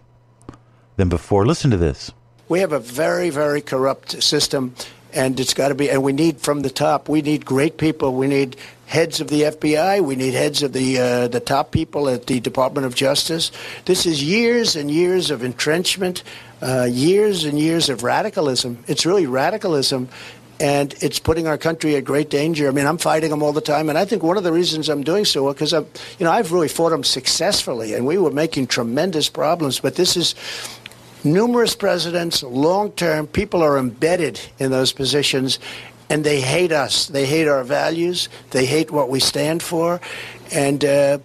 than 0.96 1.10
before. 1.10 1.46
Listen 1.46 1.72
to 1.72 1.78
this. 1.78 2.12
We 2.48 2.60
have 2.60 2.72
a 2.72 2.80
very, 2.80 3.30
very 3.30 3.62
corrupt 3.62 4.22
system, 4.24 4.76
and 5.14 5.40
it's 5.40 5.54
got 5.54 5.70
to 5.70 5.76
be. 5.76 5.90
And 5.90 6.04
we 6.04 6.14
need 6.14 6.40
from 6.40 6.62
the 6.62 6.70
top. 6.70 7.10
We 7.10 7.22
need 7.22 7.46
great 7.46 7.78
people. 7.78 8.14
We 8.16 8.28
need 8.28 8.56
heads 8.86 9.22
of 9.22 9.30
the 9.30 9.44
FBI. 9.44 10.04
We 10.04 10.16
need 10.16 10.34
heads 10.34 10.64
of 10.64 10.74
the 10.74 11.00
uh, 11.00 11.28
the 11.28 11.40
top 11.40 11.72
people 11.72 12.10
at 12.10 12.28
the 12.28 12.40
Department 12.40 12.86
of 12.86 12.96
Justice. 12.96 13.52
This 13.86 14.06
is 14.06 14.24
years 14.24 14.76
and 14.76 14.92
years 14.92 15.32
of 15.32 15.44
entrenchment, 15.44 16.24
uh, 16.62 16.88
years 16.92 17.46
and 17.46 17.58
years 17.58 17.90
of 17.90 18.04
radicalism. 18.04 18.84
It's 18.88 19.06
really 19.06 19.28
radicalism. 19.28 20.10
And 20.60 20.94
it's 21.02 21.18
putting 21.18 21.48
our 21.48 21.58
country 21.58 21.96
at 21.96 22.06
great 22.06 22.30
danger. 22.30 22.68
I 22.68 22.72
mean, 22.72 22.86
I'm 22.86 23.00
fighting 23.00 23.32
them 23.32 23.42
all 23.42 23.52
the 23.52 23.62
time, 23.62 23.90
and 23.90 23.98
I 23.98 24.06
think 24.06 24.22
one 24.22 24.38
of 24.38 24.44
the 24.44 24.54
reasons 24.54 24.90
I'm 24.90 25.02
doing 25.02 25.26
so 25.26 25.52
because 25.52 25.74
I'm, 25.74 25.88
you 26.20 26.24
know, 26.24 26.32
I've 26.32 26.52
really 26.52 26.68
fought 26.68 26.92
them 26.92 27.04
successfully, 27.04 27.96
and 27.96 28.06
we 28.06 28.20
were 28.20 28.30
making 28.30 28.68
tremendous 28.68 29.28
problems. 29.28 29.80
But 29.80 29.96
this 29.96 30.16
is 30.16 30.36
numerous 31.24 31.76
presidents, 31.76 32.44
long 32.44 32.92
term, 32.92 33.28
people 33.28 33.62
are 33.62 33.78
embedded 33.78 34.40
in 34.60 34.72
those 34.72 34.94
positions 34.94 35.60
and 36.10 36.26
they 36.26 36.42
hate 36.42 36.74
us. 36.74 37.08
They 37.08 37.26
hate 37.26 37.48
our 37.48 37.64
values. 37.64 38.28
They 38.50 38.66
hate 38.66 38.92
what 38.92 39.10
we 39.10 39.22
stand 39.22 39.64
for. 39.64 40.02
And 40.52 40.84
uh, 40.84 41.20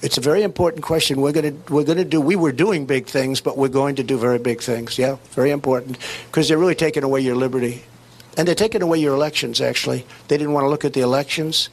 it's 0.00 0.16
a 0.16 0.22
very 0.22 0.42
important 0.42 0.82
question. 0.82 1.20
We're 1.20 1.32
going 1.32 1.62
to 1.62 1.72
we're 1.72 1.84
going 1.84 1.98
to 1.98 2.06
do. 2.06 2.20
We 2.20 2.36
were 2.36 2.52
doing 2.52 2.86
big 2.86 3.06
things, 3.06 3.40
but 3.42 3.58
we're 3.58 3.68
going 3.68 3.96
to 3.96 4.02
do 4.02 4.16
very 4.18 4.38
big 4.38 4.62
things. 4.62 4.98
Yeah, 4.98 5.16
very 5.32 5.50
important 5.50 5.98
because 6.26 6.48
they're 6.48 6.58
really 6.58 6.74
taking 6.74 7.04
away 7.04 7.20
your 7.20 7.36
liberty, 7.36 7.82
and 8.38 8.48
they're 8.48 8.54
taking 8.54 8.80
away 8.80 8.98
your 8.98 9.14
elections. 9.14 9.60
Actually, 9.60 10.06
they 10.28 10.38
didn't 10.38 10.54
want 10.54 10.64
to 10.64 10.68
look 10.68 10.86
at 10.86 10.94
the 10.94 11.00
elections. 11.00 11.68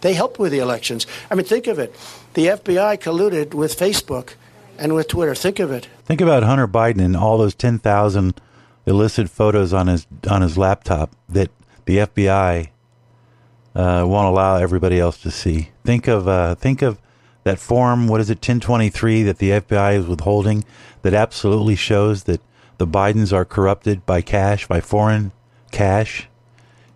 They 0.00 0.14
helped 0.14 0.38
with 0.38 0.52
the 0.52 0.58
elections. 0.60 1.06
I 1.30 1.34
mean, 1.34 1.44
think 1.44 1.66
of 1.66 1.78
it. 1.78 1.94
The 2.34 2.46
FBI 2.46 2.98
colluded 2.98 3.52
with 3.52 3.78
Facebook 3.78 4.34
and 4.78 4.94
with 4.94 5.08
Twitter. 5.08 5.34
Think 5.34 5.58
of 5.58 5.70
it. 5.70 5.88
Think 6.04 6.20
about 6.20 6.42
Hunter 6.42 6.68
Biden 6.68 7.00
and 7.00 7.16
all 7.16 7.38
those 7.38 7.54
10,000 7.54 8.40
illicit 8.86 9.28
photos 9.28 9.72
on 9.72 9.88
his 9.88 10.06
on 10.30 10.42
his 10.42 10.56
laptop 10.56 11.14
that 11.28 11.50
the 11.84 11.98
FBI 11.98 12.68
uh, 13.74 14.04
won't 14.06 14.28
allow 14.28 14.56
everybody 14.56 14.98
else 14.98 15.18
to 15.18 15.30
see. 15.30 15.70
Think 15.84 16.08
of 16.08 16.26
uh, 16.28 16.54
think 16.54 16.82
of 16.82 17.00
that 17.44 17.58
form. 17.58 18.08
What 18.08 18.20
is 18.20 18.30
it? 18.30 18.38
1023 18.38 19.22
that 19.24 19.38
the 19.38 19.50
FBI 19.50 19.96
is 19.98 20.06
withholding 20.06 20.64
that 21.02 21.14
absolutely 21.14 21.76
shows 21.76 22.24
that 22.24 22.40
the 22.78 22.86
Bidens 22.86 23.32
are 23.32 23.44
corrupted 23.44 24.04
by 24.06 24.20
cash, 24.20 24.66
by 24.66 24.80
foreign 24.80 25.32
cash, 25.72 26.28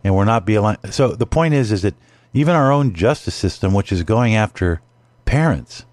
and 0.04 0.14
we're 0.14 0.24
not 0.24 0.44
being. 0.44 0.76
So 0.90 1.08
the 1.08 1.26
point 1.26 1.54
is, 1.54 1.72
is 1.72 1.82
that 1.82 1.94
even 2.32 2.54
our 2.54 2.70
own 2.70 2.94
justice 2.94 3.34
system, 3.34 3.74
which 3.74 3.92
is 3.92 4.02
going 4.02 4.34
after 4.34 4.80
parents 5.24 5.84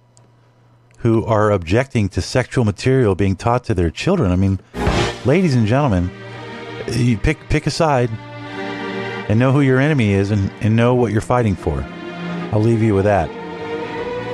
who 0.97 1.25
are 1.25 1.51
objecting 1.51 2.09
to 2.09 2.21
sexual 2.21 2.65
material 2.65 3.15
being 3.15 3.35
taught 3.35 3.63
to 3.65 3.73
their 3.73 3.89
children. 3.89 4.31
I 4.31 4.35
mean, 4.35 4.59
ladies 5.25 5.55
and 5.55 5.67
gentlemen, 5.67 6.11
you 6.91 7.17
pick 7.17 7.37
pick 7.49 7.67
a 7.67 7.71
side 7.71 8.09
and 9.29 9.39
know 9.39 9.51
who 9.51 9.61
your 9.61 9.79
enemy 9.79 10.11
is 10.11 10.31
and, 10.31 10.51
and 10.61 10.75
know 10.75 10.95
what 10.95 11.11
you're 11.11 11.21
fighting 11.21 11.55
for. 11.55 11.85
I'll 12.51 12.61
leave 12.61 12.81
you 12.81 12.95
with 12.95 13.05
that. 13.05 13.29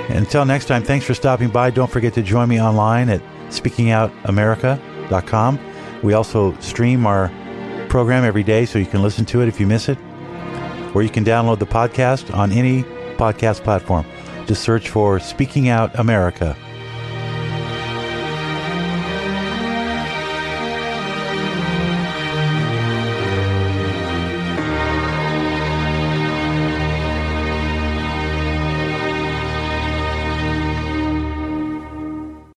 Until 0.10 0.46
next 0.46 0.66
time, 0.66 0.84
thanks 0.84 1.06
for 1.06 1.14
stopping 1.14 1.50
by. 1.50 1.70
Don't 1.72 1.90
forget 1.90 2.14
to 2.14 2.22
join 2.22 2.50
me 2.50 2.62
online 2.62 3.10
at 3.10 3.22
speakingoutamerica.com. 3.50 5.60
We 6.04 6.14
also 6.14 6.58
stream 6.60 7.08
our 7.08 7.32
program 7.90 8.24
every 8.24 8.44
day 8.44 8.66
so 8.66 8.80
you 8.80 8.86
can 8.86 9.02
listen 9.02 9.26
to 9.26 9.42
it 9.42 9.48
if 9.48 9.60
you 9.60 9.68
miss 9.68 9.90
it. 9.90 9.98
Or 10.94 11.02
you 11.02 11.10
can 11.10 11.26
download 11.26 11.60
the 11.60 11.66
podcast 11.66 12.36
on 12.36 12.52
any 12.52 12.84
podcast 13.18 13.64
platform. 13.64 14.06
Just 14.48 14.62
search 14.64 14.90
for 14.90 15.20
Speaking 15.20 15.70
Out 15.70 15.98
America 15.98 16.56